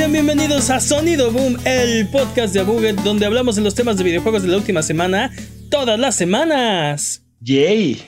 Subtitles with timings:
[0.00, 4.04] Sean bienvenidos a Sonido Boom, el podcast de Buget, donde hablamos de los temas de
[4.04, 5.30] videojuegos de la última semana,
[5.70, 7.22] todas las semanas.
[7.40, 8.00] Yay.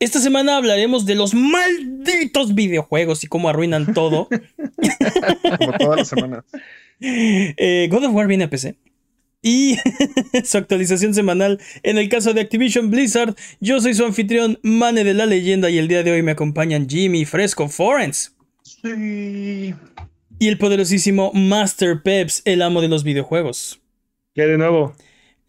[0.00, 4.28] Esta semana hablaremos de los malditos videojuegos y cómo arruinan todo.
[5.58, 6.44] Como todas las semanas.
[6.98, 8.74] Eh, God of War viene a PC.
[9.40, 9.76] Y
[10.44, 13.36] su actualización semanal en el caso de Activision Blizzard.
[13.60, 16.88] Yo soy su anfitrión, Mane de la Leyenda, y el día de hoy me acompañan
[16.88, 18.34] Jimmy Fresco Forens.
[18.64, 19.74] Sí.
[20.38, 23.80] Y el poderosísimo Master Peps, el amo de los videojuegos.
[24.34, 24.94] ¿Qué de nuevo?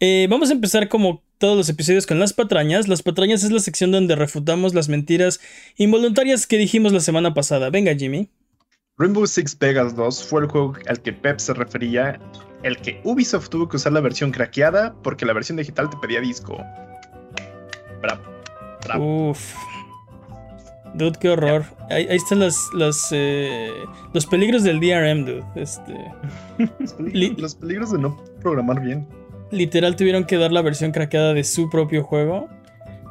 [0.00, 2.88] Eh, vamos a empezar como todos los episodios con las patrañas.
[2.88, 5.40] Las patrañas es la sección donde refutamos las mentiras
[5.76, 7.68] involuntarias que dijimos la semana pasada.
[7.68, 8.30] Venga, Jimmy.
[8.96, 12.18] Rainbow Six Vegas 2 fue el juego al que Pep se refería,
[12.62, 16.20] el que Ubisoft tuvo que usar la versión craqueada porque la versión digital te pedía
[16.20, 16.56] disco.
[18.00, 18.22] Bravo.
[18.84, 19.30] Bravo.
[19.30, 19.54] Uf.
[20.94, 21.64] Dude, qué horror.
[21.90, 23.70] Ahí, ahí están las, las, eh,
[24.12, 25.44] los peligros del DRM, dude.
[25.54, 25.94] Este,
[26.78, 29.06] Los peligros, los peligros de no programar bien.
[29.50, 32.48] literal tuvieron que dar la versión craqueada de su propio juego.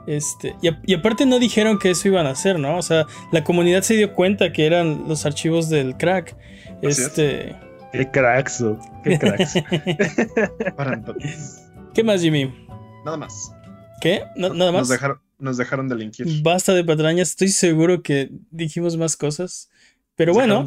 [0.07, 2.77] Este, y, a- y aparte no dijeron que eso iban a hacer, ¿no?
[2.77, 6.35] O sea, la comunidad se dio cuenta que eran los archivos del crack.
[6.81, 7.55] Este,
[7.91, 8.79] Qué cracks, dude.
[9.03, 9.53] qué cracks.
[10.75, 11.69] Para entonces.
[11.93, 12.53] ¿Qué más, Jimmy?
[13.05, 13.51] Nada más.
[14.01, 14.23] ¿Qué?
[14.35, 14.81] Na- ¿Nada más?
[14.81, 16.27] Nos dejaron, nos dejaron delinquir.
[16.41, 17.29] Basta de patrañas.
[17.29, 19.69] Estoy seguro que dijimos más cosas.
[20.17, 20.65] Pero bueno.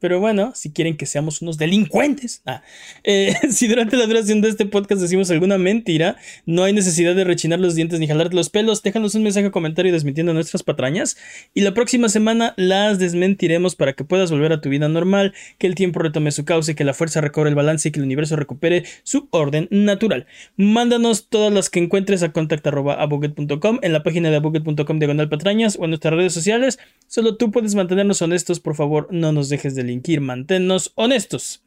[0.00, 2.62] Pero bueno, si quieren que seamos unos delincuentes, ah,
[3.04, 6.16] eh, si durante la duración de este podcast decimos alguna mentira,
[6.46, 8.82] no hay necesidad de rechinar los dientes ni jalarte los pelos.
[8.82, 11.16] Déjanos un mensaje o comentario desmintiendo nuestras patrañas.
[11.54, 15.68] Y la próxima semana las desmentiremos para que puedas volver a tu vida normal, que
[15.68, 18.34] el tiempo retome su cauce, que la fuerza recobre el balance y que el universo
[18.34, 20.26] recupere su orden natural.
[20.56, 25.84] Mándanos todas las que encuentres a contact.abuget.com, en la página de abuget.com diagonal patrañas o
[25.84, 26.80] en nuestras redes sociales.
[27.06, 31.62] Solo tú puedes mantenernos honestos, por favor, no nos dejes delinquir, manténnos honestos.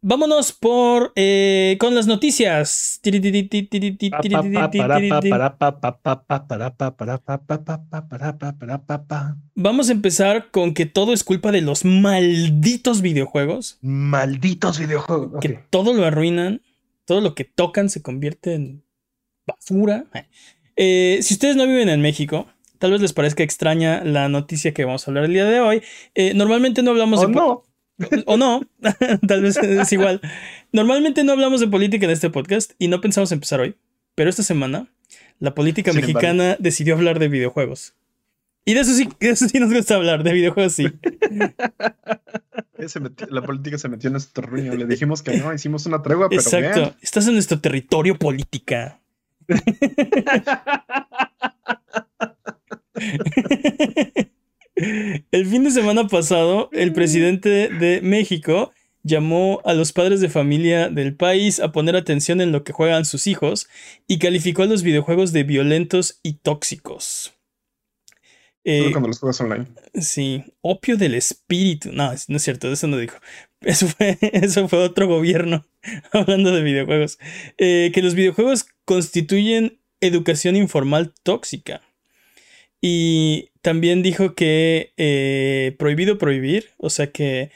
[0.00, 3.00] Vámonos por eh, con las noticias.
[9.56, 15.40] Vamos a empezar con que todo es culpa de los malditos videojuegos, Malditos videojuegos.
[15.40, 16.62] que todo lo arruinan,
[17.04, 18.84] todo lo que tocan se convierte en
[19.48, 20.04] basura.
[20.76, 22.46] Eh, si ustedes no viven en México,
[22.78, 25.82] tal vez les parezca extraña la noticia que vamos a hablar el día de hoy.
[26.14, 27.32] Eh, normalmente no hablamos ¿O de...
[27.34, 27.64] no?
[28.26, 28.62] o no,
[29.28, 30.20] tal vez es igual.
[30.72, 33.74] Normalmente no hablamos de política en este podcast y no pensamos empezar hoy,
[34.14, 34.86] pero esta semana
[35.40, 37.94] la política Sin mexicana decidió hablar de videojuegos.
[38.64, 40.86] Y de eso sí, de eso sí nos gusta hablar, de videojuegos sí.
[43.00, 44.74] Metió- la política se metió en nuestro ruño.
[44.74, 46.80] Le dijimos que no, hicimos una tregua, pero Exacto.
[46.80, 46.96] vean.
[47.02, 49.00] Estás en nuestro territorio política.
[55.32, 58.72] El fin de semana pasado, el presidente de México
[59.02, 63.04] llamó a los padres de familia del país a poner atención en lo que juegan
[63.04, 63.68] sus hijos
[64.06, 67.34] y calificó a los videojuegos de violentos y tóxicos.
[68.64, 69.66] Eh, cuando los juegas online.
[69.94, 71.90] Sí, opio del espíritu.
[71.92, 73.16] No, no es cierto, eso no dijo.
[73.60, 75.64] Eso fue, eso fue otro gobierno
[76.12, 77.18] hablando de videojuegos.
[77.56, 81.82] Eh, que los videojuegos constituyen educación informal tóxica.
[82.80, 87.50] Y también dijo que eh, prohibido prohibir, o sea que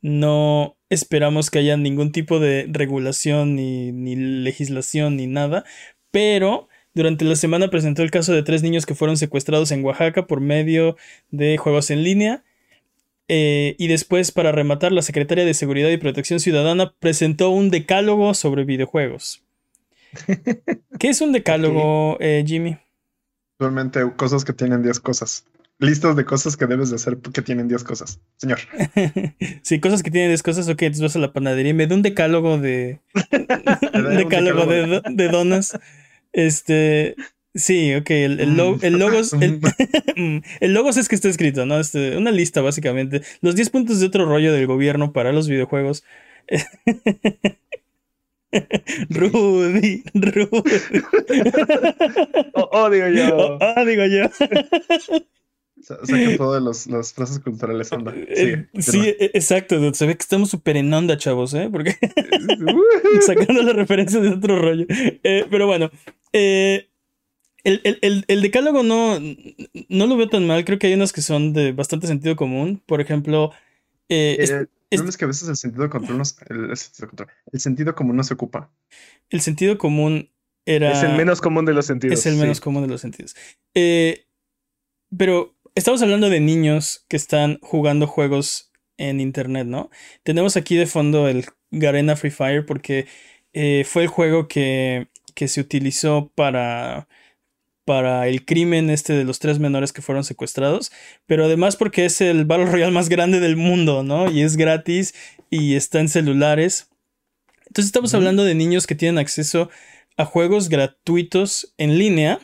[0.00, 5.64] no esperamos que haya ningún tipo de regulación ni, ni legislación ni nada,
[6.10, 10.26] pero durante la semana presentó el caso de tres niños que fueron secuestrados en Oaxaca
[10.26, 10.96] por medio
[11.30, 12.44] de juegos en línea.
[13.26, 18.34] Eh, y después, para rematar, la secretaria de Seguridad y Protección Ciudadana presentó un decálogo
[18.34, 19.42] sobre videojuegos.
[21.00, 22.76] ¿Qué es un decálogo, eh, Jimmy?
[23.58, 25.44] Actualmente cosas que tienen 10 cosas.
[25.78, 28.20] Listas de cosas que debes de hacer que tienen 10 cosas.
[28.36, 28.58] Señor.
[29.62, 31.94] sí, cosas que tienen 10 cosas, ok, entonces vas a la panadería y me da
[31.94, 33.00] un decálogo de.
[33.94, 35.78] un decálogo de, donas.
[36.32, 37.16] Este.
[37.56, 39.32] Sí, ok, el, el, lo- el logo es.
[39.32, 39.60] El,
[40.16, 41.80] Mm, el logo es que está escrito, ¿no?
[41.80, 43.22] Este, una lista, básicamente.
[43.40, 46.04] Los 10 puntos de otro rollo del gobierno para los videojuegos.
[49.10, 50.52] Rudy, Rudy.
[52.54, 53.36] Oh, oh, digo yo.
[53.36, 54.24] Oh, ah, digo yo.
[55.82, 58.12] Sa- Saca todas los- las frases culturales, anda.
[58.16, 59.78] Eh, Sigue, sí, e- exacto.
[59.78, 59.94] dude.
[59.94, 61.68] Se ve que estamos súper en onda, chavos, ¿eh?
[61.70, 61.96] Porque
[63.26, 64.86] sacando la referencia de otro rollo.
[64.88, 65.90] Eh, pero bueno,
[66.32, 66.88] eh,
[67.64, 69.18] el, el- el- el decálogo no,
[69.88, 70.64] no lo veo tan mal.
[70.64, 72.80] Creo que hay unos que son de bastante sentido común.
[72.86, 73.50] Por ejemplo,
[74.08, 76.76] eh, Eh, el problema es que a veces el sentido, control no se- el, el
[76.76, 78.70] sentido control- el sentido común no se ocupa.
[79.30, 80.30] el sentido común
[80.66, 80.92] era...
[80.92, 82.18] Es el menos común de los sentidos.
[82.18, 82.62] Es el menos sí.
[82.62, 83.36] común de los sentidos.
[83.74, 84.26] Eh,
[85.16, 89.90] pero estamos hablando de niños que están jugando juegos en Internet, ¿no?
[90.22, 93.06] Tenemos aquí de fondo el Garena Free Fire porque
[93.52, 97.08] eh, fue el juego que, que se utilizó para
[97.84, 100.90] para el crimen este de los tres menores que fueron secuestrados,
[101.26, 104.30] pero además porque es el Battle Royale más grande del mundo, ¿no?
[104.30, 105.14] Y es gratis
[105.50, 106.88] y está en celulares.
[107.66, 109.70] Entonces estamos hablando de niños que tienen acceso
[110.16, 112.38] a juegos gratuitos en línea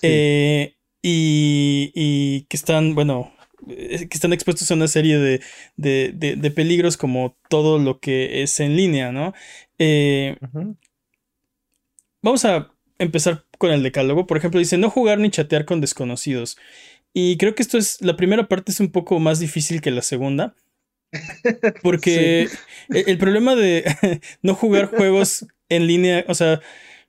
[0.00, 3.32] eh, y, que están, bueno,
[3.68, 5.40] eh, que están expuestos a una serie de,
[5.76, 9.34] de, peligros como todo lo que es en línea, ¿no?
[9.78, 10.36] Eh,
[12.22, 14.26] vamos a empezar con el decálogo.
[14.26, 16.58] Por ejemplo, dice no jugar ni chatear con desconocidos.
[17.14, 20.02] Y creo que esto es, la primera parte es un poco más difícil que la
[20.02, 20.56] segunda.
[21.82, 22.48] Porque
[22.92, 23.84] e, el, problema de
[24.42, 26.60] no jugar juegos en línea, o sea,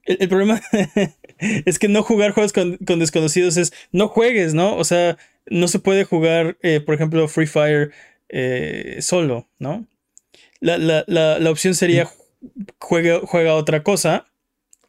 [0.04, 0.62] el, problema
[1.40, 4.76] es que no jugar juegos con, desconocidos es no juegues, ¿no?
[4.76, 5.18] O sea,
[5.48, 7.92] no se puede jugar, eh, por ejemplo, Free Fire
[8.30, 9.88] eh, solo, ¿no?
[10.60, 12.08] La, la, la, opción sería
[12.78, 14.28] juega, juega otra cosa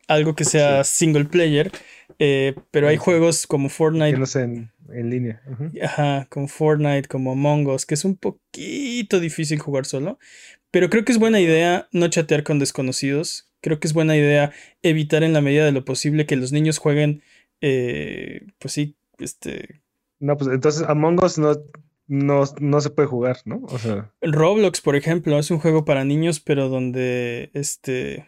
[0.08, 1.70] algo que sea single player.
[2.18, 4.12] Eh, pero hay juegos como Fortnite.
[4.12, 5.42] Que no sean en, línea.
[5.82, 10.18] Ajá, como Fortnite, como Among Us, que es un poquito difícil jugar solo.
[10.70, 13.50] Pero creo que es buena idea no chatear con desconocidos.
[13.60, 14.52] Creo que es buena idea
[14.82, 17.22] evitar en la medida de lo posible que los niños jueguen.
[17.60, 19.80] Eh, pues sí, este.
[20.20, 21.54] No, pues entonces Among Us no,
[22.06, 23.62] no, no se puede jugar, ¿no?
[23.64, 24.12] O sea.
[24.20, 28.26] Roblox, por ejemplo, es un juego para niños, pero donde este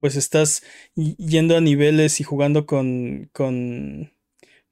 [0.00, 0.62] pues estás
[0.94, 4.12] yendo a niveles y jugando con, con,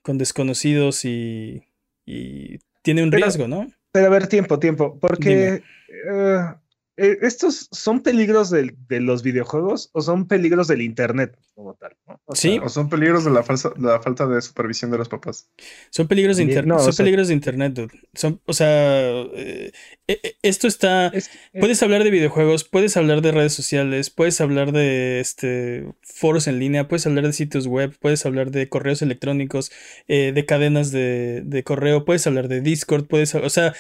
[0.03, 1.65] con desconocidos y,
[2.05, 3.71] y tiene un riesgo, ¿no?
[3.93, 6.55] Pero a ver, tiempo, tiempo, porque eh,
[6.97, 11.95] ¿Estos son peligros de, los videojuegos o son peligros del Internet como tal?
[12.25, 12.59] O sí.
[12.63, 15.51] o son peligros de la, falsa, la falta de supervisión de los papás.
[15.91, 16.79] Son peligros de Internet.
[16.81, 17.93] son peligros de Internet, dude.
[18.15, 19.73] Son, o sea, eh,
[20.09, 21.13] eh, esto está.
[21.61, 26.59] puedes hablar de videojuegos, puedes hablar de redes sociales, puedes hablar de este, foros en
[26.59, 29.71] línea, puedes hablar de sitios web, puedes hablar de correos electrónicos,
[30.09, 33.35] de cadenas de, de, correo, puedes hablar de Discord, puedes.
[33.35, 33.75] O sea,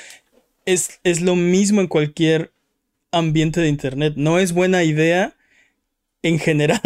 [0.66, 2.52] es, es lo mismo en cualquier
[3.12, 4.14] ambiente de Internet.
[4.16, 5.34] No es buena idea
[6.22, 6.80] en general.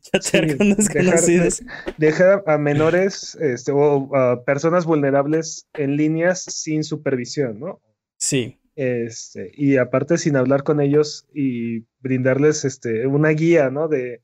[0.00, 1.62] chatear con desconocidos.
[1.98, 7.80] Dejar, a menores este, o a personas vulnerables en líneas sin supervisión, ¿no?
[8.18, 8.58] Sí.
[8.74, 13.88] Este, y aparte sin hablar con ellos y brindarles este, una guía, ¿no?
[13.88, 14.22] De,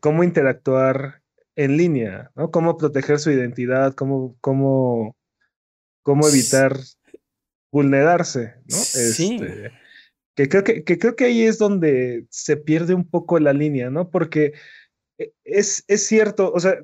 [0.00, 1.22] cómo interactuar
[1.54, 2.50] en línea, ¿no?
[2.50, 5.16] Cómo proteger su identidad, cómo, cómo,
[6.02, 6.76] cómo evitar
[7.70, 8.76] vulnerarse, ¿no?
[8.76, 9.38] Sí.
[9.40, 9.72] Este,
[10.34, 13.90] que, creo que, que, creo que ahí es donde se pierde un poco la línea,
[13.90, 14.10] ¿no?
[14.10, 14.52] Porque
[15.18, 16.78] e, es, es cierto, o sea,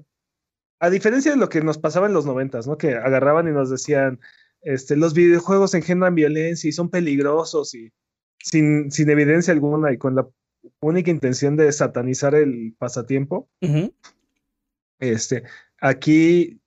[0.80, 2.76] a diferencia de lo que nos pasaba en los noventas, ¿no?
[2.76, 4.20] Que agarraban y nos decían,
[4.62, 7.92] este, los videojuegos engendran violencia y son peligrosos y
[8.38, 10.26] sin, sin evidencia alguna y con la
[10.80, 13.48] única intención de satanizar el pasatiempo.
[14.98, 15.44] Este,
[15.80, 16.61] aquí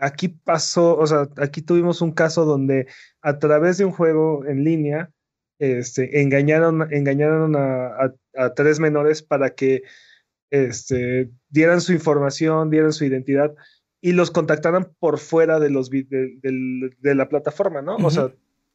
[0.00, 2.86] aquí pasó, o sea, aquí tuvimos un caso donde
[3.20, 5.10] a través de un juego en línea,
[5.58, 8.14] este, engañaron, engañaron a,
[8.56, 9.82] tres menores para que
[10.50, 13.54] este, dieran su información, dieran su identidad
[14.00, 17.96] y los contactaran por fuera de, los, de, la plataforma, ¿no?
[17.96, 18.32] O sea,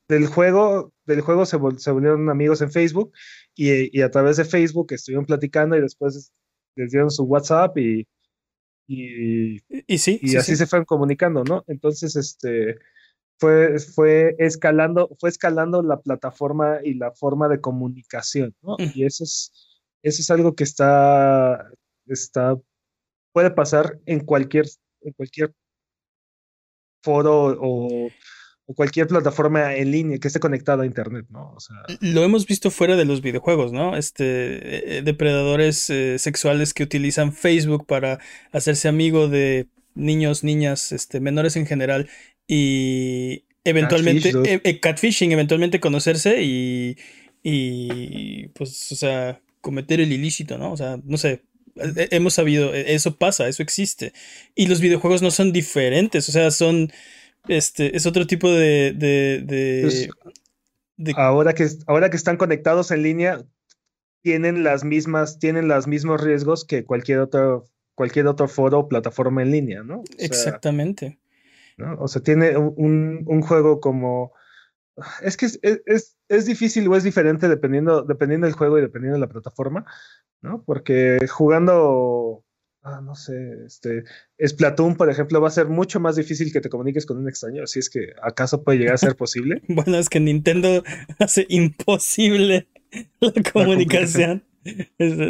[0.08, 3.12] del juego, del juego se, se volvieron amigos en Facebook
[3.56, 6.32] y, y, a través de Facebook estuvieron platicando y después
[6.76, 8.08] les dieron su WhatsApp y,
[8.88, 11.64] y, y, sí, y así se fueron comunicando, ¿no?
[11.68, 12.78] Entonces, este,
[13.38, 18.76] fue, fue, escalando, fue escalando la plataforma y la forma de comunicación, ¿no?
[18.78, 18.92] Mm.
[18.94, 19.52] Y eso es,
[20.04, 21.70] eso es algo que está,
[22.06, 22.56] está,
[23.34, 24.66] puede pasar en cualquier,
[25.02, 25.54] en cualquier
[27.04, 28.10] foro o,
[28.68, 31.54] o cualquier plataforma en línea que esté conectada a internet, ¿no?
[31.56, 31.78] O sea...
[32.00, 33.96] Lo hemos visto fuera de los videojuegos, ¿no?
[33.96, 38.20] Este, eh, depredadores eh, sexuales que utilizan Facebook para
[38.52, 42.10] hacerse amigo de niños, niñas, este, menores en general
[42.48, 46.98] y eventualmente, eh, catfishing, eventualmente conocerse y,
[47.44, 50.72] y, pues, o sea, cometer el ilícito, ¿no?
[50.72, 51.44] O sea, no sé,
[51.76, 54.14] hemos sabido, e, eso pasa, eso existe.
[54.56, 56.92] Y los videojuegos no son diferentes, o sea, son
[57.48, 58.94] este, es otro tipo de.
[58.96, 60.10] de, pues,
[61.18, 63.44] Ahora, que, ahora que están conectados en línea,
[64.22, 69.42] tienen las mismas, tienen los mismos riesgos que cualquier otro, cualquier otro foro o plataforma
[69.42, 70.04] en línea, ¿no?
[70.18, 71.20] Exactamente.
[72.00, 74.32] O sea, tiene un, juego como.
[75.22, 79.26] Es que es, es, difícil o es diferente dependiendo, dependiendo del juego y dependiendo de
[79.26, 79.86] la plataforma,
[80.42, 80.64] ¿no?
[80.64, 82.45] Porque jugando
[82.86, 84.04] ah, no sé, este,
[84.44, 87.66] Splatoon, por ejemplo, va a ser mucho más difícil que te comuniques con un extraño,
[87.66, 89.62] si es que acaso puede llegar a ser posible.
[89.68, 90.84] bueno, es que Nintendo
[91.20, 92.68] hace imposible
[93.20, 94.44] la comunicación.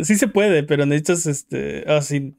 [0.03, 2.35] sí se puede, pero necesitas, este, así.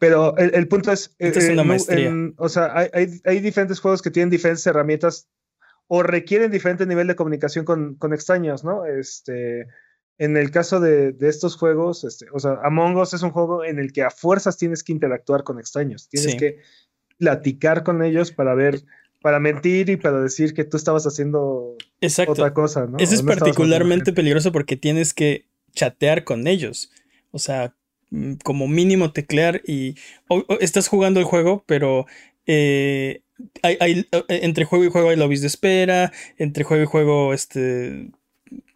[0.00, 2.12] pero el, punto es, es eh, una maestría.
[2.36, 5.28] o sea, hay, hay, diferentes juegos que tienen diferentes herramientas
[5.86, 8.84] o requieren diferente nivel de comunicación con, con extraños, ¿no?
[8.84, 9.68] Este,
[10.18, 13.78] en el caso de, estos juegos, este, o sea, Among Us es un juego en
[13.78, 16.58] el que a fuerzas tienes que interactuar con extraños, tienes que
[17.18, 18.82] platicar con ellos para ver,
[19.20, 21.76] para mentir y para decir que tú estabas haciendo
[22.26, 22.98] otra cosa, ¿no?
[22.98, 26.90] Eso es particularmente peligroso porque tienes que chatear con ellos,
[27.30, 27.74] o sea,
[28.10, 29.96] mm, como mínimo teclear y
[30.60, 32.06] estás jugando el juego, pero
[32.46, 33.22] eh,
[33.62, 38.10] hay, eh, entre juego y juego hay lobbies de espera, entre juego y juego, este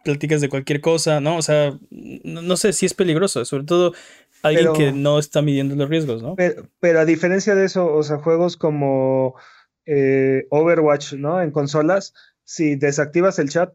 [0.07, 1.35] platicas de cualquier cosa, ¿no?
[1.35, 3.93] O sea, no, sé si es peligroso, sobre todo
[4.41, 6.35] alguien que no está midiendo los riesgos, ¿no?
[6.35, 9.35] Pero, a diferencia de eso, o sea, juegos como
[9.85, 11.41] eh, Overwatch, ¿no?
[11.41, 12.13] En consolas,
[12.45, 13.73] si desactivas el chat,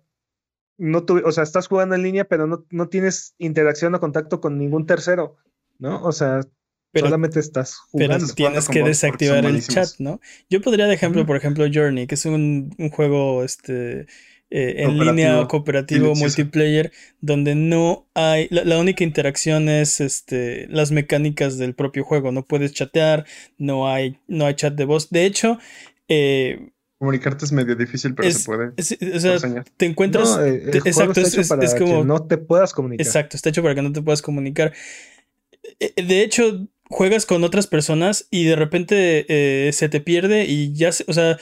[0.78, 4.40] no tu, o sea, estás jugando en línea, pero no, no tienes interacción o contacto
[4.40, 5.36] con ningún tercero,
[5.78, 6.02] ¿no?
[6.02, 6.40] O sea,
[6.94, 8.16] solamente estás jugando.
[8.16, 10.18] Pero tienes que desactivar el chat, ¿no?
[10.48, 14.06] Yo podría de ejemplo, por ejemplo, Journey, que es un, un juego, este
[14.54, 16.14] eh, en línea cooperativo.
[16.14, 16.92] multiplayer
[17.22, 22.32] donde no hay la, única interacción es este las mecánicas del propio juego.
[22.32, 23.24] No puedes chatear
[23.56, 25.08] no hay no hay chat de voz.
[25.08, 25.58] De hecho
[26.06, 26.68] eh,
[26.98, 29.38] comunicarte es medio difícil pero se puede o sea
[29.78, 33.06] te encuentras eh, exacto es, como que no te puedas comunicar.
[33.06, 34.74] Exacto está hecho para que no te puedas comunicar.
[35.96, 41.12] De hecho juegas con otras personas y de repente se te pierde y ya o
[41.14, 41.38] sea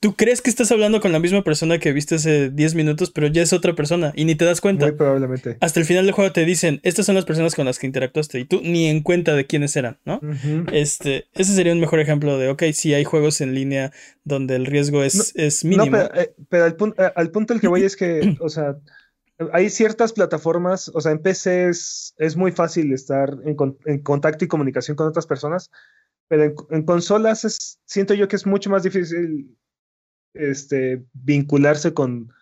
[0.00, 3.26] tú crees que estás hablando con la misma persona que viste hace 10 minutos, pero
[3.26, 4.86] ya es otra persona y ni te das cuenta.
[4.86, 5.56] Muy probablemente.
[5.60, 8.40] Hasta el final del juego te dicen, estas son las personas con las que interactuaste
[8.40, 10.20] y tú ni en cuenta de quiénes eran, ¿no?
[10.72, 13.92] Este, ese sería un mejor ejemplo de, ok, sí hay juegos en línea
[14.24, 15.96] donde el riesgo es, es mínimo.
[15.96, 16.34] No, pero, eh,
[16.98, 18.76] eh, al, punto al que voy es que, o sea,
[19.52, 24.48] hay ciertas plataformas, o sea, en PC es, muy fácil estar en, en, contacto y
[24.48, 25.70] comunicación con otras personas,
[26.28, 29.56] pero en, consolas es, siento yo que es mucho más difícil
[30.38, 32.32] este, vincularse con,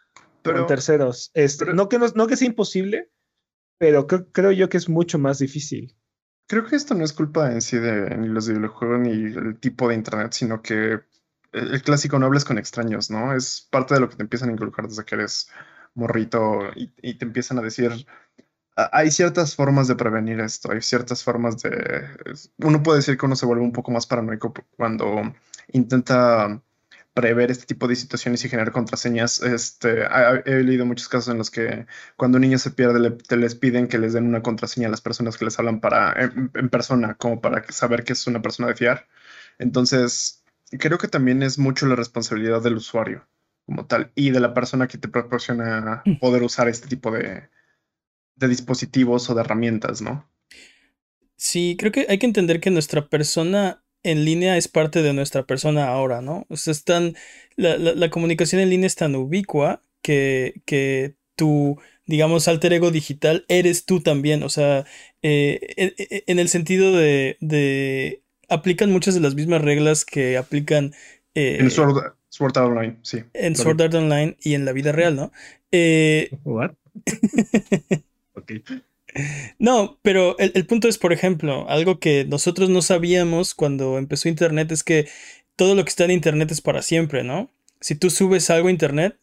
[0.68, 1.30] terceros.
[1.34, 3.10] Este, no, que no, que sea imposible,
[3.78, 5.96] pero creo yo que es mucho más difícil.
[6.46, 9.88] Creo que esto no es culpa en sí de ni los videojuegos ni el tipo
[9.88, 11.00] de internet, sino que
[11.52, 13.34] el clásico no hables con extraños, ¿no?
[13.34, 15.48] Es parte de lo que te empiezan a inculcar desde que eres
[15.94, 18.06] morrito y, te empiezan a decir,
[18.76, 22.06] hay ciertas formas de prevenir esto, hay ciertas formas de...
[22.58, 25.34] Uno puede decir que uno se vuelve un poco más paranoico cuando
[25.72, 26.62] intenta
[27.16, 29.40] prever este tipo de situaciones y generar contraseñas.
[29.40, 30.02] Este,
[30.44, 31.86] he leído muchos casos en los que
[32.18, 35.00] cuando un niño se pierde, te les piden que les den una contraseña a las
[35.00, 38.74] personas que les hablan para, en, persona, como para saber que es una persona de
[38.74, 39.08] fiar.
[39.58, 40.44] Entonces,
[40.78, 43.26] creo que también es mucho la responsabilidad del usuario
[43.64, 46.18] como tal y de la persona que te proporciona mm.
[46.18, 47.48] poder usar este tipo de,
[48.34, 50.30] de dispositivos o de herramientas, ¿no?
[51.36, 55.42] Sí, creo que hay que entender que nuestra persona en línea es parte de nuestra
[55.42, 56.46] persona ahora, ¿no?
[56.48, 57.16] O sea, están,
[57.56, 63.44] la, la, comunicación en línea es tan ubicua que, que tu, digamos, alter ego digital
[63.48, 64.44] eres tú también.
[64.44, 64.86] O sea,
[65.22, 70.94] eh, en, el sentido de, de, aplican muchas de las mismas reglas que aplican...
[71.34, 71.98] Eh, en Sword,
[72.40, 73.24] Art Online, sí.
[73.34, 75.32] En Sword Art Online y en la vida real, ¿no?
[75.72, 76.74] Eh, ¿What?
[78.34, 78.52] ok.
[79.58, 84.72] No, pero el, punto es, por ejemplo, algo que nosotros no sabíamos cuando empezó Internet
[84.72, 85.08] es que
[85.56, 87.50] todo lo que está en Internet es para siempre, ¿no?
[87.80, 89.18] Si tú subes algo a Internet,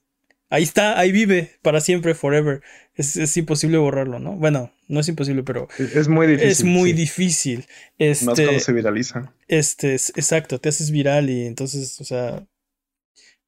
[0.50, 2.62] ahí está, ahí vive para siempre, forever.
[2.95, 4.33] Es, imposible borrarlo, ¿no?
[4.33, 6.51] Bueno, no es imposible, pero es muy difícil.
[6.51, 7.65] Es muy difícil.
[7.97, 9.33] Este, Más cuando se viraliza.
[9.47, 12.45] Este, exacto, te haces viral y entonces, o sea,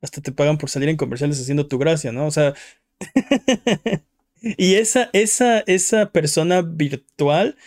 [0.02, 2.26] hasta te pagan por salir en comerciales haciendo tu gracia, ¿no?
[2.26, 2.56] O sea,
[4.58, 7.58] Y esa, esa, esa persona virtual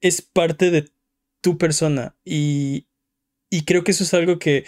[0.00, 0.90] es parte de
[1.40, 2.14] tu persona.
[2.24, 2.86] Y,
[3.50, 4.64] y creo que eso es algo que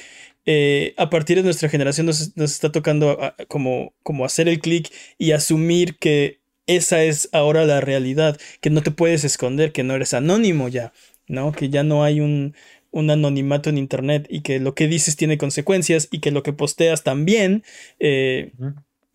[0.46, 3.18] eh, a partir de nuestra generación nos, está tocando
[3.48, 8.82] como, como hacer el clic y asumir que esa es ahora la realidad, que no
[8.82, 10.92] te puedes esconder, que no eres anónimo ya,
[11.26, 11.52] ¿no?
[11.52, 12.54] Que ya no hay un,
[12.90, 16.52] un anonimato en Internet y que lo que dices tiene consecuencias y que lo que
[16.52, 17.64] posteas también.
[17.98, 18.52] Eh,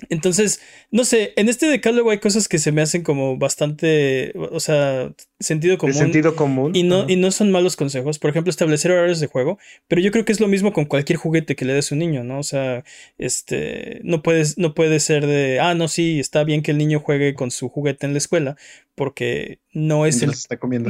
[0.09, 0.61] Entonces,
[0.91, 5.11] no sé, en este decálogo hay cosas que se me hacen como bastante, o sea,
[5.39, 5.95] sentido común.
[5.95, 6.75] sentido común.
[6.75, 8.19] Y no, y no son malos consejos.
[8.19, 9.57] Por ejemplo, establecer horarios de juego.
[9.87, 11.99] Pero yo creo que es lo mismo con cualquier juguete que le des a un
[11.99, 12.37] niño, ¿no?
[12.37, 12.83] O sea,
[13.17, 16.99] este, no puedes, no puede ser de, ah, no, sí, está bien que el niño
[16.99, 18.55] juegue con su juguete en la escuela,
[18.93, 20.31] porque no es, el,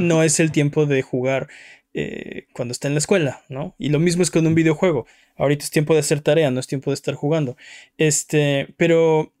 [0.06, 1.48] no es el tiempo de jugar
[2.00, 3.74] eh, cuando está en la escuela, ¿no?
[3.76, 5.04] Y lo mismo es con un videojuego.
[5.36, 7.56] Ahorita es tiempo de hacer tarea, no es tiempo de estar jugando.
[7.96, 9.32] Este, pero,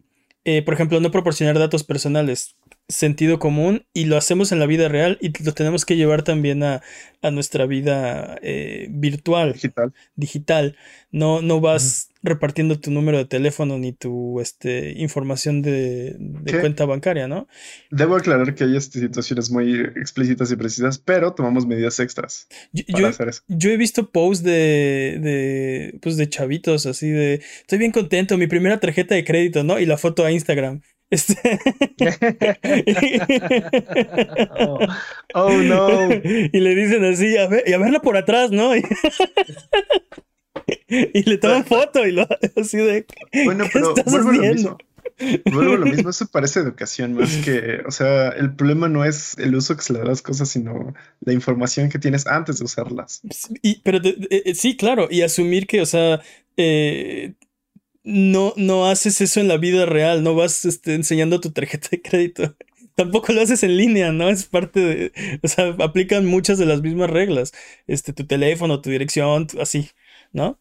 [0.44, 2.56] eh, por ejemplo, no proporcionar datos personales
[2.88, 6.62] sentido común y lo hacemos en la vida real y lo tenemos que llevar también
[6.62, 6.82] a,
[7.30, 9.52] nuestra vida eh, virtual.
[9.52, 9.92] Digital.
[10.16, 10.76] Digital.
[11.10, 16.16] No, no vas repartiendo tu número de teléfono ni tu este, información de,
[16.60, 17.46] cuenta bancaria, ¿no?
[17.90, 22.84] Debo aclarar que hay este, situaciones muy explícitas y precisas, pero tomamos medidas extras yo,
[22.92, 23.42] para hacer eso.
[23.48, 28.46] Yo he visto posts de, de, pues de chavitos así de, estoy bien contento, mi
[28.46, 29.78] primera tarjeta de crédito, ¿no?
[29.78, 30.80] Y la foto a Instagram.
[31.10, 31.58] Este...
[34.58, 34.78] oh,
[35.34, 36.10] oh, no.
[36.12, 38.76] Y le dicen así, a ver, y a verla por atrás, ¿no?
[40.88, 43.06] y le toman foto y lo así de.
[43.44, 44.78] Bueno, pero vuelvo a lo mismo.
[45.50, 49.54] Vuelvo lo mismo, eso parece educación más que, o sea, el problema no es el
[49.54, 52.64] uso que se le da a las cosas, sino la información que tienes antes de
[52.64, 53.20] usarlas.
[53.62, 56.20] Y, pero eh, sí, claro, y asumir que, o sea,
[56.56, 57.32] eh,
[58.08, 62.00] no, no haces eso en la vida real, no vas este, enseñando tu tarjeta de
[62.00, 62.56] crédito.
[62.94, 64.30] Tampoco lo haces en línea, ¿no?
[64.30, 65.40] Es parte de.
[65.42, 67.52] O sea, aplican muchas de las mismas reglas.
[67.86, 69.90] Este, tu teléfono, tu dirección, así,
[70.32, 70.58] ¿no?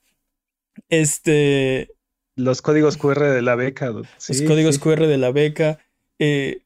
[0.89, 1.89] Este.
[2.35, 3.91] Los códigos QR de la beca.
[3.91, 5.79] los códigos QR de la beca.
[6.19, 6.63] Eh,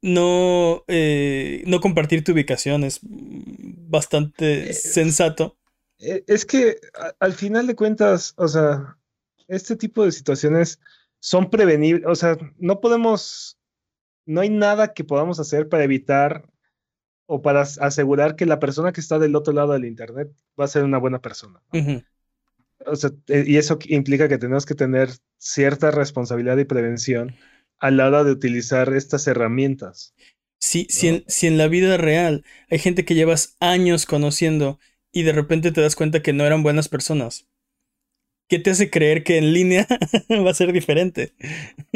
[0.00, 5.58] no, eh, no compartir tu ubicación es bastante eh, sensato.
[5.98, 6.78] Es que
[7.20, 8.96] al final de cuentas, o sea,
[9.52, 10.80] este tipo de situaciones
[11.20, 13.58] son prevenibles, o sea, no podemos,
[14.26, 16.48] no hay nada que podamos hacer para evitar
[17.26, 20.68] o para asegurar que la persona que está del otro lado del Internet va a
[20.68, 21.62] ser una buena persona.
[22.84, 27.36] O sea, e, y eso implica que tenemos que tener cierta responsabilidad y prevención
[27.78, 30.14] a la hora de utilizar estas herramientas.
[30.58, 34.78] Sí, si, en, si en la vida real hay gente que llevas años conociendo
[35.12, 37.46] y de repente te das cuenta que no eran buenas personas,
[38.48, 39.86] ¿Qué te hace creer que en línea
[40.30, 41.32] va a ser diferente?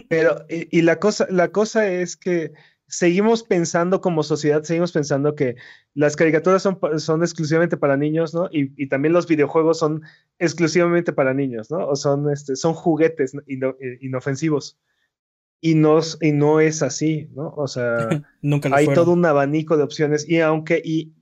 [0.08, 2.52] Pero, y, la, cosa, la cosa es que
[2.88, 5.56] seguimos pensando como sociedad, seguimos pensando que
[5.94, 8.48] las caricaturas son, son exclusivamente para niños, ¿no?
[8.52, 10.02] Y, también los videojuegos son
[10.38, 11.86] exclusivamente para niños, ¿no?
[11.86, 14.78] O son, este, son juguetes eh, inofensivos.
[15.60, 17.52] Y no, y no es así, ¿no?
[17.56, 18.08] O sea,
[18.72, 20.28] hay todo un abanico de opciones.
[20.28, 21.15] Y aunque, y,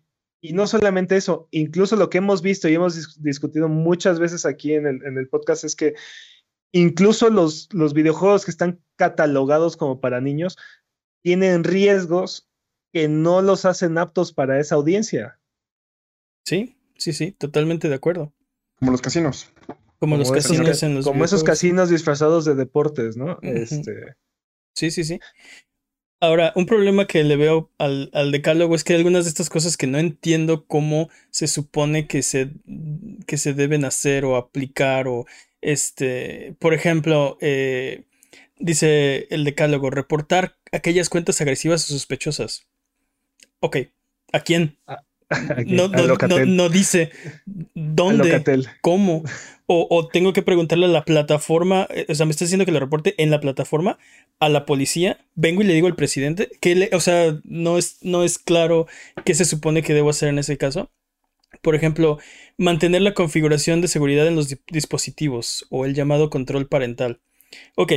[0.44, 4.74] y no solamente eso, incluso lo que hemos visto y hemos discutido muchas veces aquí
[4.74, 5.94] en el, podcast es que
[6.70, 10.58] incluso los, los videojuegos que están catalogados como para niños
[11.22, 12.50] tienen riesgos
[12.92, 15.40] que no los hacen aptos para esa audiencia.
[16.44, 18.34] Sí, sí, sí, totalmente de acuerdo.
[18.78, 19.50] Como los casinos.
[19.98, 23.38] Como, los casinos en los Como esos casinos disfrazados de deportes, ¿no?
[23.40, 24.14] Este.
[24.74, 25.20] Sí, sí, sí.
[26.24, 29.76] Ahora, un problema que le veo al, decálogo es que hay algunas de estas cosas
[29.76, 32.50] que no entiendo cómo se supone que se,
[33.26, 35.26] que se deben hacer o aplicar o
[35.60, 38.04] este, por ejemplo, eh,
[38.58, 42.66] dice el decálogo, reportar aquellas cuentas agresivas o sospechosas.
[43.60, 43.76] Ok,
[44.32, 44.78] ¿a quién?
[45.66, 45.88] No,
[46.46, 47.10] no, dice
[47.74, 48.42] dónde,
[48.80, 49.22] cómo,
[49.66, 52.80] o, tengo que preguntarle a la plataforma, eh, o sea, me está diciendo que le
[52.80, 53.98] reporte en la plataforma
[54.40, 57.98] a la policía, vengo y le digo al presidente, que le, o sea, no es,
[58.02, 58.86] no es claro
[59.24, 60.90] qué se supone que debo hacer en ese caso.
[61.62, 62.18] Por ejemplo,
[62.58, 67.20] mantener la configuración de seguridad en los dispositivos o el llamado control parental.
[67.76, 67.92] Ok,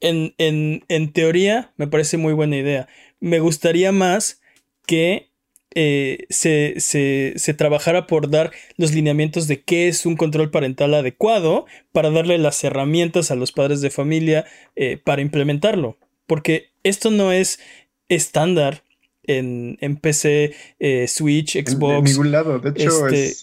[0.00, 2.88] en, en, en teoría me parece muy buena idea.
[3.20, 4.40] Me gustaría más
[4.86, 5.30] que
[5.78, 11.66] eh, se, se, trabajara por dar los lineamientos de qué es un control parental adecuado
[11.92, 15.98] para darle las herramientas a los padres de familia eh, para implementarlo.
[16.26, 17.60] Porque esto no es
[18.08, 18.84] estándar
[19.24, 21.98] en, PC, eh, Switch, Xbox.
[21.98, 23.36] En, ningún lado, de hecho, este,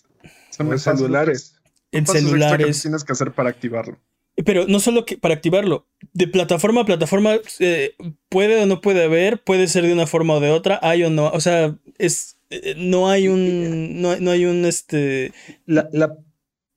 [0.50, 1.54] son celulares.
[1.92, 2.82] En celulares.
[2.82, 4.00] tienes que hacer para activarlo.
[4.46, 7.96] Pero no solo que para activarlo, de plataforma a plataforma eh,
[8.30, 11.10] puede o no puede haber, puede ser de una forma o de otra, hay o
[11.10, 15.34] no, o sea, es eh, no hay un no, hay un este
[15.66, 15.90] la,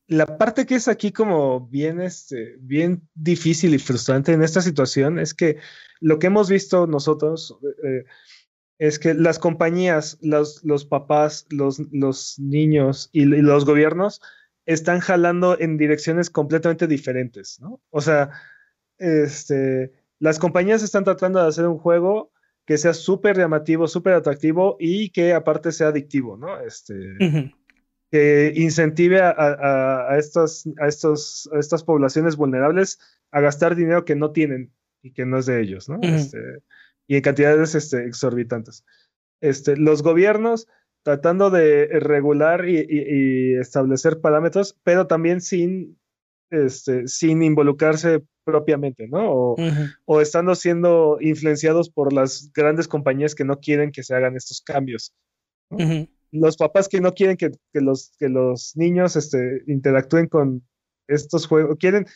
[0.06, 5.18] la, parte que es aquí como bien este bien difícil y frustrante en esta situación
[5.18, 5.56] es que
[6.00, 8.04] lo que hemos visto nosotros eh,
[8.78, 14.20] es que las compañías, los, los papás, los, los niños y los gobiernos
[14.66, 17.81] están jalando en direcciones completamente diferentes, ¿no?
[17.90, 18.31] O sea,
[18.98, 22.33] este, las compañías están tratando de hacer un juego
[22.64, 26.61] que sea súper llamativo, súper atractivo y que aparte sea adictivo, ¿no?
[26.61, 27.16] Este,
[28.11, 32.98] que incentive a, estas, a, estos, a estas poblaciones vulnerables
[33.31, 36.00] a gastar dinero que no tienen y que no es de ellos, ¿no?
[36.02, 36.38] Este,
[37.07, 38.85] y en cantidades este, exorbitantes.
[39.40, 40.66] Este, los gobiernos
[41.06, 45.96] tratando de regular y, establecer parámetros, pero también sin,
[46.50, 49.54] este, sin involucrarse propiamente, ¿no?
[50.04, 54.60] O, estando siendo influenciados por las grandes compañías que no quieren que se hagan estos
[54.60, 55.14] cambios.
[56.32, 60.66] Los papás que no quieren que, los, que los niños este, interactúen con
[61.06, 62.06] estos juegos, quieren,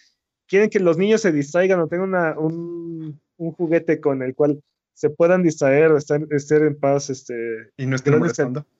[0.48, 4.60] quieren que los niños se distraigan o tengan un, juguete con el cual
[5.00, 6.20] se puedan distraer o estar,
[6.62, 7.34] en paz este,
[7.78, 8.36] y no grandes,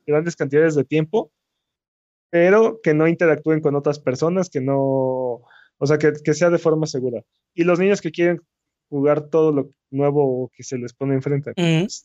[0.06, 1.33] grandes cantidades de tiempo,
[2.28, 5.40] pero que no interactúen con otras personas, que no
[5.78, 7.22] o sea, que, sea de forma segura.
[7.54, 8.42] Y los niños que quieren
[8.90, 11.54] jugar todo lo nuevo que se les pone enfrente.
[11.54, 12.02] Pues,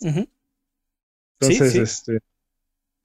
[1.42, 2.20] entonces, este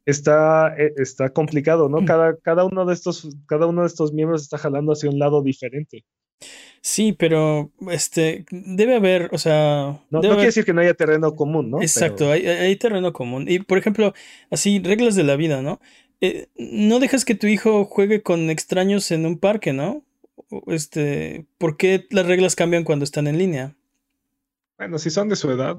[0.06, 2.02] está, e, está complicado, ¿no?
[2.02, 2.04] Mm.
[2.04, 5.42] Cada, cada, uno de estos, cada uno de estos miembros está jalando hacia un lado
[5.42, 6.04] diferente.
[6.82, 10.00] Sí, pero este debe haber, o sea.
[10.10, 11.82] No, quiere decir que no haya terreno común, ¿no?
[11.82, 13.46] Exacto, hay, terreno común.
[13.48, 14.14] Y por ejemplo,
[14.50, 15.80] así, reglas de la vida, ¿no?
[16.22, 20.04] Eh, no dejas que tu hijo juegue con extraños en un parque, ¿no?
[20.66, 23.76] este, ¿por qué las reglas cambian cuando están en línea?
[24.78, 25.78] Bueno, si son de su edad.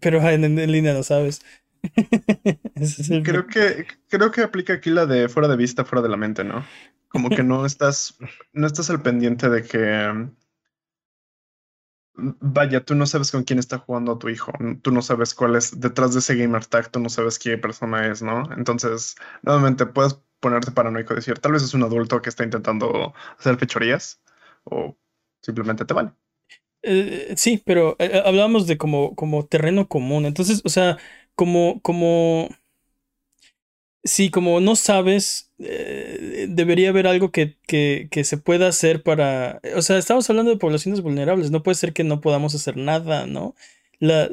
[0.00, 1.42] Pero en, línea no sabes.
[3.24, 6.42] creo que creo que aplica aquí la de fuera de vista, fuera de la mente,
[6.42, 6.64] ¿no?
[7.16, 8.18] Como que no estás
[8.52, 10.28] no estás al pendiente de que
[12.16, 14.52] vaya, tú no sabes con quién está jugando tu hijo,
[14.82, 18.06] tú no sabes cuál es detrás de ese gamer tag, tú no sabes qué persona
[18.06, 18.50] es, ¿no?
[18.56, 23.56] Entonces, nuevamente puedes ponerte paranoico, decir, tal vez es un adulto que está intentando hacer
[23.58, 24.20] fechorías
[24.64, 24.96] o
[25.42, 26.12] simplemente te vale.
[26.82, 30.24] Eh, sí, pero eh, hablábamos de como, como terreno común.
[30.26, 30.98] Entonces, o sea,
[31.34, 32.48] como, como.
[34.06, 39.60] Sí, como no sabes, eh, debería haber algo que, que, que, se pueda hacer para.
[39.74, 41.50] O sea, estamos hablando de poblaciones vulnerables.
[41.50, 43.54] No puede ser que no podamos hacer nada, ¿no?
[43.98, 44.30] La,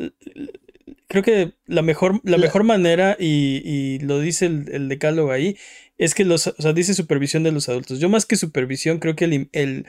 [1.07, 5.57] creo que la mejor, la mejor manera, y, y lo dice el, el, decálogo ahí,
[5.97, 7.99] es que los, o sea, dice supervisión de los adultos.
[7.99, 9.85] Yo más que supervisión, creo que el, el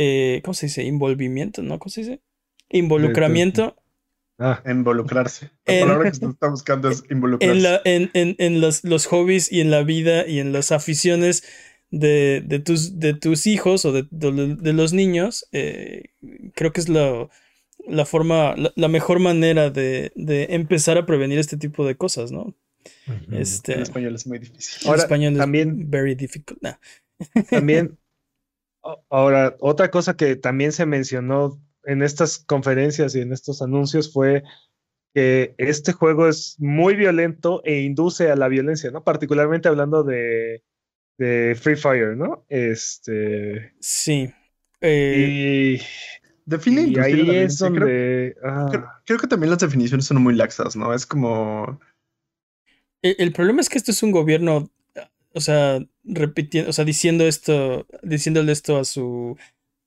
[0.00, 0.84] eh, ¿cómo se dice?
[0.84, 1.78] Involvimiento, ¿no?
[1.78, 2.20] ¿Cómo se dice?
[2.70, 3.76] Involucramiento.
[4.38, 5.50] Ah, involucrarse.
[5.66, 7.80] La palabra que está buscando es involucrarse.
[7.84, 11.42] En, en, en los, los, hobbies y en la vida y en las aficiones
[11.90, 16.10] de, de, tus, de tus hijos o de, de, los niños, eh,
[16.54, 17.28] creo que es la,
[17.86, 22.54] la forma, la, mejor manera de, de empezar a prevenir este tipo de cosas, ¿no?
[23.32, 24.88] Este, en español es muy difícil.
[24.88, 26.60] Ahora, español también, very difficult.
[27.50, 27.98] También,
[29.08, 34.42] ahora, otra cosa que también se mencionó en estas conferencias y en estos anuncios fue
[35.14, 39.04] que este juego es muy violento e induce a la violencia, ¿no?
[39.04, 40.62] Particularmente hablando de,
[41.18, 42.44] de Free Fire, ¿no?
[42.48, 43.72] Este.
[43.80, 44.32] Sí.
[44.80, 45.80] Eh,
[46.48, 48.34] Define y ahí es donde.
[48.42, 49.00] Ah.
[49.04, 50.94] creo, que también las definiciones son muy laxas, ¿no?
[50.94, 51.78] Es como.
[53.02, 54.70] E, el, problema es que esto es un gobierno,
[55.34, 59.36] o sea, repitiendo, o sea, diciendo esto, diciéndole esto a su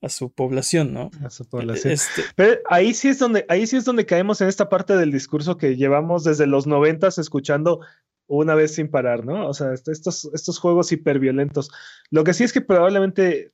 [0.02, 1.12] a su población, ¿no?
[1.24, 1.94] A su población.
[1.94, 5.12] Este Pero ahí sí es donde, ahí sí es donde caemos en esta parte del
[5.12, 7.82] discurso que llevamos desde los noventas escuchando
[8.28, 9.48] una vez sin parar, ¿no?
[9.48, 11.70] O sea, estos, estos juegos hiperviolentos.
[12.10, 13.52] Lo que sí es que probablemente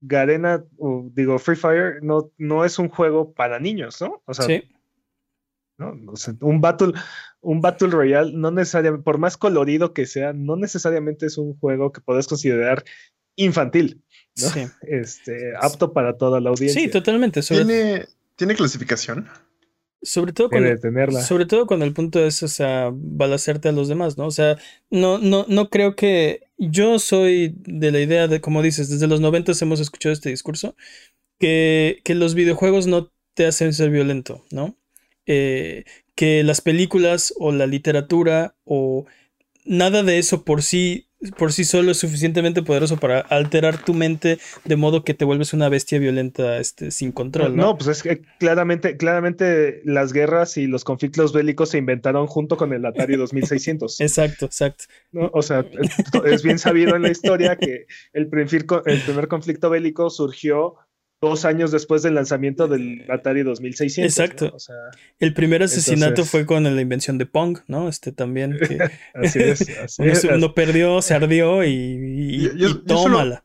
[0.00, 4.22] Garena, o digo, Free Fire, no, no es un juego para niños, ¿no?
[4.24, 4.62] O sea, sí.
[5.78, 5.92] ¿no?
[6.40, 6.92] un battle,
[7.40, 11.92] un Battle Royale, no necesariamente, por más colorido que sea, no necesariamente es un juego
[11.92, 12.84] que puedes considerar
[13.36, 14.02] infantil,
[14.40, 14.48] ¿no?
[14.48, 14.60] Sí.
[14.82, 16.80] Este, apto para toda la audiencia.
[16.80, 17.42] Sí, totalmente.
[17.42, 19.28] ¿Tiene, ¿Tiene clasificación?
[20.04, 24.18] Sobre todo, cuando, sobre todo cuando el punto es, o sea, balacerte a los demás,
[24.18, 24.26] ¿no?
[24.26, 24.58] O sea,
[24.90, 26.42] no, no, no creo que.
[26.58, 30.76] Yo soy de la idea de, como dices, desde los 90 hemos escuchado este discurso,
[31.38, 34.76] que, que los videojuegos no te hacen ser violento, ¿no?
[35.26, 39.06] Eh, que las películas o la literatura o
[39.64, 44.38] nada de eso por sí por sí solo es suficientemente poderoso para alterar tu mente
[44.64, 47.56] de modo que te vuelves una bestia violenta este, sin control.
[47.56, 52.56] No, pues es que claramente, claramente las guerras y los conflictos bélicos se inventaron junto
[52.56, 54.00] con el Atari 2600.
[54.00, 54.84] exacto, exacto.
[55.12, 55.30] ¿No?
[55.32, 55.64] O sea,
[56.24, 60.76] es, bien sabido en la historia que el el primer conflicto bélico surgió
[61.22, 64.10] dos años después del lanzamiento del Atari 2600.
[64.18, 64.56] Exacto.
[65.20, 67.88] el primer asesinato fue con la invención de Pong, ¿no?
[67.88, 68.58] Este también.
[68.68, 68.78] Que
[69.14, 70.24] así es.
[70.24, 72.50] uno, perdió, se ardió y,
[72.86, 73.44] tómala.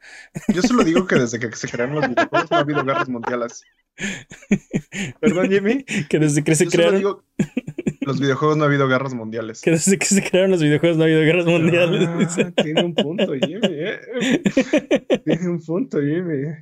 [0.53, 3.63] Yo solo, digo que desde que se crearon los videojuegos no ha habido guerras mundiales.
[5.21, 5.83] Perdón, Jimmy.
[6.09, 6.97] Que desde que se Yo solo crearon.
[6.99, 7.23] digo,
[8.01, 9.61] los videojuegos no ha habido guerras mundiales.
[9.61, 12.09] Que desde que se crearon los videojuegos no ha habido guerras mundiales.
[12.39, 13.59] Ah, tiene un punto, Jimmy.
[13.63, 13.99] eh.
[15.25, 16.55] Tiene un punto, Jimmy.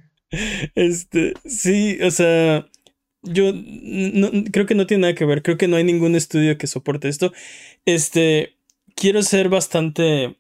[0.76, 2.67] Este, sí, o sea,
[3.24, 3.54] yo
[4.52, 7.10] creo que no tiene nada que ver, creo que no hay ningún estudio que soporte
[7.10, 7.34] esto.
[7.86, 8.56] Este,
[8.95, 10.38] quiero ser bastante,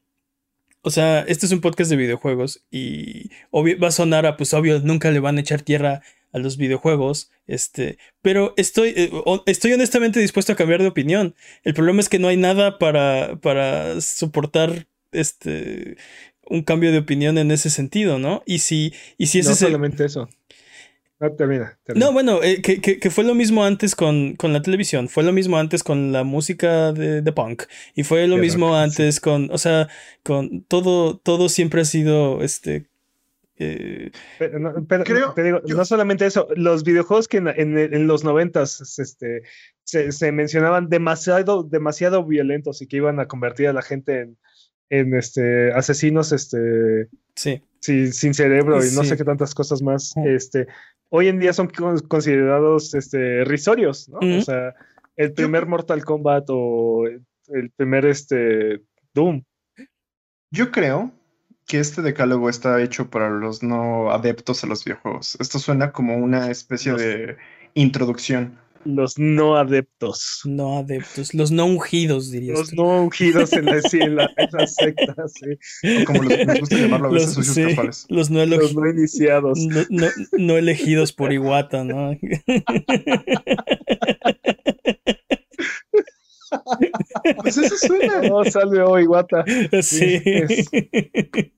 [0.81, 4.79] o sea, este es un podcast de videojuegos y va a sonar a, pues obvio,
[4.79, 6.01] nunca le van a echar tierra
[6.35, 9.09] a los videojuegos, este, pero estoy, eh,
[9.45, 11.33] estoy honestamente dispuesto a cambiar de opinión.
[11.63, 15.95] El problema es que no hay nada para, para soportar, este,
[16.49, 18.43] un cambio de opinión en ese sentido, ¿no?
[18.45, 20.29] Y si, y si ese no es el- solamente eso.
[21.21, 22.05] Ah, termina, termina.
[22.07, 25.23] no, bueno, eh, que, que- que fue lo mismo antes con, con la televisión, fue
[25.23, 27.63] lo mismo antes con la música de, de punk,
[27.95, 29.87] y fue lo De mismo rock, antes con, o sea,
[30.23, 32.87] con todo, todo siempre ha sido, este,
[33.57, 37.47] eh, Pero, no, pero Creo- te digo, yo- no solamente eso, los videojuegos que en,
[37.47, 39.43] en- en los noventas este,
[39.85, 44.37] se, se mencionaban demasiado, demasiado violentos y que iban a convertir a la gente en,
[44.89, 50.13] en este, asesinos este, sí, sin, sin cerebro y no sé qué tantas cosas más.
[50.25, 50.67] Este,
[51.09, 54.19] hoy en día son con- considerados este, risorios, ¿no?
[54.19, 54.73] O sea,
[55.15, 58.81] el primer Mortal Kombat o el, primer este,
[59.13, 59.43] Doom.
[60.51, 61.11] Yo creo
[61.67, 65.37] que este decálogo está hecho para los no adeptos a los videojuegos.
[65.39, 67.37] Esto suena como una especie de
[67.73, 68.59] introducción.
[68.85, 70.41] Los no adeptos.
[70.45, 72.75] no adeptos, los no ungidos, dirías Los tú.
[72.77, 75.57] no ungidos en la, sí, en la, en la secta, sí.
[76.01, 77.61] O como los, les gusta llamarlo a veces Los, sí,
[78.09, 79.59] los no, Los elogi- no iniciados.
[79.65, 82.15] no, no- no elegidos por Iwata, ¿no?
[87.41, 88.21] Pues eso suena.
[88.29, 89.43] No, salve hoy, guata.
[89.81, 90.21] Sí.
[90.25, 90.69] es-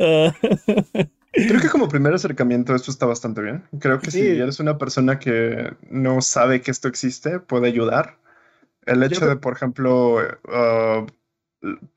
[0.00, 0.34] Ah,
[1.32, 3.64] Creo que como primer acercamiento esto está bastante bien.
[3.80, 4.24] Creo que si Sí.
[4.24, 8.18] eres una persona que no sabe que esto existe, puede ayudar.
[8.86, 11.06] El hecho creo- de, por ejemplo, uh,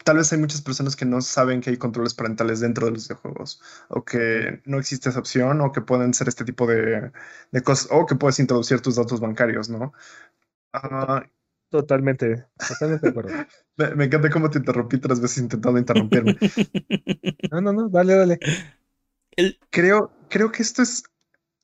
[0.03, 3.07] tal vez hay muchas personas que no saben que hay controles parentales dentro de los
[3.07, 7.11] videojuegos, o que no existe esa opción, o que pueden ser este tipo de,
[7.51, 9.93] de cosas, o que puedes introducir tus datos bancarios, ¿no?
[10.73, 11.25] Ah,
[11.69, 13.31] Totalmente, totalmente de acuerdo.
[13.77, 16.35] me, me encanta cómo te interrumpí tres veces intentando interrumpirme.
[17.51, 18.39] No, no, no, dale, dale.
[19.35, 21.03] El- Creo, creo que esto es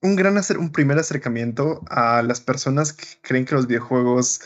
[0.02, 4.42] un gran acer- un primer acercamiento a las personas que creen que los videojuegos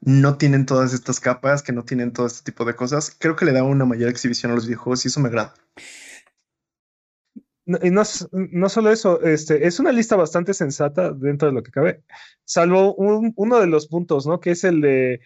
[0.00, 3.16] no tienen todas estas capas, que no tienen todo este tipo de cosas.
[3.18, 5.54] Creo que le da una mayor exhibición a los videojuegos y eso me agrada.
[7.66, 11.62] No, y no, no solo eso, este, es una lista bastante sensata dentro de lo
[11.62, 12.02] que cabe,
[12.44, 14.40] salvo un- uno de los puntos, ¿no?
[14.40, 15.20] Que es el de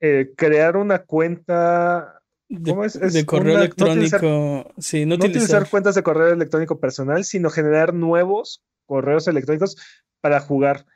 [0.00, 2.17] eh, crear una cuenta,
[2.48, 2.96] de, ¿Cómo es?
[2.96, 4.16] Es de correo una- no electrónico.
[4.16, 5.70] utilizar- sí, no, no utilizar utilizar.
[5.70, 9.76] cuentas de correo electrónico personal, sino generar nuevos correos electrónicos
[10.20, 10.86] para jugar.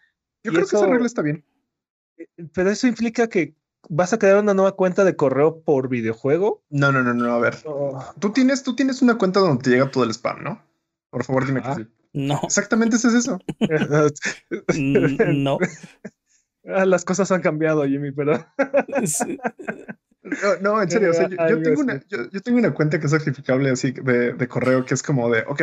[0.44, 1.44] Yo Y creo que esa eso- regla está bien.
[2.54, 3.54] Pero eso implica que
[3.88, 6.62] vas a crear una nueva cuenta de correo por videojuego.
[6.70, 7.32] No, no, no, no.
[7.32, 10.42] A ver, Oh, tú tienes, tú tienes una cuenta donde te llega todo el spam,
[10.42, 10.62] ¿no?
[11.10, 11.74] Por favor, dime Ah.
[11.76, 11.88] que sí.
[12.14, 13.38] No, Exactamente ese es eso.
[14.68, 15.58] n- no.
[16.64, 18.34] Ah, Las cosas han cambiado, Jimmy, pero
[19.04, 19.36] Sí,
[20.22, 21.10] No, no, en serio.
[21.10, 24.32] o sea, yo, tengo una, yo, yo tengo una cuenta que es sacrificable así de,
[24.34, 25.62] de correo que es como de, ok,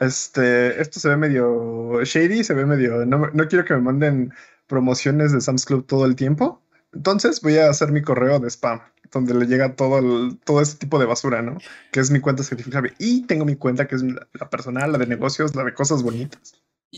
[0.00, 4.32] este, esto se ve medio shady, se ve medio, no, quiero que me manden
[4.66, 6.60] promociones de Sam's Club todo el tiempo.
[6.92, 8.80] Entonces voy a hacer mi correo de spam,
[9.12, 11.58] donde le llega todo, el- todo ese tipo de basura, ¿no?
[11.92, 12.94] Que es mi cuenta sacrificable.
[12.98, 16.02] Y tengo mi cuenta que es la, la personal, la de negocios, la de cosas
[16.02, 16.54] bonitas.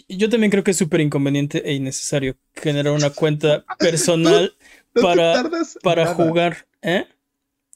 [0.08, 4.54] Yo también creo que es súper inconveniente e innecesario generar una cuenta personal
[4.96, 7.06] No Para- tardas para nada, jugar, ¿eh?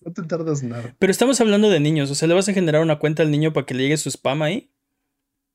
[0.05, 0.97] No te tardas nada.
[0.99, 3.53] Pero estamos hablando de niños, o sea, le vas a generar una cuenta al niño
[3.53, 4.71] para que le llegue su spam ahí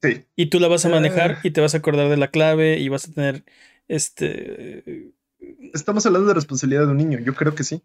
[0.04, 0.23] Sí.
[0.36, 1.39] y tú la vas a manejar Ah.
[1.43, 3.43] y te vas a acordar de la clave y vas a tener
[3.88, 5.12] este
[5.73, 7.19] Estamos hablando de responsabilidad de un niño.
[7.19, 7.82] Yo creo que sí.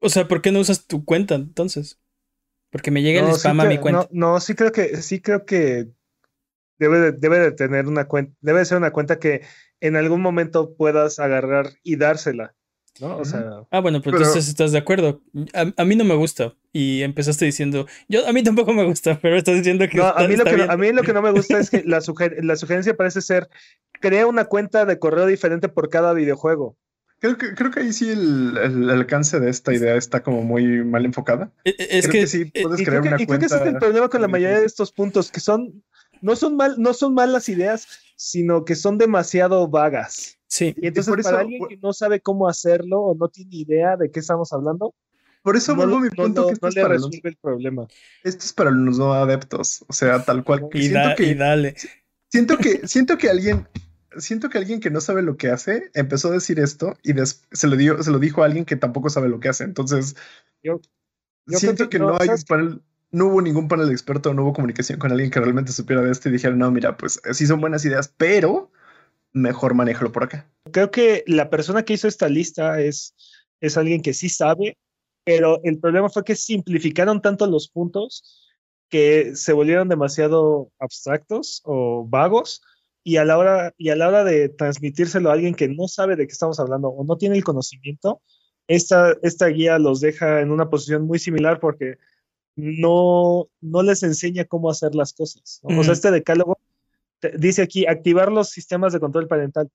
[0.00, 1.98] o sea, ¿por qué no usas tu cuenta entonces?
[2.70, 4.08] Porque me llega no, el sí spam a mi cuenta.
[4.12, 5.88] No, no, sí creo que sí creo que
[6.78, 9.42] debe de, debe de tener una cuenta, debe de ser una cuenta que
[9.80, 12.54] en algún momento puedas agarrar y dársela,
[13.00, 13.18] ¿no?
[13.18, 15.22] O sea, Ah, bueno, pero, Pero- entonces estás de acuerdo.
[15.54, 16.54] A, a mí no me gusta.
[16.72, 20.20] Y empezaste diciendo, yo a mí tampoco me gusta, pero estás diciendo que no, está,
[20.24, 20.70] a mí lo está que no- bien.
[20.70, 23.48] a mí lo que no me gusta es que la, suger- la sugerencia parece ser
[24.00, 26.76] crea una cuenta de correo diferente por cada videojuego.
[27.18, 30.84] Creo que, creo que ahí sí el, el alcance de esta idea está como muy
[30.84, 31.50] mal enfocada.
[31.64, 33.38] E- e- Es creo que, que sí eh, puedes crear creo, que, una y creo
[33.38, 35.82] que ese es el cuenta problema con la mayoría de estos puntos, que son
[36.20, 37.86] no son mal, no son malas ideas,
[38.16, 40.38] sino que son demasiado vagas.
[40.48, 40.74] sí.
[40.80, 43.96] Y entonces por para eso- alguien que no sabe cómo hacerlo o no tiene idea
[43.96, 44.94] de qué estamos hablando,
[45.42, 47.86] Por eso vuelvo a mi punto que esto es para el problema.
[48.24, 50.66] Esto es para los no adeptos, o sea, tal cual.
[50.72, 51.76] Y, siento que, dale.
[52.28, 53.68] Siento que, siento que alguien,
[54.18, 57.12] siento que alguien que no sabe lo que hace empezó a decir esto y
[57.52, 59.62] se lo dio, se lo dijo a alguien que tampoco sabe lo que hace.
[59.62, 60.16] Entonces,
[60.64, 60.80] yo,
[61.46, 65.30] siento que, no, hay panel, no hubo ningún panel experto, no hubo comunicación con alguien
[65.30, 68.70] que realmente supiera de esto y dijera, no, mira, pues sí son buenas ideas, pero
[69.32, 70.48] mejor manéjalo por acá.
[70.72, 73.14] Creo que la persona que hizo esta lista es,
[73.60, 74.76] es alguien que sí sabe,
[75.24, 78.42] pero el problema fue que simplificaron tanto los puntos
[78.88, 82.62] que se volvieron demasiado abstractos o vagos
[83.02, 86.16] y a la hora, y a la hora de transmitírselo a alguien que no sabe
[86.16, 88.20] de qué estamos hablando o no tiene el conocimiento,
[88.68, 91.98] esta, esta guía los deja en una posición muy similar porque
[92.56, 95.60] no, no les enseña cómo hacer las cosas.
[95.62, 96.58] O sea, este decálogo
[97.38, 99.70] dice aquí activar los sistemas de control parental.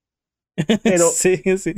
[0.84, 1.74] Pero, sí, sí.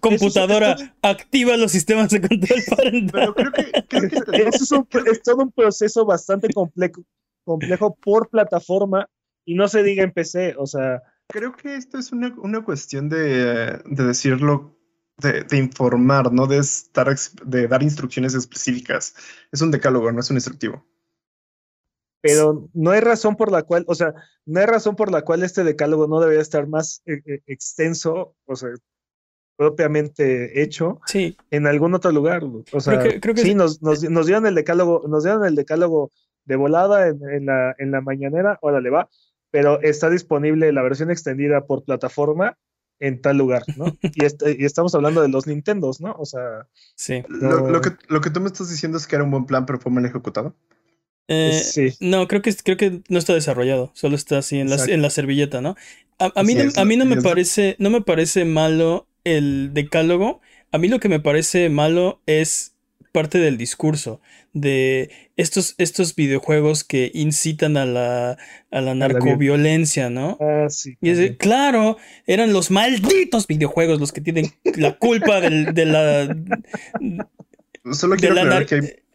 [0.00, 3.34] computadora, activa los sistemas de control parental.
[3.34, 4.38] Pero creo que,
[5.10, 7.02] es, todo un proceso bastante complejo,
[7.44, 9.08] complejo por plataforma
[9.44, 11.02] y no se diga en PC, o sea.
[11.28, 14.76] Creo que esto es una, cuestión de, decirlo,
[15.18, 19.14] de, informar, no de, estar, de dar instrucciones específicas.
[19.52, 20.84] Es un decálogo, no es un instructivo
[22.24, 24.14] pero no hay razón por la cual, o sea,
[24.46, 28.34] no hay razón por la cual este decálogo no debería estar más eh, eh, extenso,
[28.46, 28.70] o sea,
[29.56, 31.36] propiamente hecho sí.
[31.50, 32.42] en algún otro lugar.
[32.72, 33.02] O sea,
[33.36, 36.12] sí, nos, nos, dieron el decálogo, nos dieron el decálogo
[36.46, 39.10] de volada en, la, en la mañanera, órale va,
[39.50, 42.56] pero está disponible la versión extendida por plataforma
[43.00, 43.96] en tal lugar, ¿no?
[44.14, 46.14] y, este, y estamos hablando de los Nintendos, ¿no?
[46.18, 46.68] O sea...
[46.94, 47.22] Sí.
[47.28, 49.80] Lo, que, lo que tú me estás diciendo es que era un buen plan, pero
[49.80, 50.54] fue mal ejecutado.
[51.28, 55.00] Eh, no, creo que, creo que no está desarrollado, solo está así en la, en
[55.00, 55.74] la servilleta, ¿no?
[56.18, 60.40] A, mí, a mí no me parece, no me parece malo el decálogo.
[60.70, 62.73] A mí lo que me parece malo es
[63.14, 64.20] parte del discurso
[64.54, 68.36] de estos, estos videojuegos que incitan a la,
[68.72, 70.36] a la narcoviolencia, ¿no?
[70.40, 70.98] Ah, sí.
[71.00, 71.96] Y claro,
[72.26, 76.36] eran los malditos videojuegos los que tienen la culpa del, de la.
[77.92, 78.34] Solo quiero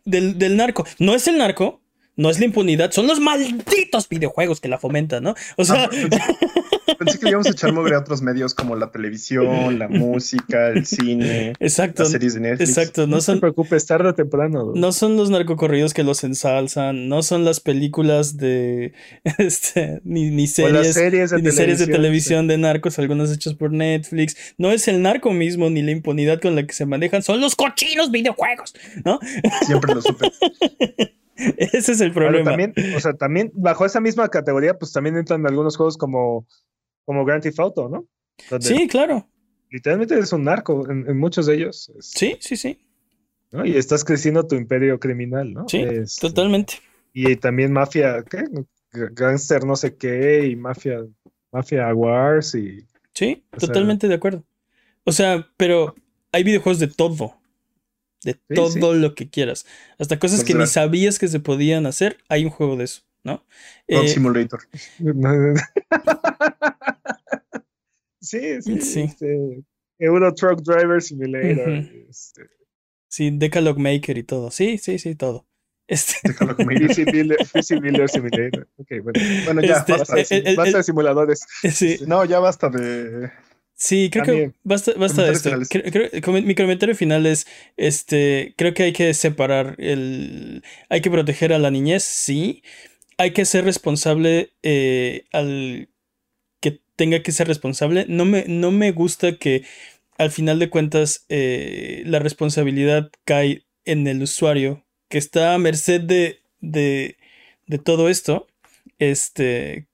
[0.06, 0.86] del, del narco.
[0.98, 1.82] No es el narco,
[2.16, 5.36] no es la impunidad, son los malditos videojuegos que la fomentan, ¿no?
[5.58, 5.90] O sea.
[5.92, 6.69] Ah,
[7.00, 10.86] pensé, que íbamos a echar mugre a otros medios como la televisión, la música, el
[10.86, 12.70] cine, exacto, las series de Netflix.
[12.70, 13.36] Exacto, no, no son.
[13.36, 14.74] te preocupes, tarde o temprano.
[14.76, 18.94] No son los narcocorridos que los ensalzan, no son las películas de.
[19.40, 23.72] Este, ni, ni series, series, de, ni series de televisión de narcos, algunas hechas por
[23.72, 24.36] Netflix.
[24.58, 27.56] No es el narco mismo, ni la impunidad con la que se manejan, son los
[27.56, 29.20] cochinos videojuegos, ¿no?
[29.66, 30.32] Siempre lo supe.
[31.58, 32.52] Ese es el problema.
[32.52, 36.46] también, o sea, también bajo esa misma categoría, pues también entran algunos juegos como,
[37.10, 38.06] como Grand Theft Auto, ¿no?
[38.60, 39.28] sí, claro.
[39.72, 41.92] Literalmente es un narco en, muchos de ellos.
[42.02, 42.86] sí, sí, sí.
[43.50, 43.66] ¿no?
[43.66, 45.68] Y estás creciendo tu imperio criminal, ¿no?
[45.68, 45.84] Sí,
[46.22, 46.76] totalmente.
[47.12, 48.44] Y también mafia, ¿qué?
[48.92, 51.04] Gangster no sé qué, y mafia,
[51.52, 52.86] mafia wars y...
[53.16, 54.44] Sí, totalmente de acuerdo.
[55.04, 55.96] O sea, pero
[56.32, 57.40] hay videojuegos de todo
[58.22, 59.66] de todo lo que quieras.
[59.98, 63.44] Hasta cosas que ni sabías que se podían hacer, hay un juego de eso, ¿no?
[63.88, 64.60] Eh, Simulator.
[68.22, 68.82] sí, sí.
[68.82, 69.02] sí.
[69.02, 69.64] Este,
[70.00, 71.70] Euro Truck Driver Simulator.
[72.10, 72.44] Este.
[73.08, 74.52] Sí, Decalogue Maker y todo.
[74.52, 75.48] Sí, sí, sí, todo.
[75.88, 76.16] Este...
[76.24, 77.64] Decalogue Maker.
[77.64, 78.68] Simulator.
[78.78, 79.20] Ok, bueno.
[79.46, 80.16] Bueno, ya, este, basta,
[80.56, 81.46] basta de simuladores.
[81.72, 82.00] Sí.
[82.06, 83.32] No, ya basta de
[83.80, 85.52] Sí, creo que basta, basta de esto.
[86.32, 91.60] mi comentario final es, este, creo que hay que separar el, hay que proteger a
[91.60, 92.62] la niñez, sí.
[93.18, 95.88] Hay que ser responsable eh, al
[97.00, 98.06] tenga que ser responsable.
[98.10, 99.64] No me, no me gusta que
[100.18, 106.02] al final de cuentas eh, la responsabilidad cae en el usuario que está a merced
[106.02, 107.16] de, de,
[107.68, 108.48] de todo esto.
[108.98, 109.88] Este,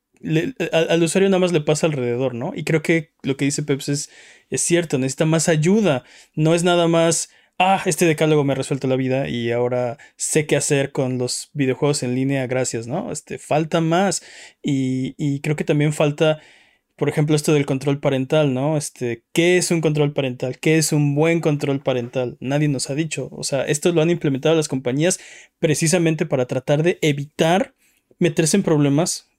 [0.72, 2.54] al, usuario nada más le pasa alrededor, ¿no?
[2.56, 4.10] Y creo que lo que dice Peps es,
[4.50, 6.04] es cierto, necesita más ayuda.
[6.34, 7.30] No es nada más,
[7.60, 11.52] ah, este decálogo me ha resuelto la vida y ahora sé qué hacer con los
[11.54, 13.12] videojuegos en línea, gracias, ¿no?
[13.12, 14.24] Este, falta más.
[14.64, 16.42] Y, y creo que también falta,
[16.96, 18.78] por ejemplo, esto del control parental, ¿no?
[18.78, 20.58] Este, ¿qué es un control parental?
[20.60, 22.38] ¿Qué es un buen control parental?
[22.40, 23.28] Nadie nos ha dicho.
[23.32, 25.20] O sea, esto lo han implementado las compañías
[25.60, 27.76] precisamente para tratar de evitar
[28.18, 29.30] meterse en problemas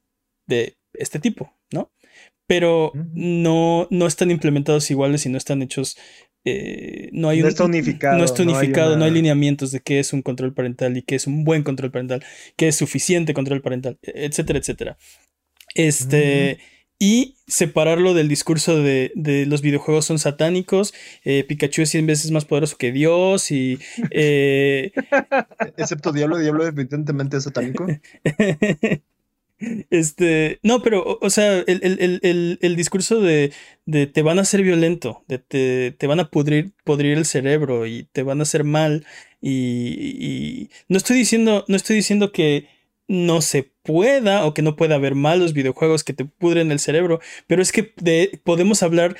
[0.46, 1.90] de este tipo, ¿no?
[2.46, 5.96] Pero no, no están implementados iguales y no están hechos.
[6.44, 8.18] Eh, no hay no está unificado.
[8.18, 11.26] No está unificado, no hay, lineamientos de qué es un control parental y qué es
[11.26, 12.24] un buen control parental,
[12.56, 14.98] qué es suficiente control parental, etcétera, etcétera.
[15.74, 16.58] Este.
[16.98, 19.12] Y separarlo del discurso de,
[19.46, 20.94] los videojuegos son satánicos,
[21.24, 23.78] eh, Pikachu es 100 veces más poderoso que Dios y...
[24.10, 24.92] Eh,
[25.76, 27.86] Excepto Diablo, Diablo evidentemente es satánico.
[29.88, 33.52] Este, no, pero, o, sea, el, discurso de,
[33.86, 37.86] de, te van a hacer violento, de te, te van a pudrir, podrir el cerebro
[37.86, 39.06] y te van a hacer mal.
[39.40, 42.68] Y, no estoy diciendo, no estoy diciendo que
[43.08, 47.20] no se pueda o que no pueda haber malos videojuegos que te pudren el cerebro,
[47.46, 47.84] pero es que
[48.44, 49.16] podemos hablar,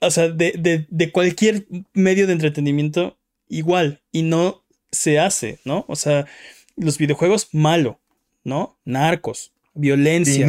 [0.00, 5.84] o sea, de, de cualquier medio de entretenimiento igual y no se hace, ¿no?
[5.88, 6.26] O sea,
[6.76, 8.00] los videojuegos malo,
[8.42, 8.78] ¿no?
[8.84, 10.46] Narcos, violencia.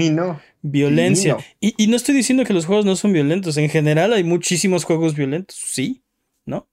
[0.61, 1.37] Violencia.
[1.59, 3.57] Y, no estoy diciendo que los juegos no son violentos.
[3.57, 6.03] En general hay muchísimos juegos violentos, sí,
[6.45, 6.67] ¿no?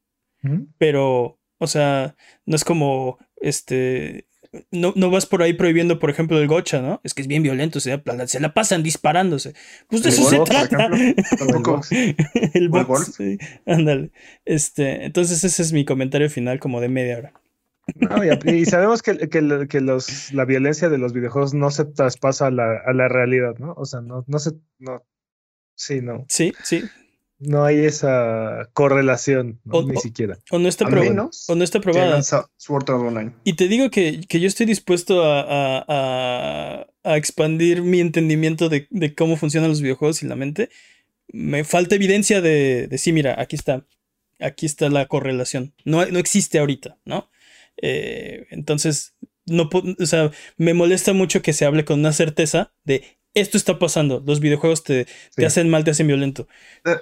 [0.78, 2.16] Pero, o sea,
[2.47, 4.26] no es como, este,
[4.70, 7.00] no, no, vas por ahí prohibiendo, por ejemplo, el gocha, ¿no?
[7.05, 8.00] Es que es bien violento, se,
[8.40, 9.55] la pasan disparándose.
[9.88, 10.88] Pues de eso se trata.
[12.55, 13.18] el box.
[13.66, 14.11] ándale.
[14.44, 17.32] Este, entonces ese es mi comentario final como de media hora
[18.44, 22.80] y, sabemos que, que, los, la violencia de los videojuegos no se traspasa a la,
[22.86, 23.74] a la realidad, ¿no?
[23.76, 24.53] O sea, no, no se.
[24.78, 25.05] No,
[25.74, 26.24] sí, no.
[26.28, 26.82] Sí, sí.
[27.45, 30.38] No hay esa correlación, ni siquiera.
[30.51, 31.28] O no está, probada.
[31.49, 32.22] o no está probada.
[33.43, 38.86] Y te digo que, que yo estoy dispuesto a, a, a, expandir mi entendimiento de,
[38.90, 40.70] de, cómo funcionan los videojuegos y la mente.
[41.32, 43.84] Me falta evidencia de, de sí, mira, aquí está.
[44.38, 45.74] Aquí está la correlación.
[45.84, 47.28] No, no existe ahorita, ¿no?
[47.76, 49.14] Eh, entonces,
[49.47, 53.78] no, o sea, me molesta mucho que se hable con una certeza de esto está
[53.78, 54.22] pasando.
[54.26, 56.49] Los videojuegos te, te hacen mal, te hacen violento.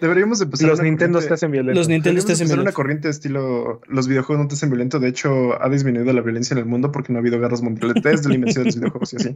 [0.01, 0.68] Deberíamos empezar.
[0.68, 1.78] Los Nintendo te hacen violento.
[1.78, 2.62] Los Nintendo te hacen violento.
[2.62, 3.81] una corriente de estilo.
[3.89, 5.01] Los videojuegos no te hacen violento.
[5.01, 7.95] De hecho, ha disminuido la violencia en el mundo porque no ha habido guerras mundiales
[8.03, 9.35] desde la invención de los videojuegos y así.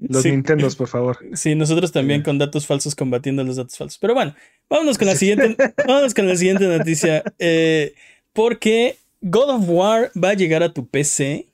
[0.00, 1.18] Los Nintendo, por favor.
[1.34, 3.98] Sí, nosotros también con datos falsos combatiendo los datos falsos.
[3.98, 4.34] Pero bueno,
[4.68, 7.22] vámonos con la siguiente, vámonos con la siguiente noticia.
[7.38, 7.94] Eh,
[8.32, 11.48] porque God of War va a llegar a tu PC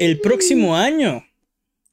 [0.00, 1.24] el próximo año.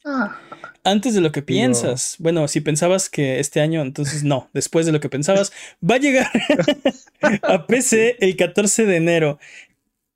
[0.06, 0.40] Ah.
[0.84, 2.18] Antes de lo que piensas.
[2.20, 4.50] Bueno, si pensabas que este año, entonces no.
[4.54, 6.30] Después de lo que pensabas, va a llegar
[7.44, 9.40] a PC el 14 de enero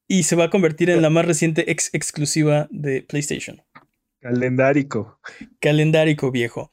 [0.07, 3.61] y se va a convertir en la más reciente ex exclusiva de PlayStation.
[4.20, 5.20] Calendárico.
[5.59, 6.72] Calendárico viejo.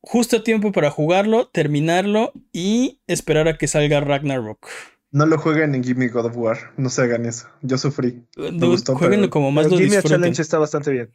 [0.00, 4.68] justo a tiempo para jugarlo, terminarlo y esperar a que salga Ragnarok.
[5.10, 6.58] No lo jueguen en Gimme God of War.
[6.76, 7.48] No se hagan eso.
[7.62, 8.24] Yo sufrí.
[8.36, 10.10] jueguenlo como más lo disfruten.
[10.10, 11.10] Challenge está bastante bien.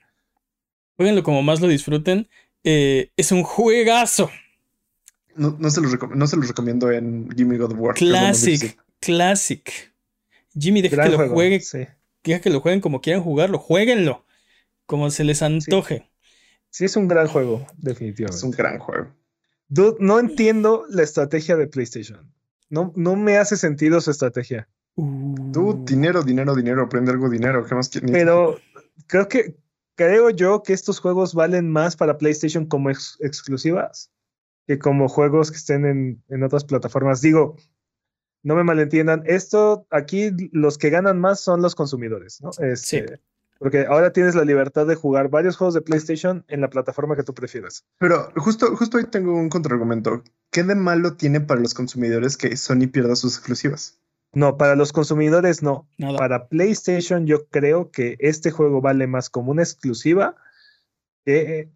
[0.95, 2.27] Jueguenlo como más lo disfruten.
[2.63, 4.29] Eh, es un juegazo.
[5.35, 7.95] No, se los recomiendo en Gimme God of War.
[7.95, 8.77] Classic.
[8.99, 9.93] Classic.
[10.57, 11.61] Jimmy, deja que lo jueguen.
[12.23, 13.57] Deja que lo jueguen como quieran jugarlo.
[13.57, 14.25] Jueguenlo.
[14.85, 16.09] Como se les antoje.
[16.69, 16.85] Sí.
[16.85, 18.37] es un gran juego, definitivamente.
[18.37, 19.07] Es un gran juego.
[19.69, 22.31] Dude, no entiendo la estrategia de PlayStation.
[22.69, 24.67] No, no me hace sentido su estrategia.
[24.95, 27.65] Tú, dinero, dinero, dinero, aprende algo dinero.
[27.65, 28.11] ¿Qué más quieres?
[28.11, 28.59] Pero
[29.07, 29.55] creo que
[29.95, 34.11] creo yo que estos juegos valen más para PlayStation como exclusivas
[34.67, 37.21] que como juegos que estén en, en, otras plataformas.
[37.21, 37.57] Digo,
[38.43, 42.51] no me malentiendan, esto aquí los que ganan más son los consumidores, ¿no?
[42.53, 42.63] sí.
[42.63, 43.19] Este,
[43.59, 47.23] porque ahora tienes la libertad de jugar varios juegos de PlayStation en la plataforma que
[47.23, 47.85] tú prefieras.
[47.97, 50.21] Pero justo, justo hoy tengo un contraargumento.
[50.51, 54.01] ¿Qué de malo tiene para los consumidores que Sony pierda sus exclusivas?
[54.33, 55.87] No, para los consumidores no.
[56.17, 60.35] Para PlayStation yo creo que este juego vale más como una exclusiva
[61.23, 61.69] que,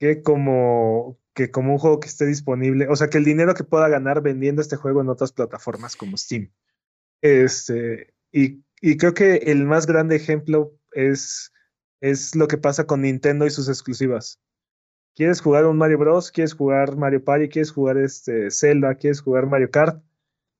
[0.00, 2.88] que, como, que como un juego que esté disponible.
[2.88, 6.16] O sea, que el dinero que pueda ganar vendiendo este juego en otras plataformas como
[6.16, 6.50] Steam.
[7.22, 11.52] Este, y, y creo que el más grande ejemplo es,
[12.00, 14.40] es lo que pasa con Nintendo y sus exclusivas.
[15.14, 16.32] ¿Quieres jugar un Mario Bros?
[16.32, 17.48] ¿Quieres jugar Mario Party?
[17.48, 18.96] ¿Quieres jugar este Zelda?
[18.96, 20.02] ¿Quieres jugar Mario Kart?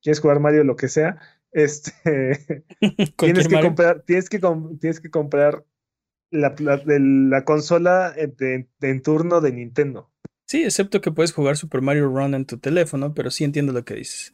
[0.02, 1.18] ¿Quieres jugar Mario lo que sea?
[1.52, 1.92] Este,
[3.16, 4.40] tienes, que comprar, tienes, que
[4.80, 5.64] tienes que comprar
[6.30, 10.10] la, la, consola en turno de Nintendo.
[10.46, 13.84] Sí, excepto que puedes jugar Super Mario Run en tu teléfono, pero sí entiendo lo
[13.84, 14.32] que dices.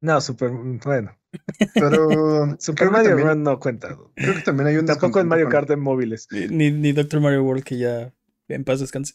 [0.00, 1.16] No, super, bueno.
[1.74, 3.96] Pero Super Mario Run no cuenta.
[4.16, 6.26] Creo que también hay un Tampoco en Mario Kart en móviles.
[6.50, 8.12] Ni, ni Doctor Mario World que ya
[8.48, 9.14] en paz descanse.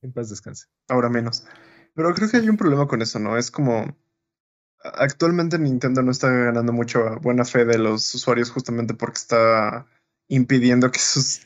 [0.00, 0.68] En paz descanse.
[0.88, 1.44] Ahora menos.
[1.94, 3.36] Pero creo que hay un problema con eso, ¿no?
[3.36, 3.96] Es como
[4.82, 9.86] actualmente Nintendo no está ganando mucho buena fe de los usuarios justamente porque está
[10.28, 11.42] impidiendo que sus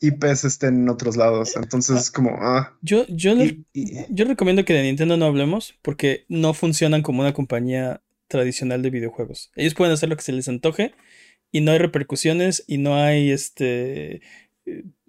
[0.00, 1.56] IPs estén en otros lados.
[1.56, 2.36] Entonces, es como.
[2.40, 2.76] Ah.
[2.82, 3.34] Yo, yo,
[3.72, 8.90] yo recomiendo que de Nintendo no hablemos porque no funcionan como una compañía tradicional de
[8.90, 9.50] videojuegos.
[9.54, 10.94] Ellos pueden hacer lo que se les antoje
[11.52, 14.22] y no hay repercusiones y no hay este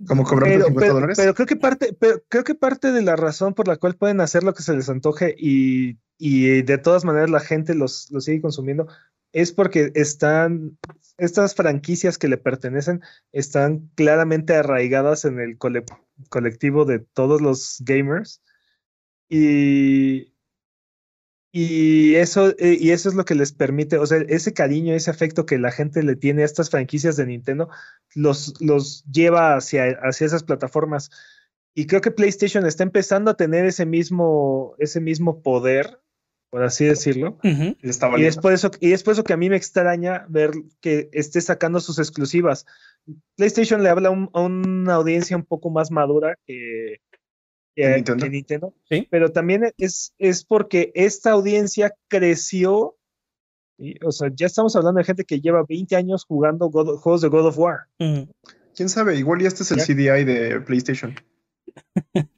[0.08, 1.18] como cobrando 50 dólares.
[1.18, 4.22] Pero creo que parte, pero creo que parte de la razón por la cual pueden
[4.22, 8.26] hacer lo que se les antoje y, y de todas maneras la gente los, los
[8.26, 8.88] sigue consumiendo
[9.32, 10.78] es porque están
[11.18, 13.02] estas franquicias que le pertenecen
[13.34, 18.42] están claramente arraigadas en el colectivo de todos los gamers
[19.28, 20.35] y
[21.58, 25.10] y eso, eh, y eso es lo que les permite, o sea, ese cariño, ese
[25.10, 27.70] afecto que la gente le tiene a estas franquicias de Nintendo,
[28.14, 31.12] los, los lleva hacia, hacia esas plataformas.
[31.74, 35.98] Y creo que PlayStation está empezando a tener ese mismo, ese mismo poder,
[36.50, 37.38] por así decirlo.
[37.42, 40.52] y, es por eso, y es por eso que a mí me extraña ver
[40.82, 42.66] que esté sacando sus exclusivas.
[43.38, 46.98] PlayStation le habla a una audiencia un poco más madura que,
[47.76, 48.74] Nintendo.
[49.10, 52.96] Pero también es, es porque esta audiencia creció.
[54.04, 57.48] o sea, ya estamos hablando de gente que lleva 20 años jugando juegos de God
[57.48, 57.80] of War.
[58.76, 61.16] Quién sabe, igual y este es el CDI de PlayStation.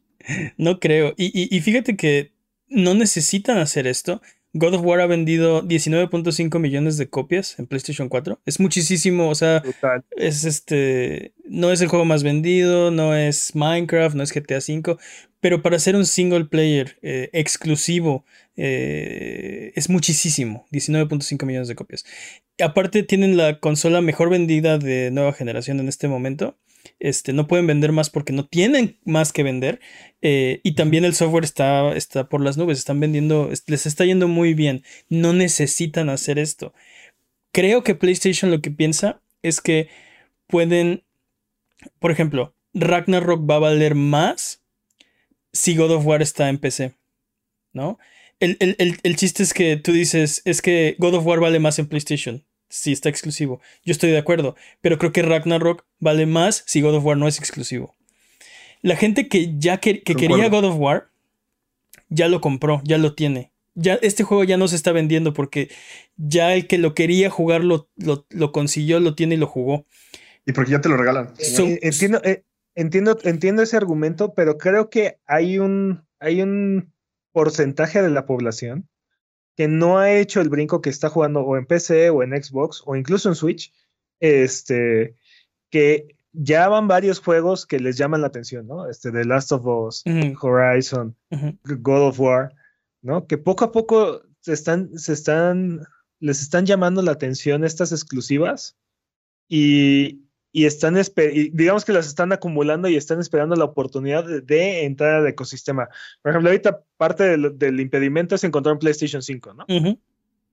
[0.58, 1.14] no creo.
[1.18, 2.34] y, fíjate que
[2.68, 4.22] no necesitan hacer esto.
[4.54, 8.40] God of War ha vendido 19.5 millones de copias en PlayStation 4.
[8.46, 9.62] Es muchísimo, o sea,
[10.16, 14.98] es este, no es el juego más vendido, no es Minecraft, no es GTA V,
[15.40, 18.26] pero para ser un single player eh, exclusivo
[18.56, 22.06] eh, es muchísimo, 19.5 millones de copias.
[22.60, 26.58] Aparte tienen la consola mejor vendida de nueva generación en este momento
[27.00, 29.80] este, no pueden vender más porque no tienen más que vender.
[30.22, 34.28] Eh, y también el software está, está por las nubes, están vendiendo, les está yendo
[34.28, 34.84] muy bien.
[35.10, 36.74] No necesitan hacer esto.
[37.52, 39.90] Creo que PlayStation lo que piensa es que
[40.48, 41.04] pueden,
[42.00, 44.62] por ejemplo, Ragnarok va a valer más
[45.54, 46.94] si God of War está en PC,
[47.74, 47.98] ¿no?
[48.40, 51.88] El, el, chiste es que tú dices, es que God of War vale más en
[51.88, 53.62] PlayStation si está exclusivo.
[53.84, 57.28] Yo estoy de acuerdo, pero creo que Ragnarok vale más si God of War no
[57.28, 57.94] es exclusivo.
[58.82, 61.10] La gente que ya que, quería God of War
[62.10, 63.52] ya lo compró, ya lo tiene.
[63.76, 65.70] Ya este juego ya no se está vendiendo porque
[66.16, 69.86] ya el que lo quería jugar lo, lo, consiguió, lo tiene y lo jugó.
[70.46, 71.34] Y porque ya te lo regalan.
[71.38, 72.44] Eh, entiendo, eh,
[72.76, 76.92] entiendo, entiendo ese argumento, pero creo que hay un, hay un
[77.32, 78.88] porcentaje de la población
[79.58, 82.84] que no ha hecho el brinco que está jugando o en PC o en Xbox
[82.86, 83.74] o incluso en Switch,
[84.20, 85.18] este,
[85.72, 88.88] que ya van varios juegos que les llaman la atención, ¿no?
[88.88, 90.04] Este, The Last of Us,
[90.40, 91.16] Horizon,
[91.64, 92.54] God of War,
[93.02, 93.26] ¿no?
[93.26, 95.82] Que poco a poco se están, se están,
[96.20, 98.78] les están llamando la atención estas exclusivas
[99.50, 100.96] y, y están,
[101.54, 105.90] digamos que las están acumulando y están esperando la oportunidad de, entrar al ecosistema.
[106.22, 109.66] Por ejemplo, ahorita parte del, impedimento es encontrar un PlayStation 5, ¿no?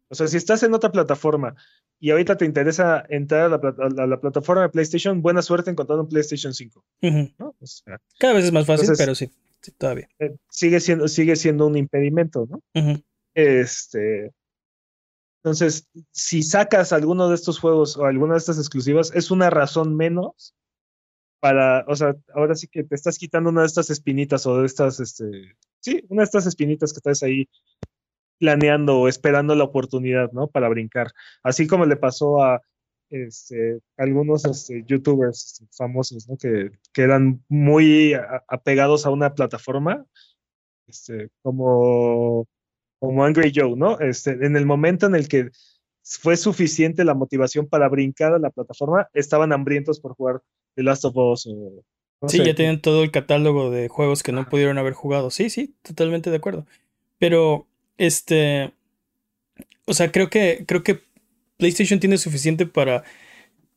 [0.08, 1.54] O sea, si estás en otra plataforma
[1.98, 6.52] y ahorita te interesa entrar a la, plataforma de PlayStation, buena suerte encontrando un PlayStation
[6.52, 6.84] 5.
[8.18, 9.30] Cada vez es más fácil, pero sí,
[9.78, 10.08] todavía.
[10.18, 12.62] Eh, sigue, siendo, sigue siendo un impedimento, ¿no?
[13.34, 14.32] Este,
[15.44, 19.94] entonces, si sacas alguno de estos juegos o alguna de estas exclusivas, es una razón
[19.94, 20.54] menos
[21.38, 24.64] para, o sea, ahora sí que te estás quitando una de estas espinitas o de
[24.64, 27.46] estas, este, sí, una de estas espinitas que estás ahí
[28.38, 30.48] planeando o esperando la oportunidad, ¿no?
[30.48, 31.08] Para brincar.
[31.42, 32.62] Así como le pasó a
[33.10, 36.38] este, algunos este, youtubers este, famosos, ¿no?
[36.38, 38.14] Que, que eran muy
[38.48, 40.06] apegados a una plataforma,
[40.86, 42.46] este, como
[43.04, 43.98] como Angry Joe, ¿no?
[44.00, 45.50] Este, en el momento en el que
[46.02, 50.42] fue suficiente la motivación para brincar a la plataforma, estaban hambrientos por jugar
[50.74, 51.48] The Last of Us
[52.28, 55.30] sí, ya tienen todo el catálogo de juegos que no pudieron haber jugado.
[55.30, 56.66] Sí, sí, totalmente de acuerdo.
[57.18, 57.66] Pero,
[57.98, 58.72] este,
[59.86, 61.00] o sea, creo que, creo que
[61.56, 63.04] PlayStation tiene suficiente para,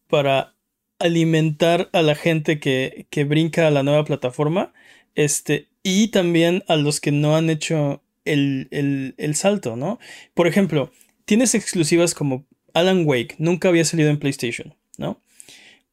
[0.07, 0.53] para
[0.99, 4.73] alimentar a la gente que, que brinca a la nueva plataforma,
[5.15, 8.01] este, y también a los que no han hecho
[8.33, 9.99] el, salto, ¿no?
[10.33, 10.91] Por ejemplo,
[11.25, 15.21] tienes exclusivas como Alan Wake, nunca había salido en PlayStation, ¿no?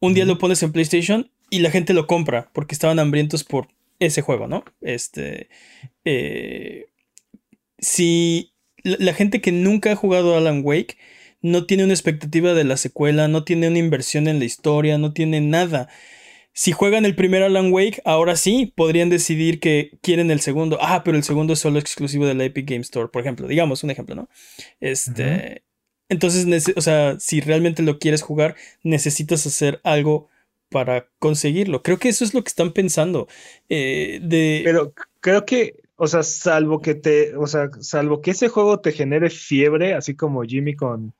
[0.00, 3.68] Un día lo pones en PlayStation y la gente lo compra porque estaban hambrientos por
[4.00, 4.64] ese juego, ¿no?
[4.80, 5.48] Este.
[6.04, 6.86] Eh,
[7.78, 10.98] si la gente que nunca ha jugado Alan Wake
[11.40, 15.12] no tiene una expectativa de la secuela, no tiene una inversión en la historia, no
[15.12, 15.88] tiene nada.
[16.56, 20.78] Si juegan el primer Alan Wake, ahora sí podrían decidir que quieren el segundo.
[20.80, 23.48] Ah, pero el segundo es solo exclusivo de la Epic Game Store, por ejemplo.
[23.48, 24.28] Digamos un ejemplo, ¿no?
[24.80, 25.64] Este.
[26.08, 30.28] Entonces, o sea, si realmente lo quieres jugar, necesitas hacer algo
[30.70, 31.82] para conseguirlo.
[31.82, 33.26] Creo que eso es lo que están pensando.
[33.68, 34.62] Eh, de...
[34.64, 38.92] Pero creo que, o sea, salvo que te, o sea, salvo que ese juego te
[38.92, 41.14] genere fiebre, así como Jimmy con,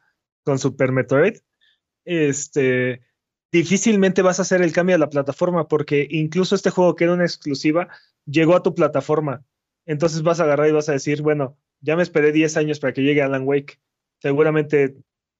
[0.44, 1.38] con Super Metroid,
[2.04, 3.00] este
[3.54, 7.12] difícilmente vas a hacer el cambio a la plataforma porque incluso este juego que era
[7.12, 7.86] una exclusiva
[8.26, 9.44] llegó a tu plataforma.
[9.86, 12.92] Entonces vas a agarrar y vas a decir, bueno, ya me esperé 10 años para
[12.92, 13.78] que llegue Alan Wake.
[14.20, 14.96] Seguramente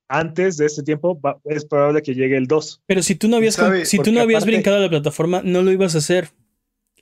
[0.09, 2.83] antes de este tiempo es probable que llegue el 2.
[2.87, 5.73] Pero si tú no habías, si tú no habías brincado a la plataforma, no lo
[5.73, 6.29] ibas a hacer.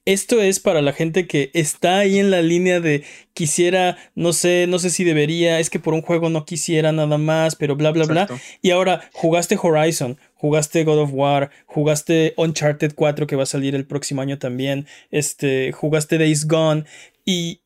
[0.04, 3.04] Esto es para la gente que está ahí en la línea de
[3.34, 7.18] quisiera, no sé, no sé si debería, es que por un juego no quisiera nada
[7.18, 8.28] más, pero bla, bla, bla.
[8.62, 13.76] Y ahora jugaste Horizon, jugaste God of War, jugaste Uncharted 4 que va a salir
[13.76, 16.84] el próximo año también, este, jugaste Days Gone
[17.24, 17.60] y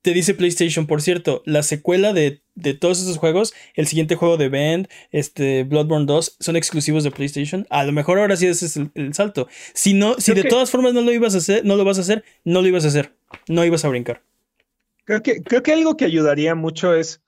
[0.00, 2.40] te dice PlayStation, por cierto, la secuela de,
[2.80, 7.66] todos esos juegos, el siguiente juego de Band, este, Bloodborne 2, son exclusivos de PlayStation.
[7.68, 9.48] A lo mejor ahora sí ese es el, salto.
[9.74, 12.02] Si no, si de todas formas no lo ibas a hacer, no lo vas a
[12.02, 13.12] hacer, no lo ibas a hacer.
[13.48, 14.22] No ibas a brincar.
[15.04, 17.20] Creo que, creo que algo que ayudaría mucho es,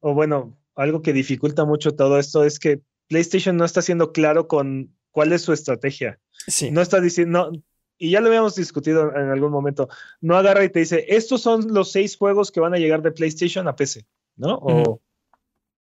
[0.00, 4.48] o bueno, algo que dificulta mucho todo esto es que PlayStation no está siendo claro
[4.48, 6.18] con cuál es su estrategia.
[6.46, 6.70] Sí.
[6.70, 7.52] No está diciendo,
[7.98, 9.88] y ya lo habíamos discutido en algún momento,
[10.20, 13.12] no agarra y te dice, estos son los seis juegos que van a llegar de
[13.12, 14.04] PlayStation a PC,
[14.36, 14.56] ¿no?
[14.56, 15.00] O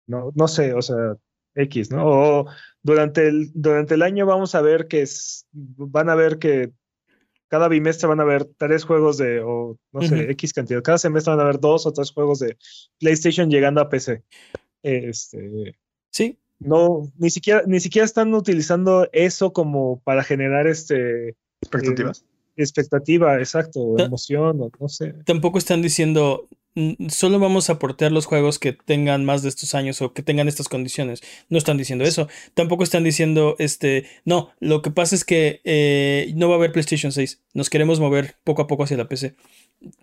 [0.06, 1.16] no, no sé, o sea,
[1.54, 2.04] X, ¿no?
[2.04, 2.46] O
[2.82, 5.04] durante el, durante el año vamos a ver que
[5.52, 6.72] van a ver que
[7.48, 11.32] cada bimestre van a haber tres juegos de, o no sé, X cantidad, cada semestre
[11.32, 12.56] van a haber dos o tres juegos de
[12.98, 14.22] PlayStation llegando a PC.
[14.82, 15.76] Este,
[16.10, 16.38] sí.
[16.60, 22.20] No, ni siquiera, ni siquiera están utilizando eso como para generar este Expectativas.
[22.56, 25.14] Eh, expectativa, exacto, emoción, no, sé.
[25.24, 26.48] Tampoco están diciendo,
[27.08, 30.48] solo vamos a portear los juegos que tengan más de estos años o que tengan
[30.48, 31.22] estas condiciones.
[31.48, 32.28] No están diciendo eso.
[32.54, 36.72] Tampoco están diciendo, este, no, lo que pasa es que eh, no va a haber
[36.72, 37.40] PlayStation 6.
[37.54, 39.34] Nos queremos mover poco a poco hacia la PC.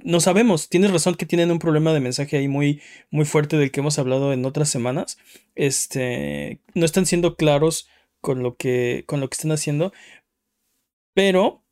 [0.03, 3.71] No sabemos, tienes razón que tienen un problema de mensaje ahí muy, muy fuerte del
[3.71, 5.17] que hemos hablado en otras semanas.
[5.55, 7.87] Este, no están siendo claros
[8.21, 9.93] con lo que, con lo que están haciendo,
[11.13, 11.63] pero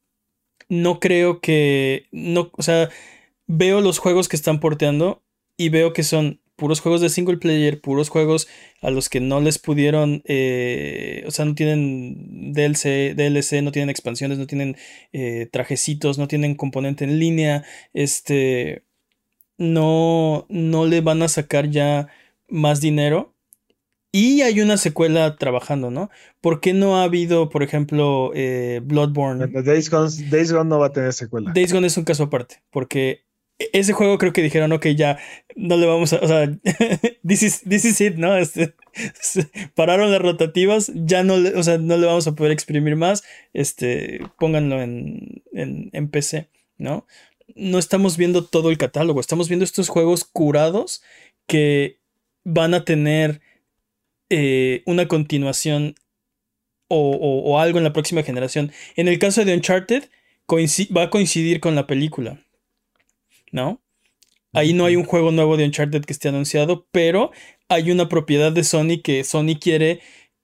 [0.69, 2.07] no creo que.
[2.11, 2.89] No, o sea,
[3.47, 5.23] veo los juegos que están porteando
[5.57, 8.47] y veo que son puros juegos de single player, puros juegos
[8.81, 13.89] a los que no les pudieron, eh, o sea, no tienen DLC, DLC, no tienen
[13.89, 14.77] expansiones, no tienen
[15.13, 18.83] eh, trajecitos, no tienen componente en línea, este,
[19.57, 22.07] no, no le van a sacar ya
[22.47, 23.35] más dinero
[24.15, 26.09] y hay una secuela trabajando, ¿no?
[26.39, 29.45] ¿Por qué no ha habido, por ejemplo, eh, Bloodborne?
[29.61, 31.51] Days Gone, Days Gone no va a tener secuela.
[31.53, 33.24] Days Gone es un caso aparte, porque
[33.57, 35.17] ese juego creo que dijeron, ok, ya
[35.55, 36.51] no le vamos a, o sea,
[37.27, 38.37] this is, it, ¿no?
[38.37, 38.73] Este,
[39.75, 43.23] pararon las rotativas, ya no le, o sea, no le vamos a poder exprimir más,
[43.53, 47.07] este, pónganlo en, en, en PC, ¿no?
[47.55, 51.01] No estamos viendo todo el catálogo, estamos viendo estos juegos curados
[51.47, 51.99] que
[52.43, 53.41] van a tener
[54.29, 55.95] eh, una continuación
[56.87, 58.71] o, algo en la próxima generación.
[58.95, 60.09] En el caso de Uncharted,
[60.95, 62.44] va a coincidir con la película.
[63.55, 63.81] ¿No?
[64.51, 67.31] Ahí no hay un juego nuevo de Uncharted que esté anunciado, pero
[67.69, 70.01] hay una propiedad de Sony que Sony quiere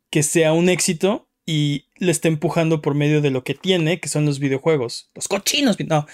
[0.10, 4.08] que sea un éxito y le está empujando por medio de lo que tiene, que
[4.08, 5.12] son los videojuegos.
[5.14, 6.06] Los cochinos, no.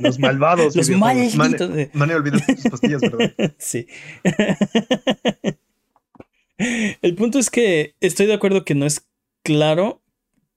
[0.00, 0.76] los malvados.
[0.76, 1.70] Los malditos.
[1.92, 3.34] Mane, olvidó tus pastillas, ¿verdad?
[3.58, 3.88] sí.
[7.02, 9.08] El punto es que estoy de acuerdo que no es
[9.42, 10.02] claro.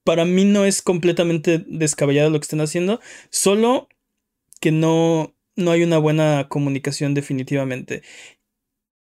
[0.04, 3.02] Para mí no es completamente descabellado lo que están haciendo.
[3.30, 3.90] Solo
[4.60, 8.04] que no, no hay una buena comunicación definitivamente.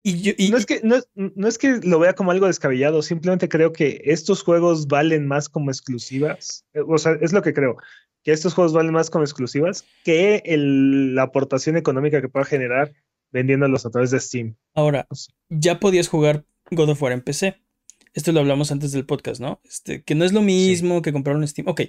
[0.06, 4.02] Y, No, es que, no, es, que lo vea como algo descabellado, simplemente creo que
[4.04, 6.66] estos juegos valen más como exclusivas.
[6.74, 7.78] Eh, o sea, es lo que creo,
[8.22, 12.92] que estos juegos valen más como exclusivas que la aportación económica que pueda generar
[13.32, 14.56] vendiéndolos a través de Steam.
[14.74, 15.08] Ahora,
[15.50, 17.56] ya podías jugar God of War en PC.
[18.14, 19.62] Esto lo hablamos antes del podcast, ¿no?
[19.64, 21.68] Este, que no es lo mismo que comprar un Steam.
[21.68, 21.82] Ok,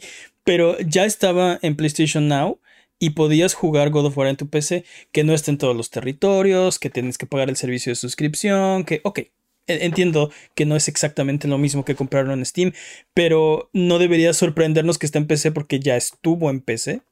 [0.45, 2.61] pero ya estaba en PlayStation Now
[2.99, 5.91] y podías jugar God of War en tu PC, que no esté en todos los
[5.91, 9.21] territorios, que tienes que pagar el servicio de suscripción, que, ok,
[9.67, 12.73] entiendo que no es exactamente lo mismo que comprarlo en Steam,
[13.15, 17.03] pero no debería sorprendernos que esté en PC porque ya estuvo en PC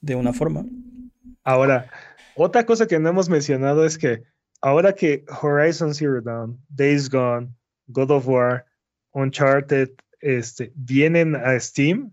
[0.00, 0.64] de una forma.
[1.42, 1.90] Ahora,
[2.34, 4.24] otra cosa que no hemos mencionado es que
[4.60, 7.48] ahora que Horizon Zero Dawn, Days Gone,
[7.88, 8.66] God of War,
[9.12, 12.12] Uncharted, este, vienen a Steam,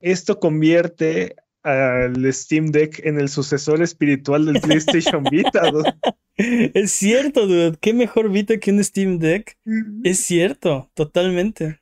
[0.00, 5.62] esto convierte al Steam Deck en el sucesor espiritual del PlayStation Vita.
[6.38, 7.78] Es cierto, dude.
[7.80, 9.56] ¿Qué mejor Vita que un Steam Deck?
[10.04, 11.80] Es cierto, totalmente.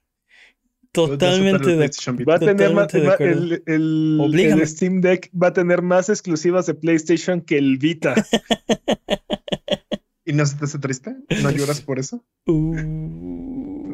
[0.93, 1.91] Totalmente de,
[2.25, 7.41] va a tener más, el, el, Steam Deck va a tener más exclusivas de PlayStation
[7.41, 8.15] que el Vita.
[10.25, 11.17] ¿Y no se te hace triste?
[11.43, 12.25] ¿No lloras por eso?
[12.47, 12.77] Uh,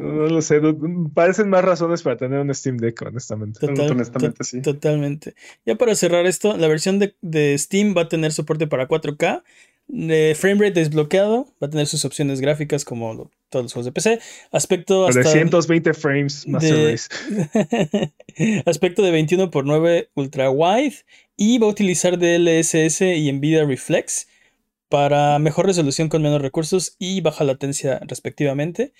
[0.01, 0.59] No lo sé,
[1.13, 3.65] parecen más razones para tener un Steam Deck, honestamente.
[3.65, 4.61] honestamente, sí.
[4.61, 5.35] Totalmente.
[5.65, 9.43] Ya para cerrar esto, la versión de, de, Steam va a tener soporte para 4K,
[9.87, 14.19] de framerate desbloqueado, va a tener sus opciones gráficas como todos los juegos de PC.
[14.51, 15.21] Aspecto hasta.
[15.21, 17.09] 320 frames, Master Race.
[18.65, 20.95] aspecto de 21 x 9 ultra wide
[21.35, 24.27] y va a utilizar DLSS y Nvidia Reflex
[24.87, 28.93] para mejor resolución con menos recursos y baja latencia respectivamente.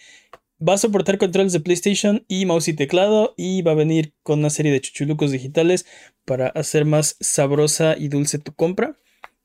[0.68, 4.40] Va a soportar controles de PlayStation y mouse y teclado y va a venir con
[4.40, 5.86] una serie de chuchulucos digitales
[6.26, 8.98] para hacer más sabrosa y dulce tu compra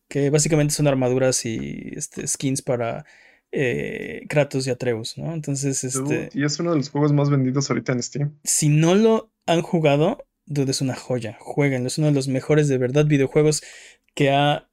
[0.08, 3.04] que básicamente son armaduras y este, skins para
[3.52, 5.32] eh, Kratos y Atreus, ¿no?
[5.32, 6.30] Entonces, este...
[6.32, 8.38] Y es uno de los juegos más vendidos ahorita en Steam.
[8.44, 12.68] Si no lo han jugado, dude, es una joya, jueguenlo, es uno de los mejores
[12.68, 13.62] de verdad videojuegos
[14.14, 14.68] que ha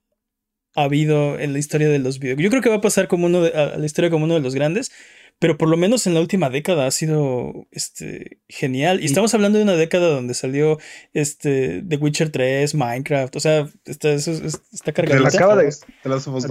[0.75, 2.43] habido en la historia de los videojuegos.
[2.43, 4.41] Yo creo que va a pasar como uno de, a la historia como uno de
[4.41, 4.91] los grandes,
[5.39, 9.01] pero por lo menos en la última década ha sido este, genial.
[9.01, 10.77] Y, estamos hablando de una década donde salió
[11.13, 15.25] este, The Witcher 3, Minecraft, o sea, está, está cargado.
[15.27, 15.69] Acaba, de,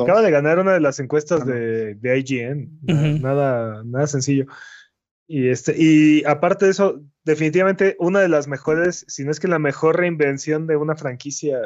[0.02, 4.46] acaba de ganar una de las encuestas de, de IGN, nada, nada sencillo.
[5.26, 9.48] Y, este, y aparte de eso, definitivamente una de las mejores, si no es que
[9.48, 11.58] la mejor reinvención de una franquicia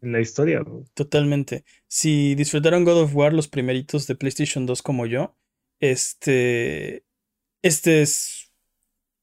[0.00, 0.64] en la historia.
[0.94, 1.64] Totalmente.
[1.86, 5.36] Si disfrutaron God of War los primeritos de PlayStation 2 como yo,
[5.80, 7.04] este,
[7.62, 8.52] este es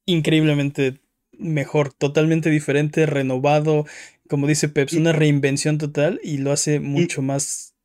[0.06, 1.01] increíblemente
[1.38, 3.86] mejor, totalmente diferente, renovado,
[4.30, 7.76] como dice Peps, una reinvención total y lo hace mucho más.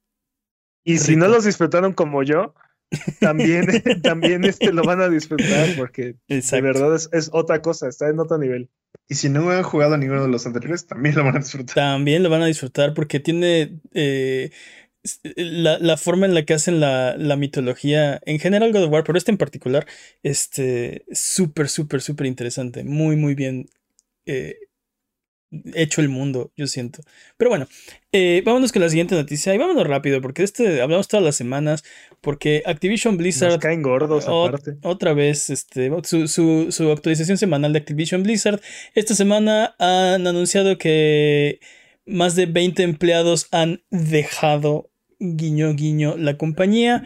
[0.85, 2.55] Y si no los disfrutaron como yo,
[3.21, 3.67] también,
[4.03, 8.39] también este lo van a disfrutar porque de verdad es, otra cosa, está en otro
[8.39, 8.71] nivel.
[9.09, 11.75] Y si no han jugado a ninguno de los anteriores, también lo van a disfrutar.
[11.75, 14.51] También lo van a disfrutar porque tiene eh,
[15.37, 19.31] la, forma en la que hacen la, mitología, en general God of War, pero este
[19.31, 19.87] en particular,
[20.23, 23.71] este, súper, súper, súper interesante, muy, muy bien
[24.27, 24.57] eh,
[25.75, 27.03] hecho el mundo, yo siento.
[27.37, 27.67] Pero bueno,
[28.13, 31.83] eh, vámonos con la siguiente noticia y vámonos rápido, porque este hablamos todas las semanas,
[32.21, 33.59] porque Activision Blizzard...
[33.59, 34.77] caen gordos aparte.
[34.83, 38.61] Otra vez, este, su, su, su actualización semanal de Activision Blizzard,
[38.95, 41.61] esta semana han anunciado que
[42.07, 44.90] más de 20 empleados han dejado
[45.21, 47.05] guiño, guiño, la compañía.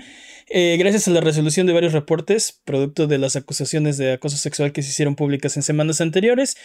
[0.48, 4.72] Eh, gracias a la resolución de varios reportes, producto de las acusaciones de acoso sexual
[4.72, 6.56] que se hicieron públicas en semanas anteriores,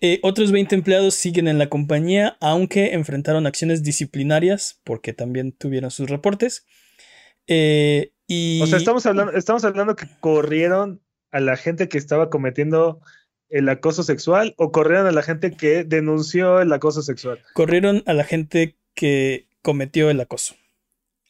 [0.00, 5.90] eh, otros 20 empleados siguen en la compañía, aunque enfrentaron acciones disciplinarias, porque también tuvieron
[5.90, 6.66] sus reportes.
[7.46, 8.62] Eh, y...
[8.62, 13.00] O sea, estamos hablando, estamos hablando que corrieron a la gente que estaba cometiendo
[13.50, 17.40] el acoso sexual o corrieron a la gente que denunció el acoso sexual.
[17.52, 20.54] Corrieron a la gente que cometió el acoso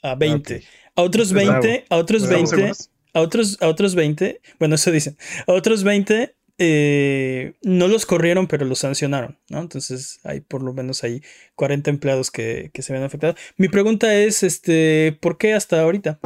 [0.04, 0.62] a 20.
[0.96, 2.72] A otros 20, a otros 20,
[3.14, 8.46] a otros, a otros 20, bueno, eso dicen, a otros 20 eh, no los corrieron,
[8.46, 9.60] pero los sancionaron, ¿no?
[9.60, 11.22] Entonces hay por lo menos hay
[11.56, 13.36] 40 empleados que, que se ven afectados.
[13.56, 16.20] Mi pregunta es, este, ¿por qué hasta ahorita?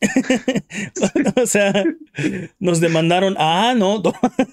[1.36, 1.84] o sea,
[2.58, 4.02] nos demandaron, ah, no,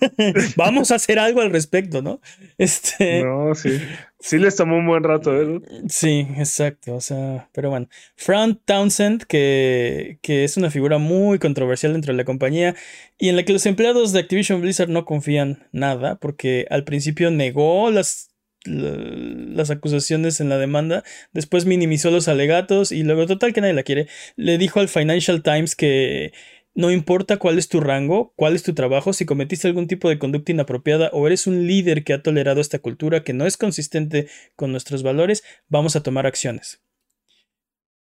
[0.58, 2.20] vamos a hacer algo al respecto, ¿no?
[2.58, 3.24] Este.
[3.24, 3.80] No, sí.
[4.20, 5.62] Sí les tomó un buen rato, ¿eh?
[5.90, 6.96] Sí, exacto.
[6.96, 7.88] O sea, pero bueno.
[8.16, 12.76] Frank Townsend, que, que es una figura muy controversial dentro de la compañía
[13.20, 17.30] y en la que los empleados de Activision Blizzard no confían nada, porque al principio
[17.30, 18.32] negó las
[18.68, 21.04] las acusaciones en la demanda,
[21.34, 25.42] después minimizó los alegatos y luego total que nadie la quiere, le dijo al Financial
[25.42, 26.34] Times que
[26.78, 30.20] no importa cuál es tu rango, cuál es tu trabajo, si cometiste algún tipo de
[30.20, 34.28] conducta inapropiada o eres un líder que ha tolerado esta cultura que no es consistente
[34.56, 36.84] con nuestros valores, vamos a tomar acciones.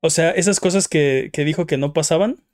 [0.01, 2.45] O sea, esas cosas que, que dijo que no pasaban,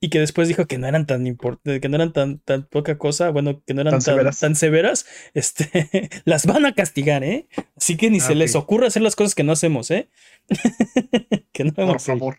[0.00, 2.98] y que después dijo que no eran tan importantes, que no eran tan, tan poca
[2.98, 5.06] cosa, bueno, que no eran tan, severas.
[5.34, 7.48] este, las van a castigar, ¿eh?
[7.76, 10.08] Así que ni ah, se les ocurra hacer las cosas que no hacemos, ¿eh?
[11.52, 12.38] que no Por favor.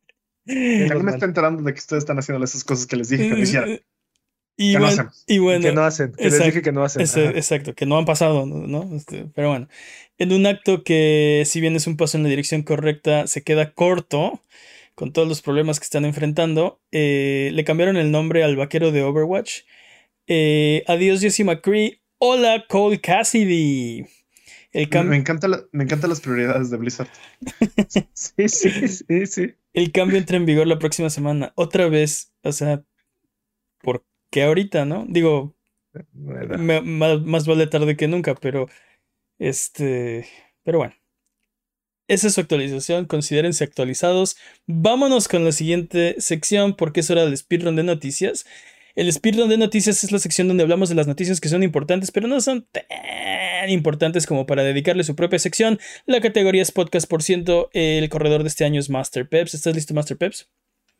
[0.44, 3.34] no me está enterando de que ustedes están haciendo esas cosas que les dije que
[3.34, 3.80] no hicieran.
[4.56, 7.00] Y, bueno, no y bueno, que no hacen, que les dije que no hacen.
[7.00, 8.94] exacto, que no han pasado, ¿no?
[8.94, 9.68] Este, pero bueno,
[10.18, 13.72] en un acto que si bien es un paso en la dirección correcta, se queda
[13.72, 14.42] corto,
[15.00, 19.02] con todos los problemas que están enfrentando, eh, le cambiaron el nombre al vaquero de
[19.02, 19.62] Overwatch.
[20.26, 22.02] Eh, adiós Jesse McCree.
[22.18, 24.04] Hola Cole Cassidy.
[24.74, 27.08] me, encanta me encantan las prioridades de Blizzard.
[28.12, 29.54] sí, sí, sí, sí.
[29.72, 31.54] El cambio entra en vigor la próxima semana.
[31.54, 32.84] Otra vez, o sea,
[33.80, 35.06] ¿por qué ahorita, no?
[35.08, 35.56] Digo,
[36.12, 38.68] más, más, vale tarde que nunca, pero
[39.38, 40.28] este,
[40.62, 40.99] pero bueno.
[42.10, 44.36] Esa es su actualización, considérense actualizados.
[44.66, 48.46] Vámonos con la siguiente sección porque es hora del speedrun de noticias.
[48.96, 52.10] El speedrun de noticias es la sección donde hablamos de las noticias que son importantes,
[52.10, 55.78] pero no son tan importantes como para dedicarle su propia sección.
[56.04, 57.70] La categoría es podcast por ciento.
[57.74, 59.54] El corredor de este año es Master Peps.
[59.54, 60.50] ¿Estás listo, Master Peps?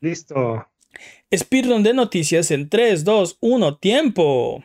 [0.00, 0.64] Listo.
[1.36, 4.62] Speedrun de noticias en 3, 2, 1, tiempo.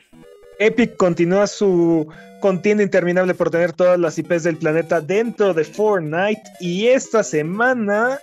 [0.60, 2.08] Epic continúa su
[2.40, 8.20] contienda interminable por tener todas las IPs del planeta dentro de Fortnite y esta semana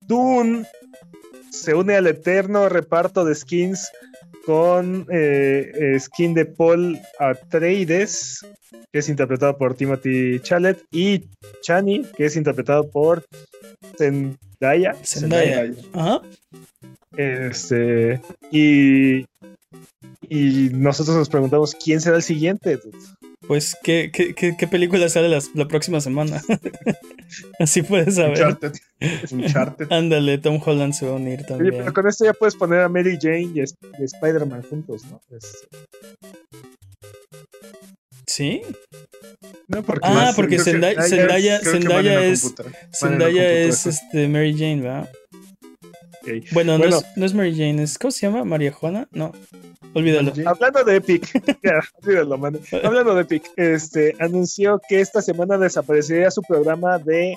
[0.00, 0.66] Dune
[1.50, 3.90] se une al eterno reparto de skins
[4.46, 8.44] con eh, eh, skin de Paul Atreides,
[8.92, 11.24] que es interpretado por Timothy Chalet, y
[11.62, 13.24] Chani, que es interpretado por
[13.96, 14.94] Zendaya.
[15.02, 15.72] Zendaya.
[15.92, 16.22] Ajá.
[17.16, 18.20] Este,
[18.50, 19.26] y,
[20.28, 22.78] y nosotros nos preguntamos quién será el siguiente.
[23.46, 26.42] Pues, ¿qué, qué, qué, película sale la, próxima semana?
[27.58, 28.30] Así puedes saber.
[28.30, 28.72] Uncharted.
[29.30, 29.92] Uncharted.
[29.92, 31.74] Ándale, Tom Holland se va a unir también.
[31.74, 35.20] Oye, pero con esto ya puedes poner a Mary Jane y, Spider-Man juntos, ¿no?
[38.26, 38.62] ¿Sí?
[39.68, 42.54] No, porque ah, porque Zendaya, Zendaya, Zendaya es,
[42.92, 45.10] Zendaya es este, Mary Jane, ¿verdad?
[46.52, 48.44] Bueno, No, es, no, es, Mary Jane, es, ¿cómo se llama?
[48.44, 49.08] ¿María Juana?
[49.12, 49.32] No,
[49.92, 50.32] olvídalo.
[50.46, 51.30] Hablando de Epic,
[52.02, 52.58] olvídalo, man.
[52.82, 57.36] Hablando de Epic, este, anunció que esta semana desaparecería su programa de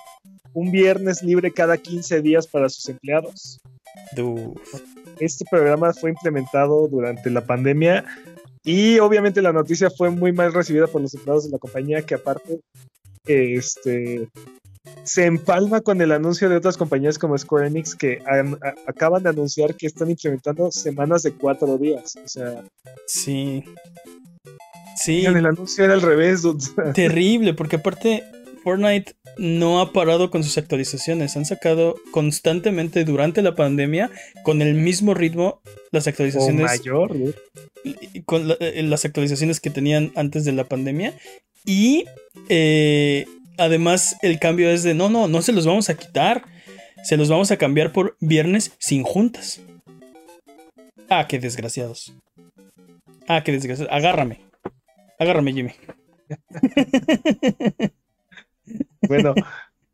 [0.54, 3.60] un viernes libre cada 15 días para sus empleados.
[5.20, 8.06] Este programa fue implementado durante la pandemia
[8.64, 12.16] y obviamente la noticia fue muy mal recibida por los empleados de la compañía que
[12.16, 12.60] aparte
[13.26, 14.28] este
[15.04, 18.22] se empalma con el anuncio de otras compañías como Square Enix que
[18.86, 22.18] acaban de anunciar que están implementando semanas de cuatro días.
[22.24, 22.64] O sea.
[23.06, 23.64] Sí.
[24.98, 25.26] Sí.
[25.26, 26.44] En el anuncio era al revés.
[26.94, 28.24] Terrible, porque aparte
[28.64, 31.38] Fortnite no ha parado con sus actualizaciones.
[31.38, 34.10] Han sacado constantemente durante la pandemia,
[34.44, 35.62] con el mismo ritmo,
[35.92, 36.66] las actualizaciones.
[36.66, 37.16] mayor,
[38.26, 41.14] Con eh, las actualizaciones que tenían antes de la pandemia.
[41.64, 42.06] Y
[42.50, 43.26] eh,
[43.58, 46.43] además el cambio es de no, no, no se los vamos a quitar.
[47.03, 49.62] Se los vamos a cambiar por viernes sin juntas.
[51.10, 52.14] Ah, qué desgraciados.
[53.28, 53.93] Ah, qué desgraciados.
[53.93, 54.41] Agárrame.
[55.20, 55.72] Agárrame, Jimmy.
[59.08, 59.34] bueno,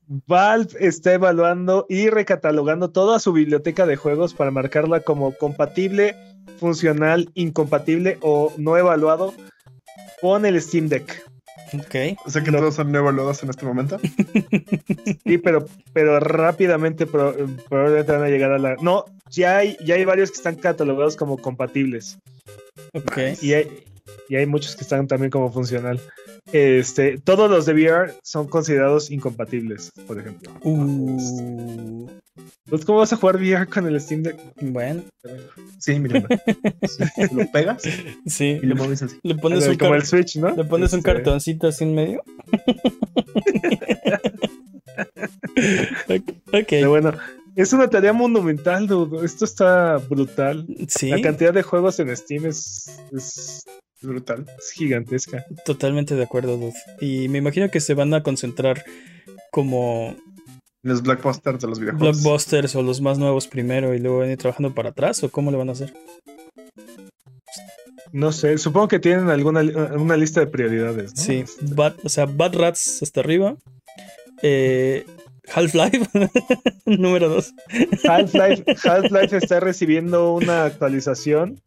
[0.07, 6.15] Valve está evaluando y recatalogando toda su biblioteca de juegos para marcarla como compatible,
[6.59, 9.33] funcional, incompatible o no evaluado
[10.21, 11.32] con el Steam Deck.
[11.73, 12.17] Ok.
[12.25, 13.99] O sea que todos son evaluados en este momento.
[15.25, 18.75] sí, pero, pero rápidamente probablemente van a llegar a la.
[18.81, 22.19] No, ya hay, ya hay varios que están catalogados como compatibles.
[22.93, 23.17] Ok.
[23.41, 23.83] Y hay,
[24.29, 25.99] y hay muchos que están también como funcional.
[26.51, 30.51] Este, todos los de VR son considerados incompatibles, por ejemplo.
[30.61, 32.09] Uh.
[32.65, 34.37] Pues, ¿cómo vas a jugar VR con el Steam Deck?
[34.61, 35.03] Bueno.
[35.77, 36.23] Sí, mira.
[37.31, 37.83] lo pegas
[38.25, 38.59] sí.
[38.61, 39.17] y lo mueves así.
[39.21, 40.55] Le pones un como el Switch, ¿no?
[40.55, 41.11] Le pones un este.
[41.11, 42.23] cartoncito así en medio.
[46.07, 46.65] ok.
[46.69, 47.13] Pero bueno,
[47.55, 49.23] es una tarea monumental, dude.
[49.25, 50.65] Esto está brutal.
[50.87, 51.09] Sí.
[51.09, 53.63] La cantidad de juegos en Steam es, es
[54.01, 55.45] brutal, es gigantesca.
[55.65, 56.73] Totalmente de acuerdo, dude.
[56.99, 58.83] Y me imagino que se van a concentrar
[59.51, 60.15] como
[60.83, 62.21] los blockbusters de los videojuegos.
[62.21, 65.57] Blockbusters o los más nuevos primero y luego venir trabajando para atrás o cómo le
[65.57, 65.93] van a hacer.
[68.11, 69.61] No sé, supongo que tienen alguna
[69.95, 71.13] una lista de prioridades.
[71.15, 71.45] Sí,
[72.03, 73.55] o sea, Bad Rats hasta arriba.
[74.43, 75.05] Eh,
[75.51, 76.07] Half-Life,
[76.85, 77.53] número 2.
[78.07, 81.61] Half-Life Half está recibiendo una actualización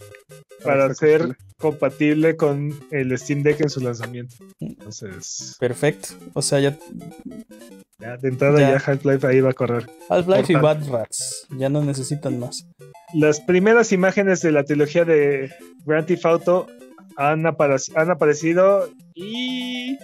[0.64, 4.37] para ser compatible con el Steam Deck en su lanzamiento.
[4.61, 5.57] Entonces.
[5.61, 6.09] Perfecto.
[6.35, 6.79] O sea, ya.
[7.99, 9.87] Ya de entrada ya, Half-Life ahí va a correr.
[10.09, 11.47] Half-Life y Bad Rats.
[11.51, 12.66] Ya no necesitan más.
[13.14, 15.51] Las primeras imágenes de la trilogía de
[15.85, 16.66] Grand Theft Auto
[17.16, 19.99] han, han aparecido y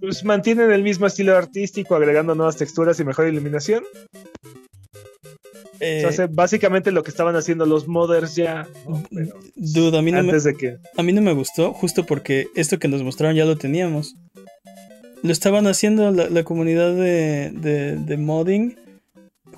[0.00, 3.84] pues mantienen el mismo estilo artístico, agregando nuevas texturas y mejor iluminación.
[5.82, 8.68] Eh, básicamente lo que estaban haciendo los modders ya.
[9.56, 10.76] duda a mí no antes me, de que.
[10.96, 14.14] A mí no me gustó, justo porque esto que nos mostraron ya lo teníamos.
[15.22, 18.76] Lo estaban haciendo la, comunidad de, modding.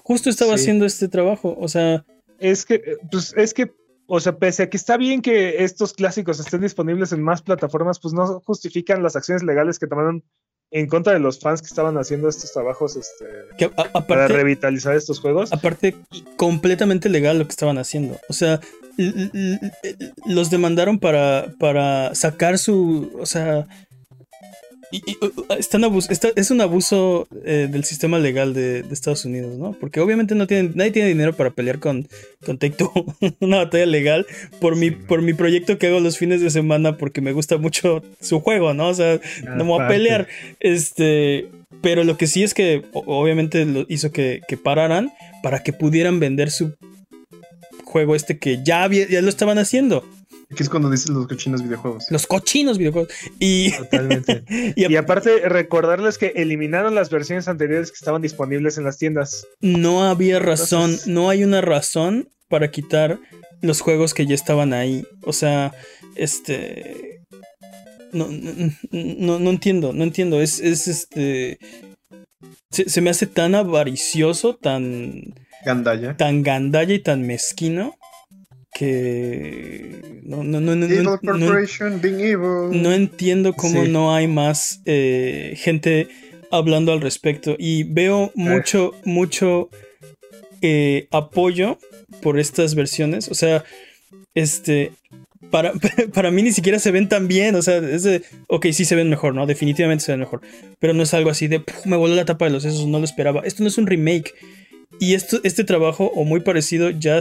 [0.03, 1.57] Justo estaba haciendo este trabajo.
[1.59, 2.05] O sea.
[2.39, 3.73] Es que, pues, es que,
[4.15, 7.99] o sea, pese a que está bien que estos clásicos estén disponibles en más plataformas,
[7.99, 10.23] pues no justifican las acciones legales que tomaron
[10.71, 13.71] en contra de los fans que estaban haciendo estos trabajos este,
[14.07, 15.51] para revitalizar estos juegos.
[15.51, 15.97] Aparte,
[16.37, 18.21] completamente legal lo que estaban haciendo.
[18.29, 18.61] O sea,
[20.27, 23.13] los demandaron para, para sacar su.
[23.19, 23.67] O sea.
[25.59, 25.85] Están
[26.37, 29.73] es un abuso eh, del sistema legal de, Estados Unidos, ¿no?
[29.73, 32.07] Porque obviamente no tienen, nadie tiene dinero para pelear con,
[32.45, 32.93] con Take Two,
[33.41, 34.27] una batalla legal
[34.61, 38.03] por mi, por mi proyecto que hago los fines de semana porque me gusta mucho
[38.21, 38.89] su juego, ¿no?
[38.89, 40.29] O sea, no me voy a pelear.
[40.61, 41.49] Este,
[41.81, 45.11] pero lo que sí es que obviamente lo hizo que, que pararan
[45.43, 46.75] para que pudieran vender su
[47.85, 50.05] juego este que ya, ya lo estaban haciendo.
[50.57, 52.07] Que es cuando dices los cochinos videojuegos.
[52.11, 53.13] Los cochinos videojuegos.
[53.39, 54.45] Y, Totalmente.
[54.77, 59.47] y, aparte, recordarles que eliminaron las versiones anteriores que estaban disponibles en las tiendas.
[59.61, 63.19] No había razón, no hay una razón para quitar
[63.63, 65.05] los juegos que ya estaban ahí.
[65.23, 65.73] O sea,
[66.17, 67.21] este.
[68.13, 68.29] No,
[68.91, 70.41] no, no, entiendo, no entiendo.
[70.41, 71.59] Es, es este.
[72.71, 75.35] Se, se, me hace tan avaricioso, tan.
[75.65, 76.17] Gandalla.
[76.17, 77.97] Tan gandalla y tan mezquino
[78.73, 80.87] que no, no, no, no,
[82.71, 86.09] no, entiendo cómo no hay más eh, gente
[86.51, 89.69] hablando al respecto y veo mucho, mucho
[90.63, 91.79] eh, apoyo
[92.23, 93.29] por estas versiones.
[93.29, 93.65] O sea,
[94.35, 94.93] este,
[95.51, 95.73] para,
[96.15, 97.55] para, mí ni siquiera se ven tan bien.
[97.55, 99.47] O sea, es de, ok, sí se ven mejor, ¿no?
[99.47, 100.41] Definitivamente se ven mejor.
[100.79, 103.05] Pero no es algo así de, me voló la tapa de los sesos, no lo
[103.05, 103.43] esperaba.
[103.45, 104.35] Esto no es un remake.
[105.03, 107.19] Y esto, este trabajo, o muy parecido, ya,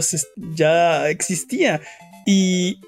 [0.54, 1.80] ya existía.
[2.24, 2.80] Y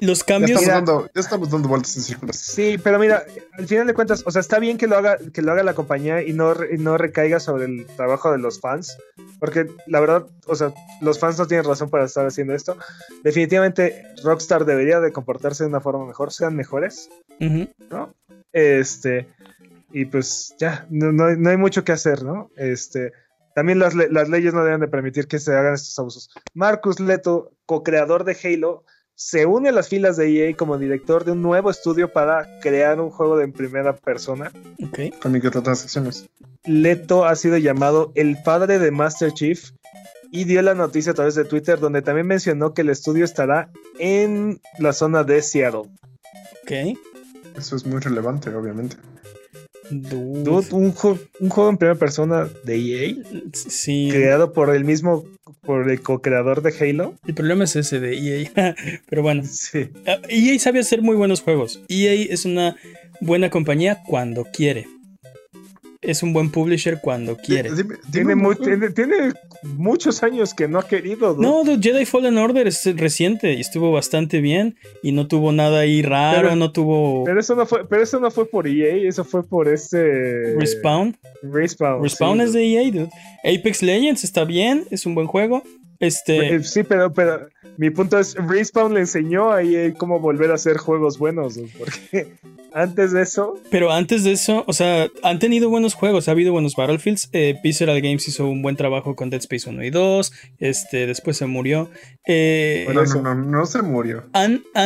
[0.00, 0.60] los cambios.
[0.60, 0.82] Ya
[1.14, 2.34] estamos, dando, vueltas en círculos.
[2.34, 3.22] Sí, pero mira,
[3.52, 5.74] al final de cuentas, o sea, está bien que lo haga, que lo haga la
[5.74, 8.98] compañía y no, no recaiga sobre el trabajo de los fans.
[9.38, 12.76] Porque la verdad, o sea, los fans no tienen razón para estar haciendo esto.
[13.22, 17.10] Definitivamente, Rockstar debería de comportarse de una forma mejor, sean mejores.
[17.38, 18.12] ¿No?
[18.52, 19.28] Este.
[19.92, 22.50] Y pues ya, no, no hay mucho que hacer, ¿no?
[22.56, 23.12] Este.
[23.58, 26.30] También las, leyes no deben de permitir que se hagan estos abusos.
[26.54, 28.84] Marcus Leto, co-creador de Halo,
[29.16, 33.00] se une a las filas de EA como director de un nuevo estudio para crear
[33.00, 34.52] un juego de en primera persona.
[34.90, 35.10] Okay.
[35.10, 36.28] Con microtransacciones.
[36.66, 39.72] Leto ha sido llamado el padre de Master Chief
[40.30, 43.72] y dio la noticia a través de Twitter donde también mencionó que el estudio estará
[43.98, 45.90] en la zona de Seattle.
[46.62, 46.96] Ok.
[47.56, 48.98] Eso es muy relevante, obviamente
[49.90, 53.14] un, juego en primera persona de EA.
[53.52, 54.08] Sí.
[54.10, 55.24] Creado por el mismo,
[55.62, 57.14] por el co-creador de Halo.
[57.26, 58.74] El problema es ese de EA.
[59.08, 59.42] Pero bueno.
[59.44, 59.90] Sí.
[60.28, 61.82] EA ah, sabe hacer muy buenos juegos.
[61.88, 62.76] EA es una
[63.20, 64.86] buena compañía cuando quiere
[66.00, 67.70] es un buen publisher cuando quiere.
[68.12, 68.34] tiene,
[69.62, 71.36] muchos años que no ha querido.
[71.38, 76.02] No, Jedi Fallen Order es reciente y estuvo bastante bien y no tuvo nada ahí
[76.02, 77.24] raro, no tuvo.
[77.24, 80.54] Pero eso no fue, pero eso no fue por EA, eso fue por este.
[80.56, 81.16] Respawn.
[81.42, 82.02] Respawn.
[82.02, 83.10] Respawn es de EA, dude.
[83.44, 85.62] Apex Legends está bien, es un buen juego.
[86.00, 86.54] Este.
[86.54, 90.54] Eh, sí, pero, pero mi punto es, Respawn le enseñó a EA cómo volver a
[90.54, 92.34] hacer juegos buenos, porque
[92.72, 93.58] antes de eso.
[93.70, 97.28] Pero antes de eso, o sea, han tenido buenos juegos, ha habido buenos Battlefields.
[97.32, 100.32] Eh, Visceral Games hizo un buen trabajo con Dead Space 1 y 2.
[100.58, 101.90] Este, después se murió.
[102.26, 104.24] Eh, bueno, no, no, no, se murió.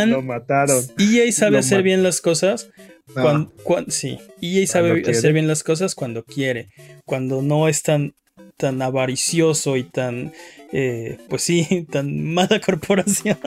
[0.07, 0.83] Lo mataron.
[0.99, 2.71] EA sabe hacer bien las cosas.
[3.15, 3.53] Cuando,
[3.89, 6.69] sí, EA sabe hacer bien las cosas cuando quiere.
[7.05, 8.15] Cuando no es tan,
[8.57, 10.33] tan avaricioso y tan,
[10.73, 13.39] eh, pues sí, tan mala corporación.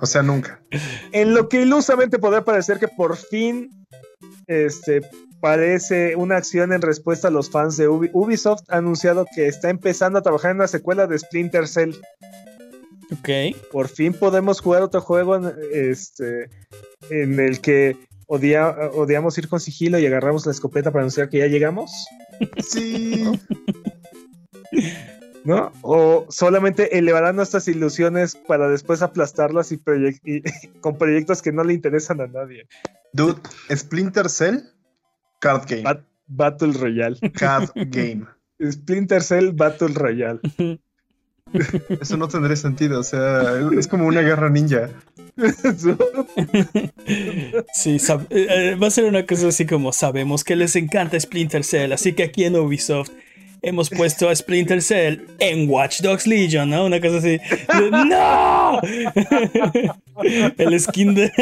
[0.00, 0.60] O sea, nunca.
[1.12, 3.70] En lo que ilusamente podría parecer que por fin
[4.46, 5.02] este,
[5.40, 10.18] parece una acción en respuesta a los fans de Ubisoft, ha anunciado que está empezando
[10.18, 11.94] a trabajar en una secuela de Splinter Cell.
[13.12, 13.56] Ok.
[13.70, 16.50] Por fin podemos jugar otro juego en, este,
[17.10, 17.96] en el que
[18.26, 22.06] odiamos ir con sigilo y agarramos la escopeta para anunciar que ya llegamos.
[22.58, 23.22] Sí.
[23.24, 23.32] ¿no?
[25.82, 29.78] O solamente elevarán nuestras ilusiones para después aplastarlas y,
[30.80, 32.66] con proyectos que no le interesan a nadie.
[33.12, 33.40] Dude,
[33.74, 34.58] Splinter Cell,
[35.40, 35.84] Card Game.
[36.26, 37.16] Battle Royale.
[37.34, 38.26] Card Game.
[38.60, 40.40] Splinter Cell Battle Royale.
[42.00, 44.90] Eso no tendría sentido, o sea, es como una guerra ninja.
[47.72, 47.96] sí,
[48.30, 51.92] eh, eh, va a ser una cosa así como sabemos que les encanta Splinter Cell,
[51.92, 53.12] así que aquí en Ubisoft
[53.66, 56.86] hemos puesto a Splinter Cell en Watch Dogs Legion, ¿no?
[56.86, 57.38] Una cosa así.
[57.90, 58.80] ¡No!
[60.58, 61.32] el skin de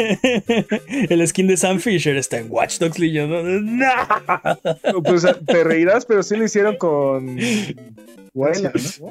[1.09, 3.77] el skin de Sam Fisher está en Watch Dogs Legion.
[3.77, 5.03] ¡No!
[5.03, 7.37] Pues te reirás, pero sí lo hicieron con
[8.33, 9.01] Wildlands,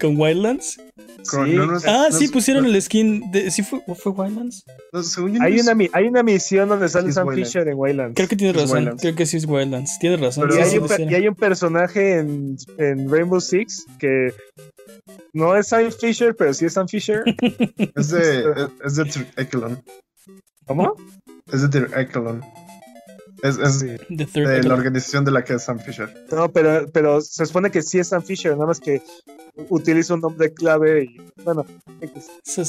[0.00, 0.78] ¿Con Wildlands?
[1.30, 1.56] Sí.
[1.86, 3.50] ah, sí, pusieron el skin de.
[3.50, 4.64] ¿Sí fue, fue Wildlands?
[5.40, 8.14] hay, una, hay una misión donde sale Sam Fisher en Wildlands.
[8.14, 8.96] Creo que tiene razón.
[8.98, 9.98] Creo que sí es Wildlands.
[9.98, 10.48] Tiene razón.
[10.50, 14.32] y, hay un, y, hay un, personaje en, en, Rainbow Six que
[15.32, 17.22] no es Sam Fisher, pero sí es Sam Fisher.
[17.94, 19.82] es de, es de Echelon.
[20.66, 20.94] ¿Cómo?
[21.52, 22.42] Es de Echelon.
[23.42, 26.12] Es, es de la organización de la que es Sam Fisher.
[26.32, 29.02] No, pero, pero se supone que sí es Sam Fisher, nada más que
[29.68, 31.64] utiliza un nombre clave y bueno.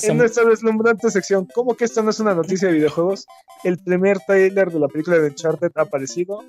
[0.04, 3.28] En nuestra deslumbrante sección, ¿cómo que esto no es una noticia de videojuegos?
[3.64, 6.44] El primer trailer de la película de Uncharted ha aparecido.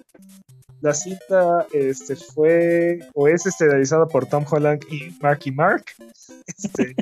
[0.81, 5.85] La cinta este, fue o es estelarizada por Tom Holland y Marky Mark.
[6.47, 6.95] Este,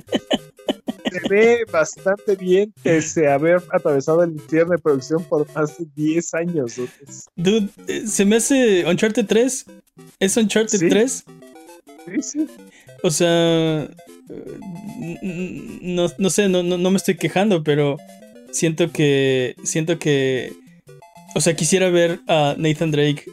[1.10, 5.86] se ve bastante bien pese a haber atravesado el infierno de producción por más de
[5.94, 6.76] 10 años.
[7.36, 9.66] Dude, eh, se me hace Uncharted 3.
[10.20, 11.24] ¿Es Uncharted 3?
[12.06, 12.46] Sí, sí.
[13.02, 13.88] O sea,
[15.82, 17.96] no, no sé, no, no, me estoy quejando, pero
[18.50, 20.52] siento que, siento que,
[21.34, 23.24] o sea, quisiera ver a Nathan Drake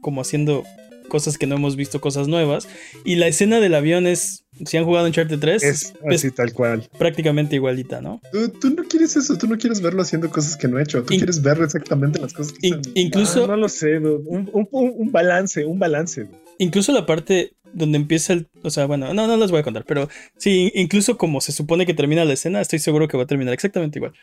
[0.00, 0.64] como haciendo
[1.12, 2.66] cosas que no hemos visto, cosas nuevas.
[3.04, 6.88] Y la escena del avión es, si han jugado Uncharted 3, es así tal cual.
[6.98, 8.22] Prácticamente igualita, ¿no?
[8.32, 11.14] Tú, no quieres eso, tú no quieres verlo haciendo cosas que no ha hecho, tú
[11.14, 13.44] quieres ver exactamente las cosas que Incluso...
[13.44, 16.26] Ah, no lo sé, un, un, balance, un balance.
[16.56, 18.48] Incluso la parte donde empieza el.
[18.62, 20.08] O sea, bueno, no, no les voy a contar, pero
[20.38, 23.52] sí, incluso como se supone que termina la escena, estoy seguro que va a terminar
[23.52, 24.14] exactamente igual.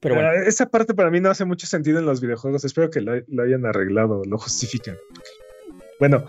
[0.00, 0.30] Pero bueno.
[0.30, 2.64] Ah, esa parte para mí no hace mucho sentido en los videojuegos.
[2.64, 3.12] Espero que lo,
[3.42, 4.96] hayan arreglado, lo justifiquen.
[6.00, 6.26] Bueno,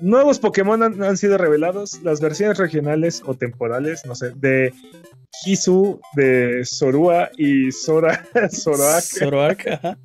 [0.00, 2.00] nuevos Pokémon han, sido revelados.
[2.02, 4.72] Las versiones regionales o temporales, no sé, de
[5.44, 9.04] Hisu, de Sorua y Sora, Zoroark.
[9.04, 9.98] Zoroark, ajá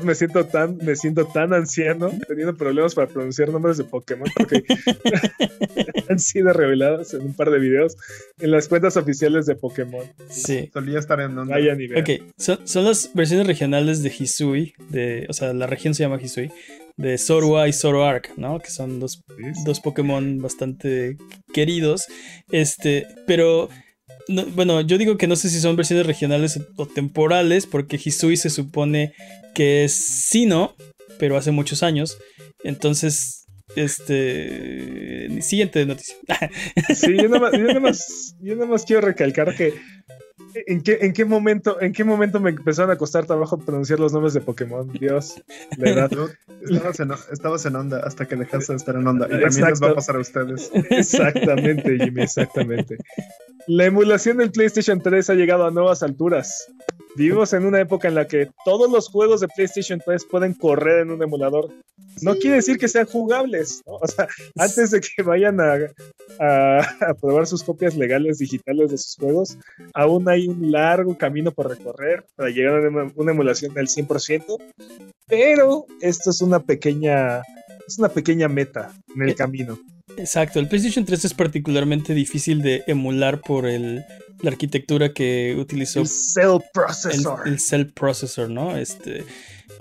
[0.00, 4.62] me siento tan, me siento tan anciano, teniendo problemas para pronunciar nombres de Pokémon, porque
[6.08, 7.96] han sido revelados en un par de videos
[8.40, 10.04] en las cuentas oficiales de Pokémon.
[10.30, 10.70] Sí.
[10.72, 11.52] Solía estar en donde.
[11.98, 16.20] Ok, son, son, las versiones regionales de Hisui, de, o sea, la región se llama
[16.20, 16.50] Hisui,
[16.96, 18.58] de Zorua y Zoroark, ¿no?
[18.60, 19.22] Que son dos,
[19.64, 21.16] dos Pokémon bastante
[21.52, 22.06] queridos.
[22.50, 23.68] Este, pero
[24.54, 28.50] bueno, yo digo que no sé si son versiones regionales o temporales, porque Hisui se
[28.50, 29.14] supone
[29.54, 30.74] que es Sino,
[31.18, 32.18] pero hace muchos años.
[32.64, 35.40] Entonces, este.
[35.42, 36.16] Siguiente noticia.
[36.94, 39.74] sí, yo nada, más, quiero recalcar que.
[40.66, 44.12] ¿En qué, ¿En qué momento en qué momento me empezaron a costar trabajo pronunciar los
[44.12, 44.90] nombres de Pokémon?
[44.92, 45.42] Dios,
[45.78, 46.10] la edad.
[47.30, 49.26] Estabas en, onda hasta que dejaste de estar en onda.
[49.26, 50.70] Y también les va a pasar a ustedes.
[50.90, 52.98] Exactamente, Jimmy, exactamente.
[53.66, 56.68] La emulación del PlayStation 3 ha llegado a nuevas alturas.
[57.14, 61.00] Vivimos en una época en la que todos los juegos de PlayStation 3 pueden correr
[61.00, 61.68] en un emulador.
[62.22, 63.82] No quiere decir que sean jugables.
[63.84, 65.78] O sea, antes de que vayan a,
[66.38, 69.58] a, probar sus copias legales digitales de sus juegos,
[69.94, 74.58] aún hay un largo camino por recorrer para llegar a una, emulación del 100%.
[75.26, 77.42] Pero esto es una pequeña,
[77.86, 79.78] es una pequeña meta en el camino.
[80.16, 84.04] Exacto, el PlayStation 3 es particularmente difícil de emular por el,
[84.40, 86.00] la arquitectura que utilizó.
[86.00, 87.46] El Cell Processor.
[87.46, 88.76] El, Cell Processor, ¿no?
[88.76, 89.24] Este.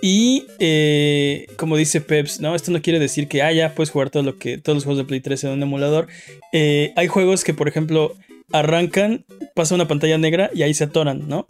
[0.01, 2.55] Y eh, como dice Peps, ¿no?
[2.55, 4.99] Esto no quiere decir que ah, ya puedes jugar todo lo que, todos los juegos
[4.99, 6.07] de Play 3 en un emulador.
[6.53, 8.15] Eh, hay juegos que, por ejemplo,
[8.51, 11.47] arrancan, pasa una pantalla negra y ahí se atoran, ¿no?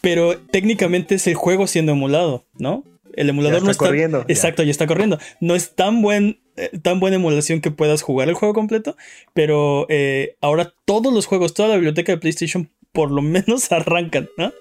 [0.00, 2.84] Pero técnicamente es el juego siendo emulado, ¿no?
[3.14, 4.24] El emulador no está corriendo.
[4.28, 4.70] Exacto, ya.
[4.70, 5.18] está corriendo.
[5.40, 8.96] No es tan buen eh, tan buena emulación que puedas jugar el juego completo,
[9.34, 14.28] pero eh, ahora todos los juegos, toda la biblioteca de PlayStation por lo menos arrancan,
[14.38, 14.52] ¿no?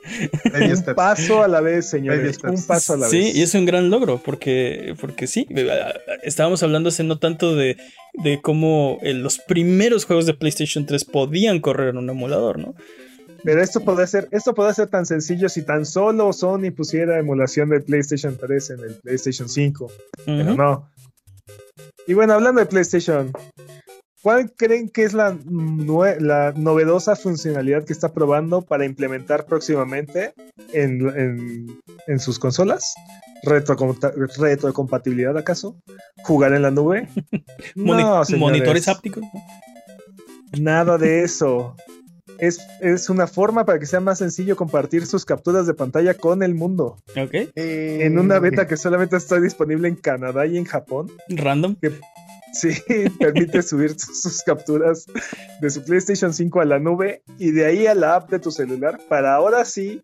[0.43, 2.37] un paso a la vez, señores.
[2.43, 3.11] Un paso a la vez.
[3.11, 5.69] Sí, y es un gran logro, porque, porque sí, eh,
[6.23, 7.77] estábamos hablando hace no tanto de,
[8.13, 12.75] de cómo los primeros juegos de PlayStation 3 podían correr en un emulador, ¿no?
[13.45, 17.69] Pero esto puede ser, esto puede ser tan sencillo si tan solo Sony pusiera emulación
[17.69, 19.91] de PlayStation 3 en el PlayStation 5.
[20.25, 20.89] Pero no.
[22.07, 23.31] Y bueno, hablando de PlayStation,
[24.21, 25.37] ¿cuál creen que es la,
[26.19, 30.33] la novedosa funcionalidad que está probando para implementar próximamente
[30.71, 32.93] en, en, sus consolas?
[33.43, 35.77] ¿Retrocompatibilidad acaso?
[36.23, 37.07] ¿Jugar en la nube?
[37.75, 39.23] no, ¿Monitores hápticos?
[40.59, 41.75] Nada de eso
[42.39, 46.55] es, una forma para que sea más sencillo compartir sus capturas de pantalla con el
[46.55, 46.97] mundo.
[47.15, 47.51] Ok.
[47.55, 51.11] en una beta que solamente está disponible en Canadá y en Japón.
[51.29, 51.75] Random.
[51.75, 51.91] Que,
[52.55, 52.69] sí,
[53.19, 55.05] permite subir sus capturas
[55.61, 58.51] de su PlayStation 5 a la nube y de ahí a la app de tu
[58.51, 60.01] celular para ahora sí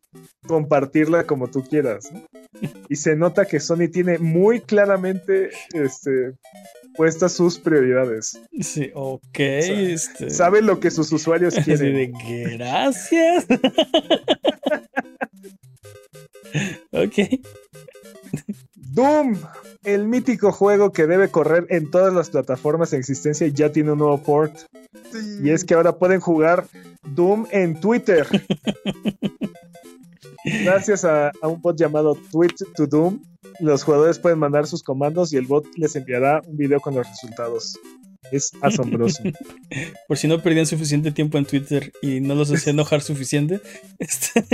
[0.48, 2.12] compartirla como tú quieras.
[2.90, 6.34] Y se nota que Sony tiene muy claramente este,
[6.96, 8.40] puestas sus prioridades.
[8.60, 9.40] Sí, ok.
[9.40, 10.30] este...
[10.30, 12.14] Sabe lo que sus usuarios quieren.
[12.58, 13.46] gracias.
[16.92, 17.40] ok.
[18.76, 19.38] Doom,
[19.84, 24.00] el mítico juego que debe correr en todas las plataformas en existencia, ya tiene un
[24.00, 24.54] nuevo port.
[25.44, 26.66] Y es que ahora pueden jugar
[27.04, 28.28] Doom en Twitter.
[30.44, 33.22] Gracias a, un bot llamado Tweet to Doom,
[33.60, 37.08] los jugadores pueden mandar sus comandos y el bot les enviará un video con los
[37.08, 37.78] resultados.
[38.32, 39.22] Es asombroso.
[40.08, 43.60] Por si no perdían suficiente tiempo en Twitter y no los hacía enojar suficiente.
[44.00, 44.46] Este...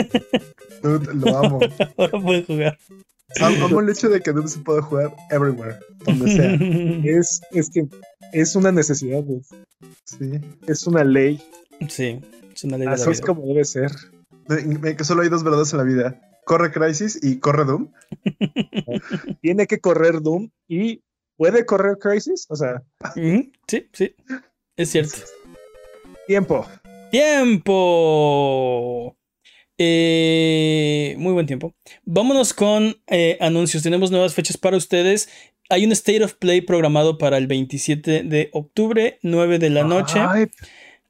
[0.82, 1.60] lo amo.
[1.98, 2.78] Ahora pueden jugar.
[3.42, 6.54] Amo el hecho de que Doom se pueda jugar everywhere, donde sea.
[7.20, 7.88] Es, es que
[8.32, 9.24] es una necesidad,
[10.06, 10.32] Sí.
[10.66, 11.42] Es una ley.
[11.90, 12.20] Sí,
[12.54, 12.88] es una ley.
[12.88, 13.92] Así es como debe ser.
[14.48, 16.22] Que solo hay dos verdades en la vida.
[16.46, 17.92] Corre Crisis y corre Doom.
[19.42, 21.04] Tiene que correr Doom y
[21.36, 22.46] puede correr Crisis.
[22.50, 22.82] O sea.
[23.14, 23.52] Sí,
[23.92, 24.16] sí.
[24.78, 25.18] Es cierto.
[26.28, 26.66] Tiempo.
[27.12, 28.38] Tiempo.
[29.78, 31.76] Eh, muy buen tiempo.
[32.04, 33.84] Vámonos con eh, anuncios.
[33.84, 35.30] Tenemos nuevas fechas para ustedes.
[35.70, 40.20] Hay un State of Play programado para el 27 de octubre, 9 de la noche.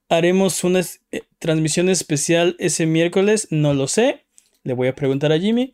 [0.09, 0.81] Haremos una
[1.11, 4.25] eh, transmisión especial ese miércoles, no lo sé.
[4.63, 5.73] Le voy a preguntar a Jimmy.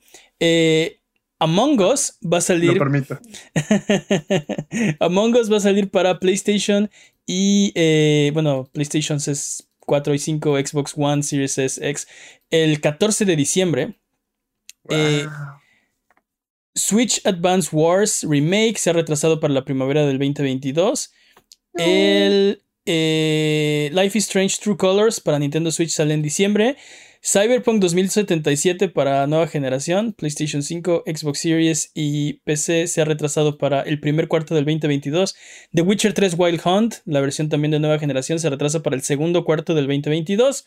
[1.40, 2.74] Among Us va a salir.
[2.74, 3.20] Lo permito.
[5.00, 6.90] Among Us va a salir para PlayStation
[7.26, 7.72] y,
[8.32, 12.08] bueno, PlayStation es 4 y 5, Xbox One, Series S, X,
[12.50, 14.00] el 14 de diciembre.
[14.90, 15.26] Eh,
[16.76, 21.14] Switch Advance Wars Remake se ha retrasado para la primavera del 2022.
[21.76, 26.78] El eh, Life is Strange True Colors para Nintendo Switch sale en diciembre.
[27.26, 33.82] Cyberpunk 2077 para nueva generación, PlayStation 5, Xbox Series y PC se ha retrasado para
[33.82, 35.34] el primer cuarto del 2022.
[35.74, 39.04] The Witcher 3 Wild Hunt, la versión también de nueva generación, se retrasa para el
[39.04, 40.66] segundo cuarto del 2022.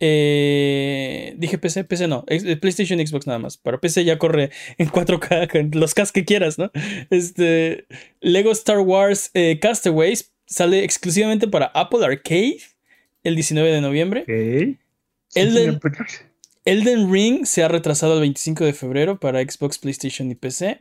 [0.00, 3.58] Eh, dije PC, PC no, eh, PlayStation Xbox nada más.
[3.58, 4.48] Para PC ya corre
[4.78, 6.70] en 4K, los cas que quieras, ¿no?
[7.10, 7.84] Este,
[8.22, 12.60] Lego Star Wars eh, Castaways sale exclusivamente para Apple Arcade
[13.24, 14.78] el 19 de noviembre.
[15.34, 20.80] Elden, Ring se ha retrasado al 25 de febrero para Xbox, PlayStation y PC.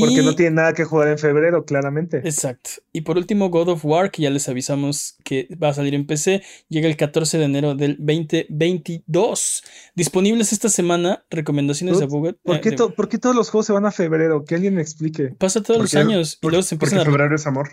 [0.00, 2.18] Porque no tiene nada que jugar en febrero, claramente.
[2.18, 2.70] Exacto.
[2.92, 6.06] Y por último, God of War, que ya les avisamos que va a salir en
[6.06, 9.62] PC, llega el 14 de enero del 2022.
[9.94, 12.34] Disponibles esta semana, recomendaciones de Google.
[12.42, 14.44] ¿Por, qué ¿Por qué todos los juegos se van a febrero?
[14.44, 15.28] Que alguien me explique.
[15.38, 17.04] Pasa todos los años y luego se empiezan a.
[17.04, 17.70] febrero es amor.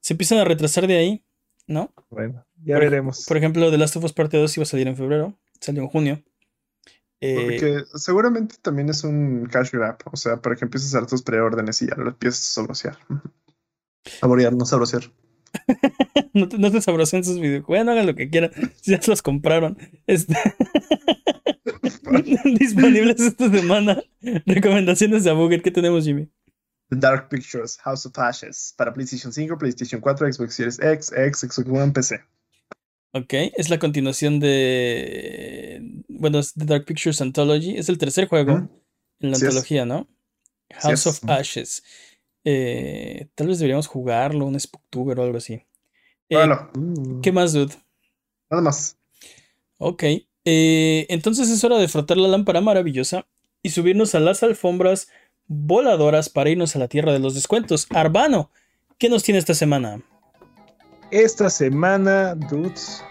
[0.00, 1.24] Se empiezan a retrasar de ahí,
[1.66, 1.92] ¿no?
[2.10, 3.24] Bueno, ya veremos.
[3.26, 5.88] Por ejemplo, The Last of Us Parte 2 iba a salir en febrero salió en
[5.88, 6.22] junio.
[7.20, 11.08] Porque eh, seguramente también es un cash grab, o sea, para que empieces a hacer
[11.08, 12.98] tus preórdenes y ya lo empieces a sabrosear.
[14.04, 15.04] Saborear, no sabrosear.
[16.34, 17.68] no, te, no te sabrosean sus videojuegos.
[17.68, 18.50] Bueno, hagan lo que quieran.
[18.82, 19.78] Ya se los compraron.
[20.08, 20.34] Este...
[22.58, 24.02] Disponibles esta semana.
[24.44, 25.62] Recomendaciones de Abuget.
[25.62, 26.28] ¿Qué tenemos, Jimmy?
[26.90, 31.40] The Dark Pictures, House of Ashes, para PlayStation 5, PlayStation 4, Xbox Series X, X,
[31.40, 32.20] Xbox One, PC.
[33.14, 35.82] Ok, es la continuación de.
[36.08, 37.76] Bueno, es The Dark Pictures Anthology.
[37.76, 38.68] Es el tercer juego
[39.20, 40.08] en la antología, ¿no?
[40.70, 41.82] House of Ashes.
[42.44, 45.54] Eh, tal vez deberíamos jugarlo, un Spooktuber o algo así.
[46.28, 46.70] Eh, bueno.
[47.22, 47.74] ¿Qué más, dude?
[48.50, 48.96] Nada más.
[49.78, 50.04] Ok.
[50.44, 53.26] Eh, entonces es hora de frotar la lámpara maravillosa
[53.62, 55.08] y subirnos a las alfombras
[55.46, 57.86] voladoras para irnos a la tierra de los descuentos.
[57.90, 58.50] Arbano,
[58.98, 60.02] ¿qué nos tiene esta semana?
[61.12, 63.04] Esta semana, dudes,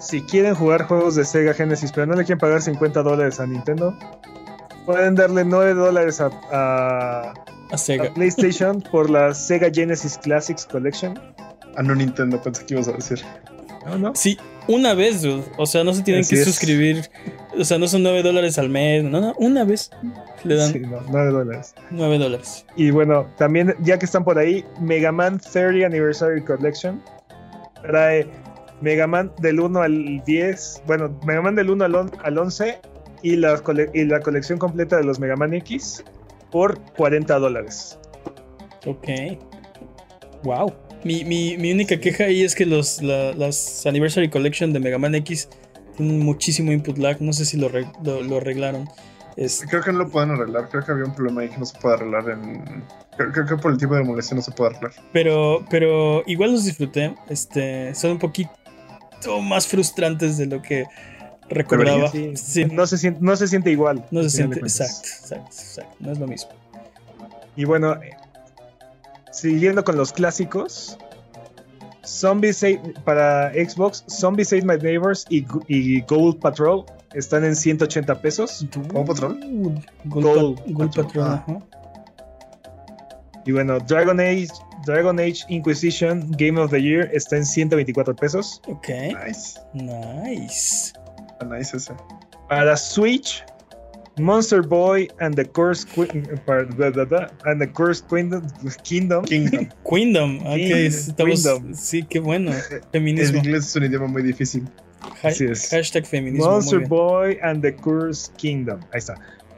[0.00, 3.46] si quieren jugar juegos de Sega Genesis, pero no le quieren pagar 50 dólares a
[3.46, 3.98] Nintendo,
[4.86, 8.14] pueden darle 9 dólares a, a, Sega.
[8.14, 11.20] PlayStation por la Sega Genesis Classics Collection.
[11.76, 13.20] Ah, no Nintendo, pensé que ibas a decir.
[13.84, 14.14] No, no.
[14.14, 14.38] Sí,
[14.68, 15.44] una vez, dude.
[15.56, 17.10] O sea, no se tienen que suscribir.
[17.58, 19.02] O sea, no son 9 dólares al mes.
[19.04, 19.90] No, no, una vez
[20.44, 20.72] le dan.
[20.72, 21.74] Sí, no, 9 dólares.
[21.90, 22.64] 9 dólares.
[22.76, 27.02] Y bueno, también, ya que están por ahí, Mega Man 30 Anniversary Collection
[27.82, 28.26] trae
[28.80, 30.82] Mega Man del 1 al 10.
[30.86, 32.80] Bueno, Mega Man del 1 al, 11
[33.22, 33.60] y la,
[33.92, 36.04] y la colección completa de los Mega Man X
[36.50, 37.98] por 40 dólares.
[38.86, 39.08] Ok.
[40.44, 40.72] Wow.
[41.04, 45.14] Mi, mi, mi, única queja ahí es que los, las Anniversary Collection de Mega Man
[45.14, 45.48] X
[45.98, 47.20] tienen muchísimo input lag.
[47.20, 48.88] No sé si lo, lo, arreglaron.
[49.68, 50.68] Creo que no lo pueden arreglar.
[50.70, 52.84] Creo que había un problema ahí que no se puede arreglar en.
[53.16, 54.92] Creo, que por el tipo de molestia no se puede arreglar.
[55.12, 57.14] Pero, pero igual los disfruté.
[57.28, 58.50] Este, son un poquito
[59.42, 60.86] más frustrantes de lo que
[61.48, 62.10] recordaba.
[62.72, 64.06] No, se siente, no se siente igual.
[64.10, 65.96] No se siente, exacto, exacto, exacto.
[66.00, 66.50] No es lo mismo.
[67.56, 67.98] Y bueno,
[69.32, 70.96] siguiendo con los clásicos,
[72.08, 72.64] Zombies
[73.04, 78.66] para Xbox, Zombies Save My Neighbors y, Gold Patrol están en 180 pesos.
[78.92, 79.40] ¿Gold Patrol?
[80.06, 81.42] Gold, Gold, Patrol.
[83.44, 84.48] Y bueno, Dragon Age,
[84.84, 88.60] Dragon Age Inquisition Game of the Year está en 124 pesos.
[88.66, 88.88] Ok.
[88.88, 89.60] Nice.
[89.74, 90.92] Nice.
[91.46, 91.92] nice ese.
[92.48, 93.44] Para Switch,
[94.18, 99.24] Monster Boy and the Cursed and the Cursed Kingdom.
[99.24, 99.68] Kingdom.
[99.88, 100.40] Kingdom.
[100.46, 102.52] Okay, estamos, Sí, qué bueno.
[102.92, 103.38] Feminismo.
[103.40, 104.68] El inglés es un idioma muy difícil.
[105.22, 105.68] Así es.
[105.70, 106.50] Hashtag feminismo.
[106.50, 108.80] Monster Boy and the Cursed Kingdom.
[108.92, 109.14] Ahí está.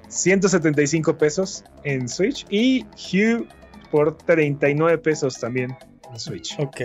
[0.09, 3.47] 175 pesos en Switch y Hugh
[3.91, 5.77] por 39 pesos también
[6.11, 6.59] en Switch.
[6.59, 6.81] Ok.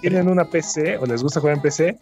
[0.00, 1.96] Tienen una PC o les gusta jugar en PC,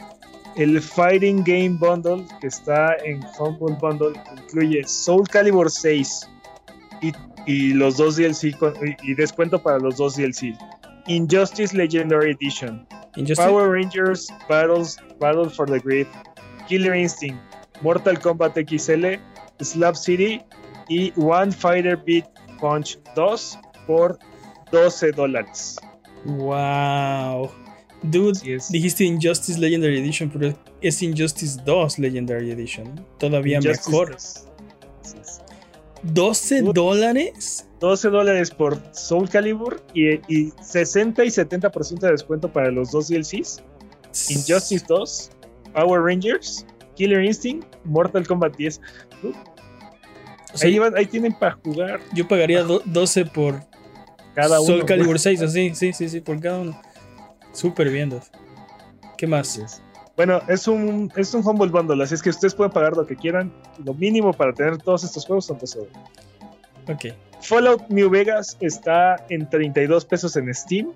[0.56, 6.28] el Fighting Game Bundle que está en Humble Bundle incluye Soul Calibur 6
[7.47, 8.55] y, los dos DLC
[9.02, 10.56] y, descuento para los dos DLC.
[11.06, 12.86] Injustice Legendary Edition.
[13.36, 16.06] Power Rangers Battles Battle for the Grid.
[16.66, 17.39] Killer Instinct.
[17.82, 19.16] Mortal Kombat XL.
[19.60, 20.40] Slap City.
[20.89, 22.24] Y One Fighter Beat
[22.59, 24.18] Punch 2 por
[24.72, 25.76] 12 dólares.
[26.24, 27.51] Wow.
[28.05, 33.02] Dude, dijiste Injustice Legendary Edition, pero es Injustice 2 Legendary Edition.
[33.18, 34.16] Todavía mejor.
[36.02, 37.66] 12 dólares.
[37.81, 40.18] 12 dólares por Soul Calibur y,
[40.60, 43.62] 60 y 70% de descuento para los dos DLCs.
[44.28, 45.31] Injustice 2,
[45.72, 46.66] Power Rangers,
[46.97, 48.81] Killer Instinct, Mortal Kombat 10.
[50.62, 52.01] ahí, tienen para jugar.
[52.14, 53.60] Yo pagaría 12 por
[54.35, 54.66] cada uno.
[54.66, 56.81] Soul Calibur 6, así, sí, sí, sí, por cada uno.
[57.55, 58.12] Súper bien,
[59.16, 59.81] ¿Qué más?
[60.16, 63.16] Bueno, es un, es un Humble Bundle, así es que ustedes pueden pagar lo que
[63.16, 63.52] quieran.
[63.85, 65.81] Lo mínimo para tener todos estos juegos son 12
[66.89, 67.06] Ok.
[67.40, 70.93] Fallout New Vegas está en 32 pesos en Steam.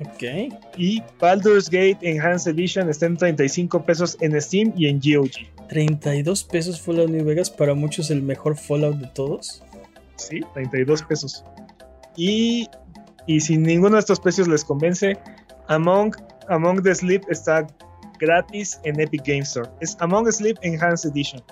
[0.00, 0.54] Ok.
[0.76, 5.68] Y Baldur's Gate Enhanced Edition está en 35 pesos en Steam y en GOG.
[5.68, 9.62] 32 pesos Fallout New Vegas, para muchos el mejor Fallout de todos.
[10.16, 11.44] Sí, 32 pesos.
[12.16, 12.68] Y,
[13.26, 15.18] y si ninguno de estos precios les convence,
[15.68, 16.14] Among,
[16.48, 17.66] Among the Sleep está
[18.18, 19.68] gratis en Epic Game Store.
[19.80, 21.42] Es Among the Sleep Enhanced Edition.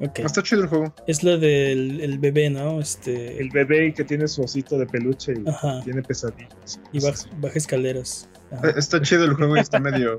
[0.00, 0.24] Okay.
[0.24, 0.94] Está chido el juego.
[1.06, 2.80] Es lo del bebé, ¿no?
[2.80, 3.40] Este...
[3.40, 6.80] El bebé que tiene su osito de peluche y tiene pesadillas.
[6.92, 8.28] Y baja, escaleras.
[8.62, 10.18] Eh, está chido el juego y está medio.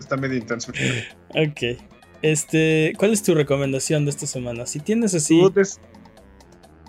[0.00, 0.72] está medio intenso.
[1.30, 1.78] Ok.
[2.22, 4.64] Este, ¿cuál es tu recomendación de esta semana?
[4.64, 5.42] Si tienes así.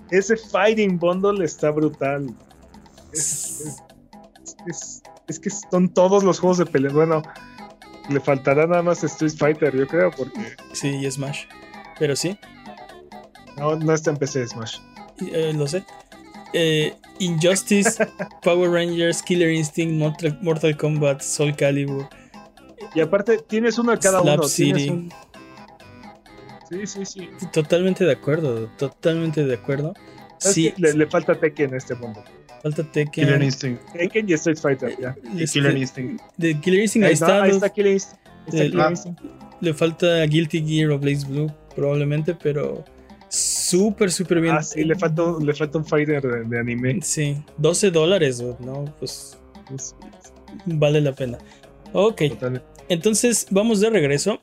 [0.09, 2.34] ese Fighting Bundle está brutal.
[3.11, 3.76] es,
[4.65, 6.91] es que son todos los juegos de pelea.
[6.91, 7.23] Bueno,
[8.10, 10.56] le faltará nada más Street Fighter, yo creo, porque.
[10.73, 11.45] Sí, y Smash.
[11.99, 12.38] Pero sí.
[13.57, 14.77] No, no está en PC Smash.
[15.31, 15.84] Eh, lo sé.
[16.53, 18.06] Eh, Injustice,
[18.43, 19.93] Power Rangers, Killer Instinct,
[20.41, 22.07] Mortal, Kombat, Soul Calibur.
[22.93, 24.47] Y aparte, tienes uno de cada Slap uno.
[24.47, 25.10] City.
[26.69, 27.30] Sí, sí, sí.
[27.52, 29.93] Totalmente de acuerdo, totalmente de acuerdo.
[30.39, 30.73] Sí.
[30.77, 32.23] Le, le, falta Tekken en este mundo.
[32.65, 33.11] Falta Tekken.
[33.11, 33.93] Killer Instinct.
[33.93, 35.15] Tekken y Street Fighter, ya.
[35.37, 36.23] Este, Killer Instinct.
[36.35, 37.43] De Killer Instinct ahí, está.
[37.43, 39.21] Ahí está Killer Instinct.
[39.61, 42.83] Le falta Guilty Gear o Blaze Blue, probablemente, pero
[43.29, 44.55] súper, súper bien.
[44.55, 46.99] Ah, sí, le falta, le falta un fighter de, anime.
[47.03, 48.85] Sí, 12 dólares, ¿no?
[48.97, 49.37] Pues
[50.65, 51.37] vale la pena.
[51.93, 52.23] Ok,
[52.89, 54.41] entonces vamos de regreso.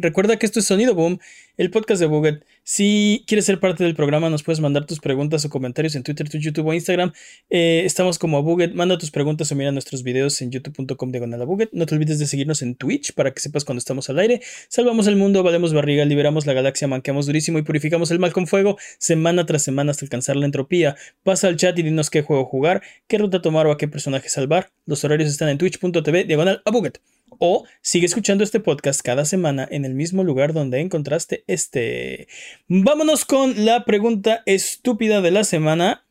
[0.00, 1.18] Recuerda que esto es Sonido Boom,
[1.56, 2.44] el podcast de Buget.
[2.62, 6.28] Si quieres ser parte del programa, nos puedes mandar tus preguntas o comentarios en Twitter,
[6.28, 7.12] YouTube o Instagram.
[7.50, 8.74] Eh, estamos como Buget.
[8.74, 11.70] Manda tus preguntas o mira nuestros videos en youtube.com diagonal Buget.
[11.72, 14.40] No te olvides de seguirnos en Twitch para que sepas cuando estamos al aire.
[14.68, 18.46] Salvamos el mundo, valemos barriga, liberamos la galaxia, manqueamos durísimo y purificamos el mal con
[18.46, 20.94] fuego semana tras semana hasta alcanzar la entropía.
[21.24, 24.28] Pasa al chat y dinos qué juego jugar, qué ruta tomar o a qué personaje
[24.28, 24.70] salvar.
[24.86, 27.00] Los horarios están en twitch.tv diagonal a Buget.
[27.38, 32.28] O sigue escuchando este podcast cada semana en el mismo lugar donde encontraste este.
[32.66, 36.04] Vámonos con la pregunta estúpida de la semana.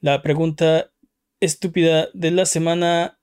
[0.00, 0.90] La pregunta
[1.40, 3.18] estúpida de la semana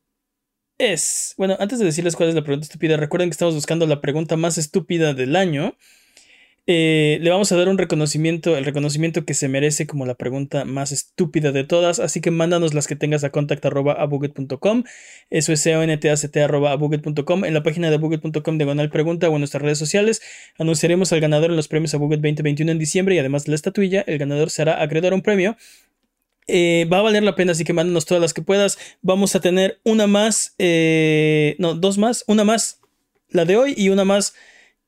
[0.78, 1.34] es.
[1.38, 4.38] Bueno, antes de decirles cuál es la pregunta estúpida, recuerden que estamos buscando la pregunta
[4.38, 5.76] más estúpida del año.
[6.68, 10.64] Eh, le vamos a dar un reconocimiento, el reconocimiento que se merece como la pregunta
[10.64, 12.00] más estúpida de todas.
[12.00, 14.84] Así que mándanos las que tengas a contact.abuget.com.
[15.30, 19.30] Eso es c o n t a c En la página de abuget.com diagonal pregunta
[19.30, 20.22] o en nuestras redes sociales
[20.58, 24.02] anunciaremos al ganador en los premios Abuget 2021 en diciembre y además de la estatuilla,
[24.08, 25.58] el ganador será acreedor a un premio.
[26.48, 28.78] Eh, va a valer la pena, así que mándanos todas las que puedas.
[29.02, 32.82] Vamos a tener una más, eh, no, dos más, una más,
[33.30, 34.36] la de hoy y una más.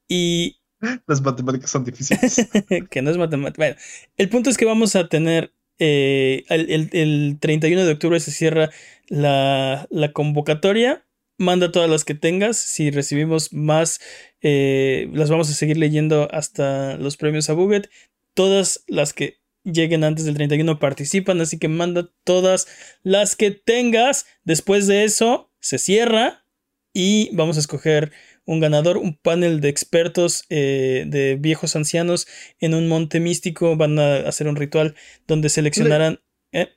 [0.07, 0.57] Y
[1.07, 2.47] Las matemáticas son difíciles.
[2.89, 3.57] que no es matemática.
[3.57, 3.75] Bueno,
[4.17, 5.53] el punto es que vamos a tener.
[5.79, 8.69] Eh, el, 31 de octubre se cierra
[9.07, 11.05] la, convocatoria.
[11.37, 12.57] Manda todas las que tengas.
[12.57, 13.99] Si recibimos más,
[14.41, 17.89] eh, las vamos a seguir leyendo hasta los premios a Buget.
[18.33, 22.67] Todas las que lleguen antes del 31 participan, así que manda todas
[23.01, 24.25] las que tengas.
[24.43, 26.45] Después de eso, se cierra
[26.93, 28.11] y vamos a escoger
[28.45, 32.27] un ganador, un panel de expertos eh, de viejos ancianos
[32.59, 33.75] en un monte místico.
[33.75, 34.95] Van a hacer un ritual
[35.27, 36.19] donde seleccionarán.
[36.51, 36.69] ¿eh?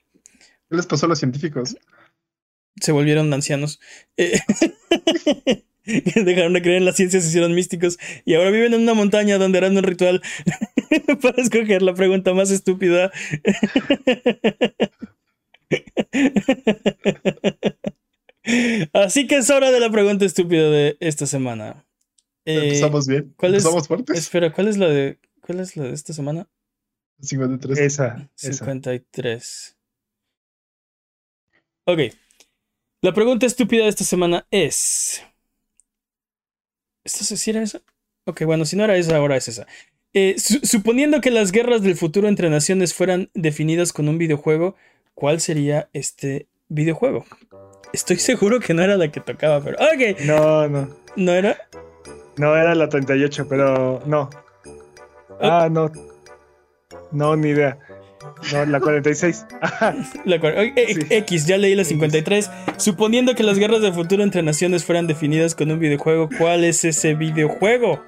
[0.69, 1.77] ¿Qué les pasó a los científicos?
[2.81, 3.81] Se volvieron ancianos.
[4.17, 4.39] Eh,
[5.85, 9.39] dejaron de creer en las ciencias, se hicieron místicos y ahora viven en una montaña
[9.39, 10.21] donde harán un ritual
[11.23, 13.13] para escoger la pregunta más estúpida.
[18.93, 21.85] Así que es hora de la pregunta estúpida de esta semana.
[22.45, 23.35] Eh, Empezamos bien.
[23.37, 24.19] ¿cuál Empezamos es, fuertes.
[24.19, 26.49] Espera, ¿cuál es la de cuál es la de esta semana?
[27.21, 27.79] 53.
[27.79, 28.29] Esa.
[28.37, 28.53] esa.
[28.53, 29.77] 53.
[31.85, 32.01] Ok.
[33.03, 35.23] La pregunta estúpida de esta semana es.
[37.05, 37.83] ¿Esto se si era esa?
[38.25, 39.67] Ok, bueno, si no era esa, ahora es esa.
[40.13, 44.75] Eh, su- suponiendo que las guerras del futuro entre naciones fueran definidas con un videojuego,
[45.15, 47.25] ¿cuál sería este videojuego?
[47.93, 49.77] Estoy seguro que no era la que tocaba, pero.
[49.79, 50.89] Ok, No, no.
[51.17, 51.57] ¿no era?
[52.37, 54.29] No era la 38, pero no.
[55.41, 55.91] Ah, no.
[57.13, 57.79] No, ni idea.
[58.53, 59.47] No, la 46.
[59.63, 59.95] Ajá.
[60.25, 61.01] La cual- ok, eh, Sí.
[61.09, 62.51] X, ya leí la 53.
[62.77, 66.85] Suponiendo que las guerras del futuro entre naciones fueran definidas con un videojuego, ¿cuál es
[66.85, 68.03] ese videojuego?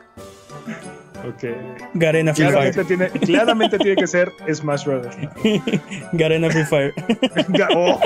[1.29, 1.45] Ok.
[1.95, 2.87] Garena Free Claramente Fire.
[2.87, 5.17] tiene, claramente tiene que ser Smash Brothers.
[6.13, 6.95] Garena Free Fire.
[7.49, 7.99] Ga- oh.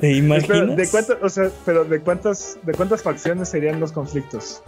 [0.00, 0.46] ¿Te imaginas?
[0.48, 4.62] Pero, ¿de cuántas, o sea, pero de cuántas, de cuántas facciones serían los conflictos?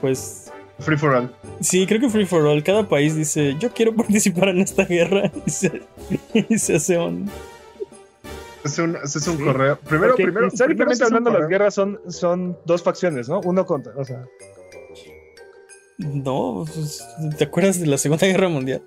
[0.00, 1.30] Pues Free for all.
[1.60, 2.62] sí, creo que Free for All.
[2.62, 5.30] Cada país dice, yo quiero participar en esta guerra.
[5.46, 5.82] Y se,
[6.48, 7.30] y se hace un...
[8.66, 9.44] Es un, ese es un Sí.
[9.44, 9.78] correo.
[9.80, 10.46] Primero, Porque primero.
[10.48, 13.40] históricamente primero hablando, las guerras son, son dos facciones, ¿no?
[13.44, 14.24] Uno contra, o sea,
[15.98, 17.02] No, pues,
[17.38, 18.82] ¿te acuerdas de la Segunda Guerra Mundial?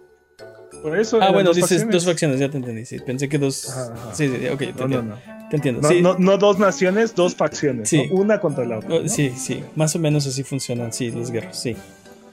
[0.84, 1.20] por eso.
[1.22, 1.94] Ah, bueno, dos dices facciones.
[1.94, 2.86] dos facciones, ya te entendí.
[2.86, 3.70] Sí, pensé que dos...
[3.70, 4.16] Ajá, ajá.
[4.16, 5.16] Sí, sí, ok, te No, no, entiendo.
[5.16, 5.50] no.
[5.50, 5.82] Te entiendo.
[5.82, 6.02] No, sí.
[6.02, 7.90] no, no dos naciones, dos facciones.
[7.90, 8.08] Sí.
[8.08, 8.16] ¿no?
[8.16, 8.90] Una contra la otra.
[8.96, 9.10] Oh, ¿no?
[9.10, 11.76] Sí, sí, más o menos así funcionan, sí, las guerras, sí.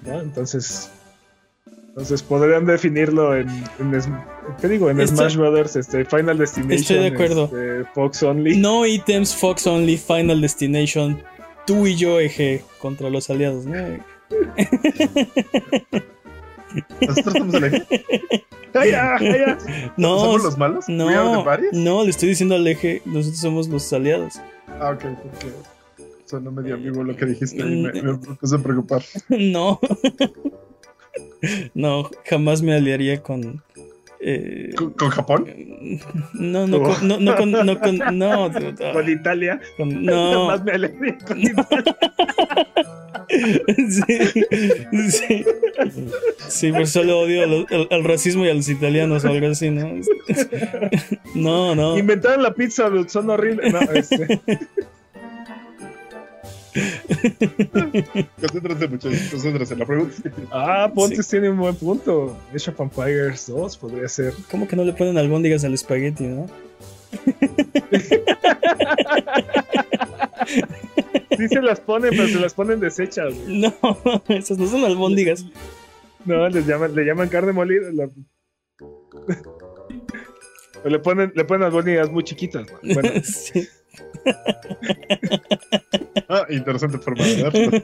[0.04, 0.20] ¿no?
[0.20, 0.90] Entonces,
[1.96, 3.46] entonces podrían definirlo en,
[4.60, 4.90] ¿qué digo?
[4.90, 7.44] En Estoy- Smash Brothers, este, Final Destination, Estoy de acuerdo.
[7.44, 8.58] este, Fox Only.
[8.58, 11.22] No ítems, Fox Only, Final Destination,
[11.66, 13.74] tú y yo, eje, contra los aliados, ¿no?
[17.00, 17.86] Nosotros en el
[18.74, 19.58] ¡Ay, ya, ay, ya!
[19.96, 20.84] No, ¿Somos los malos?
[20.88, 21.24] ¿We are
[21.72, 24.34] no, no, le estoy diciendo al eje, nosotros somos los aliados.
[24.78, 25.46] Ah, ok, porque
[26.26, 29.02] sonó medio ambiguo lo que dijiste y me, me puse a preocupar.
[29.30, 29.80] No.
[31.74, 33.62] No, jamás me aliaría con.
[34.20, 35.46] eh, ¿Con, con Japón?
[36.34, 39.60] no, no, con, no, no, con, no, con, no, ah, Con Italia.
[39.76, 40.46] con- no.
[40.46, 41.96] Más me alegré con Italia.
[43.28, 44.44] Sí,
[45.10, 45.44] sí.
[46.48, 49.70] Sí, por solo odio al, al- al racismo y a los italianos o algo así,
[49.70, 49.88] ¿no?
[51.34, 51.98] No, no.
[51.98, 53.72] Inventaron la pizza, son horribles.
[53.72, 54.40] No, este,
[58.40, 59.76] Concéntrate, muchachos, concéntrate.
[59.76, 60.14] La pregunta
[60.52, 61.30] ah, Pontes Sí.
[61.32, 62.36] tiene un buen punto.
[62.54, 64.34] Age of Empires 2 podría ser.
[64.50, 66.46] ¿Cómo que no le ponen albóndigas al espagueti, no?
[71.36, 73.34] Sí se las ponen, pero se las ponen deshechas.
[73.34, 73.58] güey.
[73.60, 73.74] No,
[74.28, 75.44] esas no son albóndigas.
[76.24, 77.90] No, les llaman, le llaman carne molida.
[77.92, 78.08] la-
[80.90, 82.66] le ponen, le ponen albóndigas muy chiquitas.
[82.82, 82.94] ¿no?
[82.94, 83.66] Bueno, Sí.
[86.28, 87.82] Ah, interesante forma de verlo.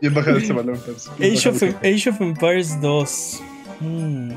[0.00, 0.76] Bien bajada este balón,
[1.18, 1.78] Age of, bajado.
[1.82, 3.42] Age of Empires 2.
[3.80, 4.32] Hmm,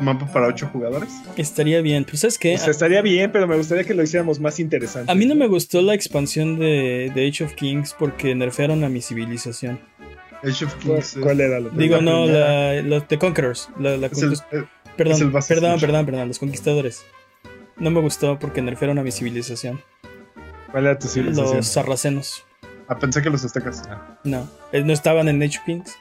[0.00, 1.08] Mapa para 8 jugadores.
[1.36, 2.56] estaría bien, pero ¿sabes qué?
[2.56, 5.10] o sea, estaría bien, pero me gustaría que lo hiciéramos más interesante.
[5.10, 8.88] A mí no me gustó la expansión de, de Age of Kings porque nerfearon a
[8.88, 9.78] mi civilización.
[10.42, 11.16] Age of ¿Cuál, Kings.
[11.16, 13.68] es- cuál era lo Digo, la no, la, los The Conquerors.
[13.78, 14.64] La, la es el- conquist- eh,
[14.96, 17.04] perdón, es el perdón, perdón, perdón, los conquistadores.
[17.78, 19.80] No me gustó porque nerfearon a mi civilización.
[20.70, 21.56] ¿Cuál era tu civilización?
[21.56, 22.44] Los sarracenos.
[22.88, 23.82] Ah, pensé que los aztecas.
[24.24, 25.96] No, eh, no estaban en Age Kings.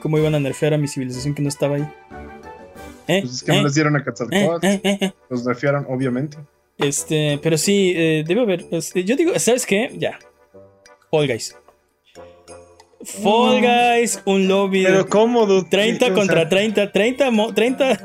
[0.00, 1.88] ¿Cómo iban a nerfear a mi civilización que no estaba ahí?
[3.08, 3.20] ¿Eh?
[3.22, 3.56] Pues es que ¿Eh?
[3.56, 4.04] no les dieron a ¿Eh?
[4.04, 4.66] Quetzalcóatl.
[4.66, 4.80] ¿Eh?
[4.84, 4.98] ¿Eh?
[5.00, 5.12] ¿Eh?
[5.30, 6.36] Los nerfearon, obviamente.
[6.76, 8.66] Este, pero sí, eh, debe haber.
[8.70, 9.90] este, yo digo, ¿sabes qué?
[9.96, 10.18] Ya.
[11.10, 11.56] Fall Guys.
[13.04, 15.68] Fall Guys, un lobby Pero ¿cómo, dude?
[15.70, 17.96] 30 O sea, contra 30, 30, mo- 30,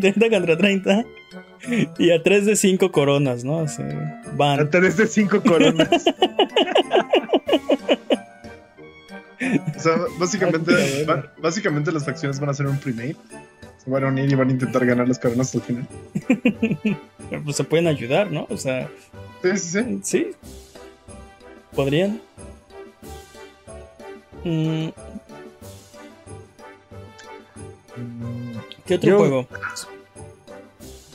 [0.00, 1.04] 30 contra 30.
[1.98, 3.60] Y a 3 de 5 coronas, ¿no?
[3.60, 4.70] Así, A van.
[4.70, 5.88] tres de cinco coronas.
[9.76, 10.72] O sea, básicamente,
[11.08, 13.16] Ah, básicamente las facciones van a hacer un pre-made.
[13.84, 16.96] Se van a unir y van a intentar ganar las coronas hasta el final.
[17.44, 18.46] Pues se pueden ayudar, ¿no?
[18.50, 18.88] O sea,
[19.42, 20.00] Sí, sí, sí.
[20.02, 20.26] sí.
[21.74, 22.20] Podrían.
[24.44, 24.88] Mm,
[28.86, 29.48] ¿Qué otro Yo- juego?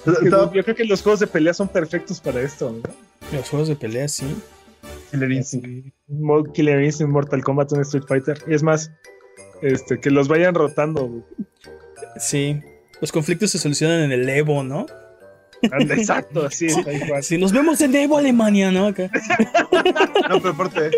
[0.05, 2.71] Yo creo que los juegos de pelea son perfectos para esto.
[2.71, 3.37] ¿no?
[3.37, 4.25] Los juegos de pelea, sí.
[5.11, 5.93] Killer Instinct.
[6.53, 8.41] Killer Instinct, Mortal Kombat, un Street Fighter.
[8.47, 8.91] Y es más,
[9.61, 11.25] este, que los vayan rotando.
[12.17, 12.59] Sí.
[12.99, 14.85] Los conflictos se solucionan en el Evo, ¿no?
[15.61, 16.69] Exacto, sí,
[17.21, 18.87] Si nos vemos en Evo, Alemania, ¿no?
[18.87, 19.09] Acá.
[20.29, 20.91] No, pero aparte,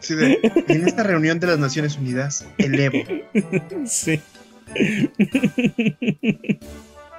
[0.00, 2.98] sí, de, en esta reunión de las Naciones Unidas, el Evo.
[3.86, 4.20] Sí.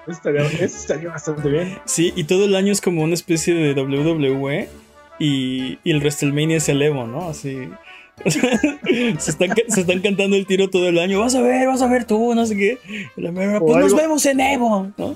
[0.08, 1.80] Estaría, eso estaría bastante bien.
[1.86, 4.70] Sí, y todo el año es como una especie de WWE
[5.20, 7.30] y, y el WrestleMania es el Evo, ¿no?
[7.30, 7.70] Así.
[8.26, 11.20] se, están, se, están, cantando el tiro todo el año.
[11.20, 12.80] Vas a ver, vas a ver tú, no sé qué.
[13.16, 15.16] La mera, pues nos vemos en Evo, ¿no?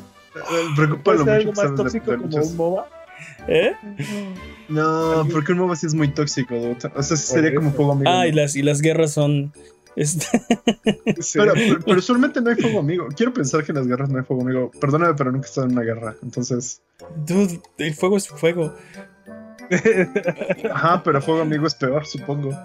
[0.76, 2.88] Preocupa lo algo más tóxico como un MOBA?
[3.48, 3.74] ¿Eh?
[4.70, 6.56] No, porque un MOBA sí es muy tóxico.
[6.96, 8.10] O sea, sería como fuego amigo.
[8.10, 9.52] Ah, y las, y las guerras son.
[9.96, 10.26] Este...
[11.22, 11.40] Sí.
[11.40, 13.08] Pero, pero, pero, usualmente no hay fuego amigo.
[13.16, 14.72] Quiero pensar que en las guerras no hay fuego amigo.
[14.80, 16.16] Perdóname, pero nunca he estado en una guerra.
[16.24, 16.82] Entonces.
[17.26, 18.74] Dude, el fuego es fuego.
[20.74, 22.58] Ajá, pero fuego amigo es peor, supongo.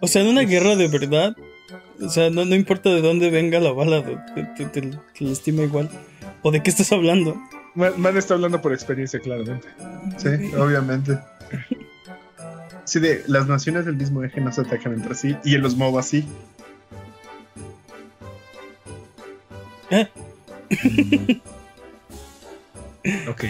[0.00, 1.36] O sea, en una guerra de verdad,
[2.00, 5.62] o sea, no, no importa de dónde venga la bala, te, te, te, te lastima
[5.62, 5.88] igual.
[6.42, 7.36] ¿O de qué estás hablando?
[7.74, 9.68] Man está hablando por experiencia, claramente.
[10.18, 10.28] Sí,
[10.58, 11.18] obviamente.
[12.84, 15.76] Sí, de las naciones del mismo eje no se atacan entre sí y en los
[15.76, 16.26] MOBA sí.
[19.92, 20.08] ¿Eh?
[23.28, 23.44] ok.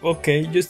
[0.00, 0.60] Ok, yo,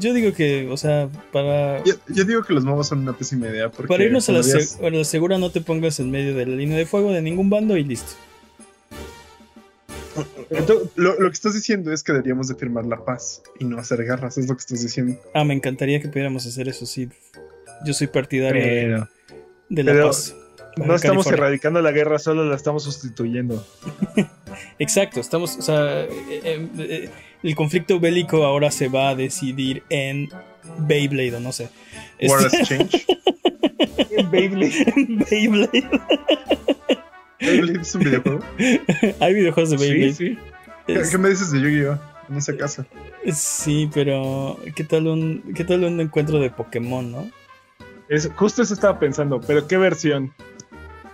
[0.00, 1.82] yo, digo que, o sea, para...
[1.84, 3.70] Yo, yo, digo que los MOBA son una pésima idea.
[3.70, 6.56] Porque para irnos a la, a la segura no te pongas en medio de la
[6.56, 8.14] línea de fuego de ningún bando y listo.
[10.96, 14.02] Lo, lo, que estás diciendo es que deberíamos de firmar la paz y no hacer
[14.04, 15.16] guerras, es lo que estás diciendo.
[15.32, 17.08] Ah, me encantaría que pudiéramos hacer eso, sí.
[17.86, 20.34] Yo soy partidario pero, de, de, la pero paz.
[20.86, 21.44] No estamos California.
[21.46, 23.66] erradicando la guerra, solo la estamos sustituyendo.
[24.78, 26.08] Exacto, estamos, o sea, eh,
[26.78, 27.10] eh,
[27.42, 30.28] el conflicto bélico ahora se va a decidir en
[30.78, 31.70] Beyblade o no sé.
[32.22, 32.58] War este...
[32.58, 33.06] Exchange.
[34.10, 34.92] en Beyblade.
[35.30, 35.88] Beyblade.
[37.40, 38.40] ¿Beyblade es un videojuego?
[39.20, 40.12] Hay videojuegos de Beyblade.
[40.12, 40.38] Sí, sí.
[40.86, 41.10] Es...
[41.10, 41.98] ¿Qué me dices de Yu-Gi-Oh?
[42.28, 42.86] En esa casa.
[43.32, 47.30] Sí, pero ¿qué tal un qué tal un encuentro de Pokémon, no?
[48.08, 50.32] Es, justo eso estaba pensando, pero ¿qué versión?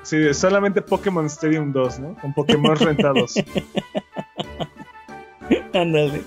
[0.07, 2.17] Sí, solamente Pokémon Stadium 2, ¿no?
[2.21, 3.35] Con Pokémon rentados.
[5.73, 6.23] ándale,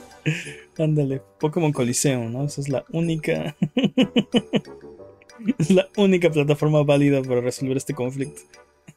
[0.77, 1.21] ándale.
[1.39, 2.43] Pokémon Coliseum, ¿no?
[2.43, 3.55] Esa es la única.
[5.57, 8.41] es la única plataforma válida para resolver este conflicto.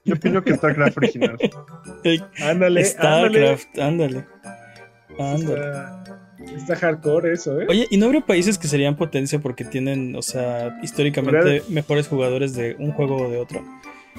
[0.04, 1.38] Yo opino que StarCraft original.
[2.40, 4.26] ándale, StarCraft, ándale.
[5.16, 5.60] Ándale.
[5.60, 6.04] Está,
[6.56, 7.66] está, hardcore eso, ¿eh?
[7.68, 12.56] Oye, ¿y no habría países que serían potencia porque tienen, o sea, históricamente mejores jugadores
[12.56, 13.62] de un juego o de otro?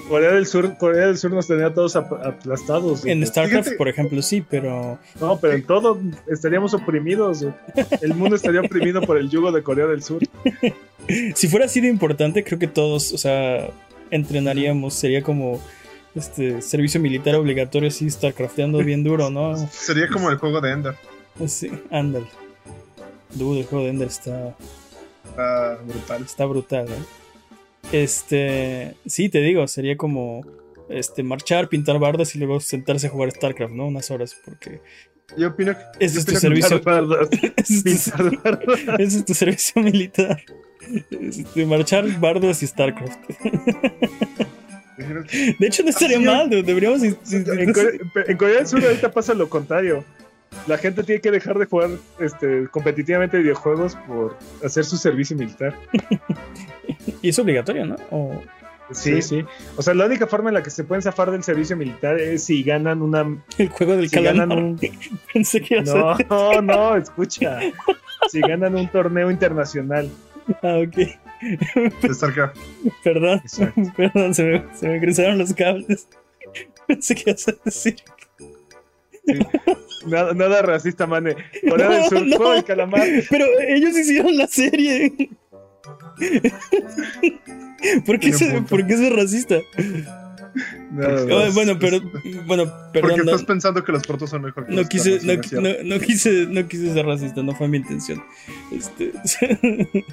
[0.07, 3.05] Corea del Sur, Corea del Sur nos tenía todos aplastados.
[3.05, 3.77] En StarCraft, Fíjate.
[3.77, 4.97] por ejemplo, sí, pero.
[5.19, 7.45] No, pero en todo estaríamos oprimidos.
[8.01, 10.21] El mundo estaría oprimido por el yugo de Corea del Sur.
[11.35, 13.69] si fuera así de importante, creo que todos, o sea,
[14.09, 14.95] entrenaríamos.
[14.95, 15.61] Sería como
[16.15, 19.55] este servicio militar obligatorio, así, StarCrafteando bien duro, ¿no?
[19.71, 20.95] Sería como el juego de Ender.
[21.47, 22.25] Sí, ándale.
[23.33, 24.55] Dude, el juego de Ender está.
[25.29, 26.23] Está brutal.
[26.23, 27.22] Está brutal, ¿eh?
[27.93, 30.45] Este, sí, te digo, sería como
[30.89, 33.85] este marchar, pintar bardas y luego sentarse a jugar StarCraft, ¿no?
[33.85, 34.81] Unas horas, porque
[35.37, 36.81] yo opino que ese es tu servicio
[37.55, 38.39] ese es tu,
[38.99, 40.41] ese es tu servicio militar.
[41.11, 43.19] Este, marchar, bardas y StarCraft.
[45.59, 47.01] De hecho, no estaría mal, deberíamos.
[47.03, 47.13] En
[47.73, 47.91] Corea,
[48.27, 50.03] en Corea del Sur ahorita pasa lo contrario.
[50.67, 51.89] La gente tiene que dejar de jugar
[52.19, 55.75] este, competitivamente videojuegos por hacer su servicio militar.
[57.21, 57.95] y es obligatorio, ¿no?
[58.11, 58.41] O...
[58.91, 59.43] Sí, sí,
[59.77, 62.43] O sea, la única forma en la que se pueden zafar del servicio militar es
[62.43, 63.21] si ganan una.
[63.57, 64.79] El juego del si ganan un...
[65.33, 67.59] Pensé que no, no, no, escucha.
[68.29, 70.09] si ganan un torneo internacional.
[70.61, 72.13] Ah, ok.
[72.13, 72.57] StarCraft.
[73.03, 73.81] Perdón, Exacto.
[73.95, 76.07] perdón, se me, se me cruzaron los cables.
[76.87, 77.95] Pensé que ibas a decir.
[79.25, 79.39] Sí.
[80.05, 81.35] Nada, nada, racista, mane.
[81.69, 83.07] Corea del Sur, no, juego del calamar.
[83.29, 85.29] Pero ellos hicieron la serie.
[88.05, 89.59] ¿Por qué, se, ¿Por qué es racista?
[90.91, 91.99] No, oh, bueno, pero
[92.45, 93.09] bueno, perdón.
[93.09, 95.69] Porque estás no, pensando que los protos son mejor que no los quise, no, no,
[95.83, 98.23] no, quise, no quise ser racista, no fue mi intención.
[98.71, 99.11] Este,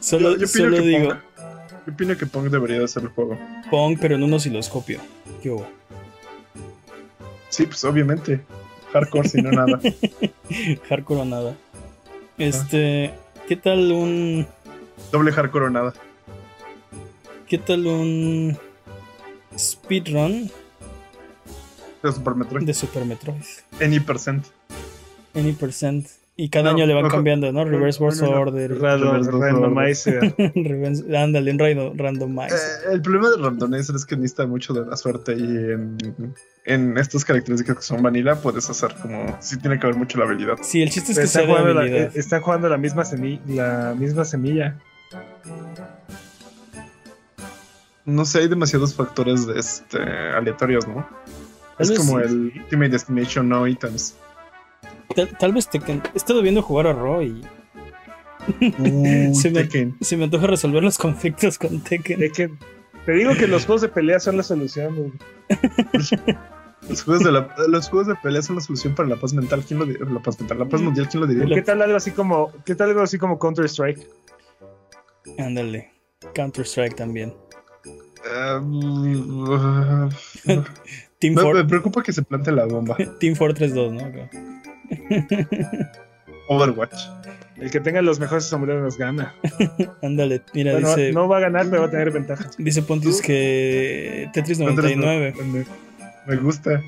[0.00, 1.08] solo, yo, yo solo digo.
[1.08, 1.18] Pong,
[1.86, 3.38] yo opino que Pong debería de hacer el juego.
[3.70, 5.00] Pong, pero en un osciloscopio.
[5.42, 5.77] ¿Qué hubo?
[7.48, 8.40] Sí, pues obviamente.
[8.92, 9.80] Hardcore, si no nada.
[10.88, 11.56] hardcore o nada.
[12.36, 13.12] Este.
[13.48, 14.46] ¿Qué tal un.
[15.12, 15.94] Doble hardcore o nada.
[17.46, 18.58] ¿Qué tal un.
[19.58, 20.50] Speedrun?
[22.02, 22.64] De Super Metroid.
[22.64, 23.42] De Super Metroid.
[23.80, 24.46] Any percent.
[25.34, 26.06] Any percent.
[26.40, 27.64] Y cada año le van cambiando, ¿no?
[27.64, 28.80] Reverse Force Order.
[28.80, 30.36] randomizer.
[31.16, 32.56] Ándale, un randomizer.
[32.56, 35.98] Eh, el problema de randomizer es que necesita mucho de la suerte y en,
[36.64, 39.36] en estas características que son vanilla puedes hacer como...
[39.40, 40.58] Sí tiene que haber mucho la habilidad.
[40.62, 43.94] Sí, el chiste es que está jugando, la, eh, está jugando la misma, semilla, la
[43.98, 44.78] misma semilla.
[48.04, 51.04] No sé, hay demasiados factores de este, aleatorios, ¿no?
[51.80, 54.14] Es como el Ultimate Destination No Items.
[55.38, 56.02] Tal, vez Tekken.
[56.14, 57.42] He estado viendo jugar a Roy.
[59.34, 62.18] se, me, se, me, antoja resolver los conflictos con Tekken.
[62.18, 62.58] Tekken.
[63.04, 65.18] Te digo que los juegos de pelea son la solución.
[66.88, 69.64] los, juegos de la, los juegos de pelea son la solución para la paz mental.
[69.66, 70.04] ¿Quién lo diría?
[70.04, 71.54] La paz mental, la paz mundial, ¿quién lo diría?
[71.54, 74.06] ¿Qué tal algo así como, qué tal algo así como Counter Strike?
[75.38, 75.92] Ándale,
[76.34, 77.34] Counter Strike también.
[78.60, 80.10] Um,
[81.18, 82.96] Team me, me, preocupa que se plante la bomba.
[83.18, 84.12] Team Fortress 2, ¿no?
[86.48, 86.94] Overwatch.
[87.56, 89.34] El que tenga los mejores sombreros gana.
[90.02, 91.12] Ándale, mira, dice.
[91.12, 92.48] No va a ganar, pero va a tener ventaja.
[92.56, 95.34] Dice Pontius que Tetris 99.
[96.26, 96.82] Me gusta.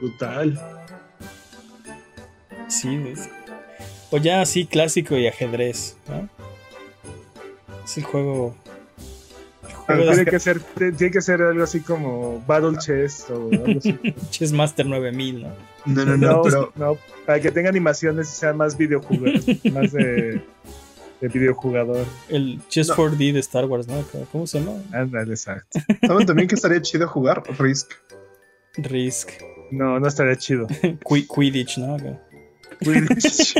[0.00, 0.60] Brutal.
[2.68, 2.98] Sí,
[4.10, 6.28] o ya así clásico y ajedrez, ¿no?
[7.84, 8.56] Es el juego
[9.86, 13.98] tiene, que ser, tiene que ser algo así como Battle Chess o algo así.
[14.30, 15.48] Chess Master 9000, ¿no?
[15.86, 16.72] No, no, no, pero...
[16.76, 19.40] no, para que tenga animaciones y sea más videojugador,
[19.72, 20.42] más de,
[21.20, 22.06] de videojugador.
[22.28, 24.04] El Chess 4D de Star Wars, ¿no?
[24.32, 24.80] ¿Cómo se llama?
[24.92, 25.78] Ándale, exacto.
[26.06, 27.42] ¿Saben también que estaría chido jugar?
[27.58, 27.92] Risk.
[28.76, 29.30] Risk.
[29.70, 30.66] No, no estaría chido.
[31.34, 31.96] Quidditch, ¿no?
[32.80, 33.54] Quidditch.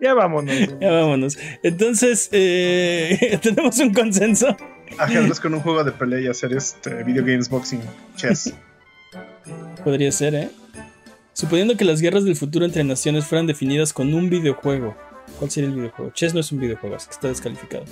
[0.00, 0.54] Ya vámonos.
[0.80, 1.38] Ya vámonos.
[1.62, 4.56] Entonces, eh, tenemos un consenso.
[4.98, 7.80] Ajedrez con un juego de pelea y hacer este video games boxing,
[8.16, 8.54] chess.
[9.84, 10.50] Podría ser, ¿eh?
[11.32, 14.96] Suponiendo que las guerras del futuro entre naciones fueran definidas con un videojuego.
[15.38, 16.10] ¿Cuál sería el videojuego?
[16.12, 17.84] Chess no es un videojuego, así que está descalificado.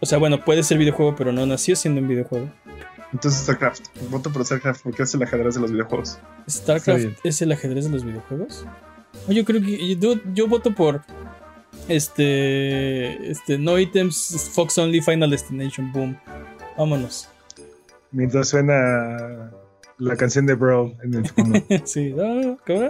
[0.00, 2.50] O sea, bueno, puede ser videojuego, pero no nació siendo un videojuego.
[3.12, 3.86] Entonces StarCraft.
[4.10, 6.18] Voto por StarCraft porque es el ajedrez de los videojuegos.
[6.48, 8.66] ¿StarCraft es el ajedrez de los videojuegos?
[9.28, 9.96] Yo creo que
[10.34, 11.02] yo, voto por
[11.88, 16.16] este este no items Fox Only Final Destination boom.
[16.76, 17.28] Vámonos.
[18.10, 19.50] Mientras suena
[19.98, 21.60] la canción de Bro en el fondo.
[21.84, 22.84] sí, ¿cómo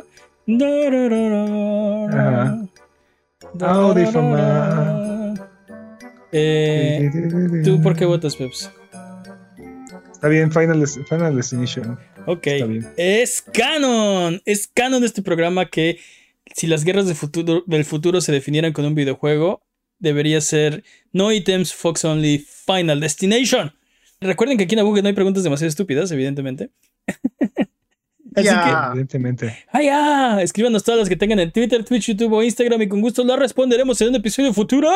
[6.32, 7.10] eh,
[7.64, 8.70] ¿Tú por qué votas, Peps?
[10.12, 11.98] Está bien, Final, Final Destination.
[12.26, 12.46] Ok.
[12.96, 14.42] Es canon.
[14.44, 15.98] Es canon de este programa que
[16.54, 19.62] si las guerras del futuro, del futuro se definieran con un videojuego,
[19.98, 23.72] debería ser No Items, Fox Only, Final Destination.
[24.20, 26.70] Recuerden que aquí en Google no hay preguntas demasiado estúpidas, evidentemente.
[28.34, 29.56] Así que, evidentemente.
[29.72, 30.42] ¡Ah, ya!
[30.42, 33.38] Escríbanos todas las que tengan en Twitter, Twitch, YouTube o Instagram y con gusto las
[33.38, 34.90] responderemos en un episodio futuro.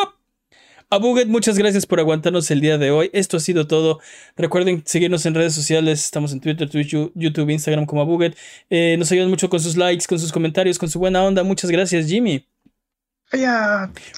[0.92, 3.08] A Buget, muchas gracias por aguantarnos el día de hoy.
[3.14, 3.98] Esto ha sido todo.
[4.36, 6.04] Recuerden seguirnos en redes sociales.
[6.04, 8.36] Estamos en Twitter, Twitch, YouTube, Instagram como Abuget.
[8.68, 11.44] Eh, nos ayudan mucho con sus likes, con sus comentarios, con su buena onda.
[11.44, 12.46] Muchas gracias, Jimmy.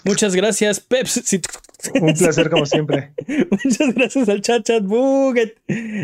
[0.05, 1.23] Muchas gracias, Peps.
[2.01, 3.13] Un placer como siempre.
[3.29, 5.57] Muchas gracias al chat chat Buget.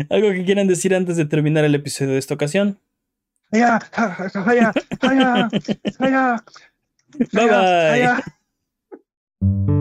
[0.09, 2.79] ¿Algo que quieran decir antes de terminar el episodio de esta ocasión?
[7.33, 8.21] Bye
[9.41, 9.80] bye.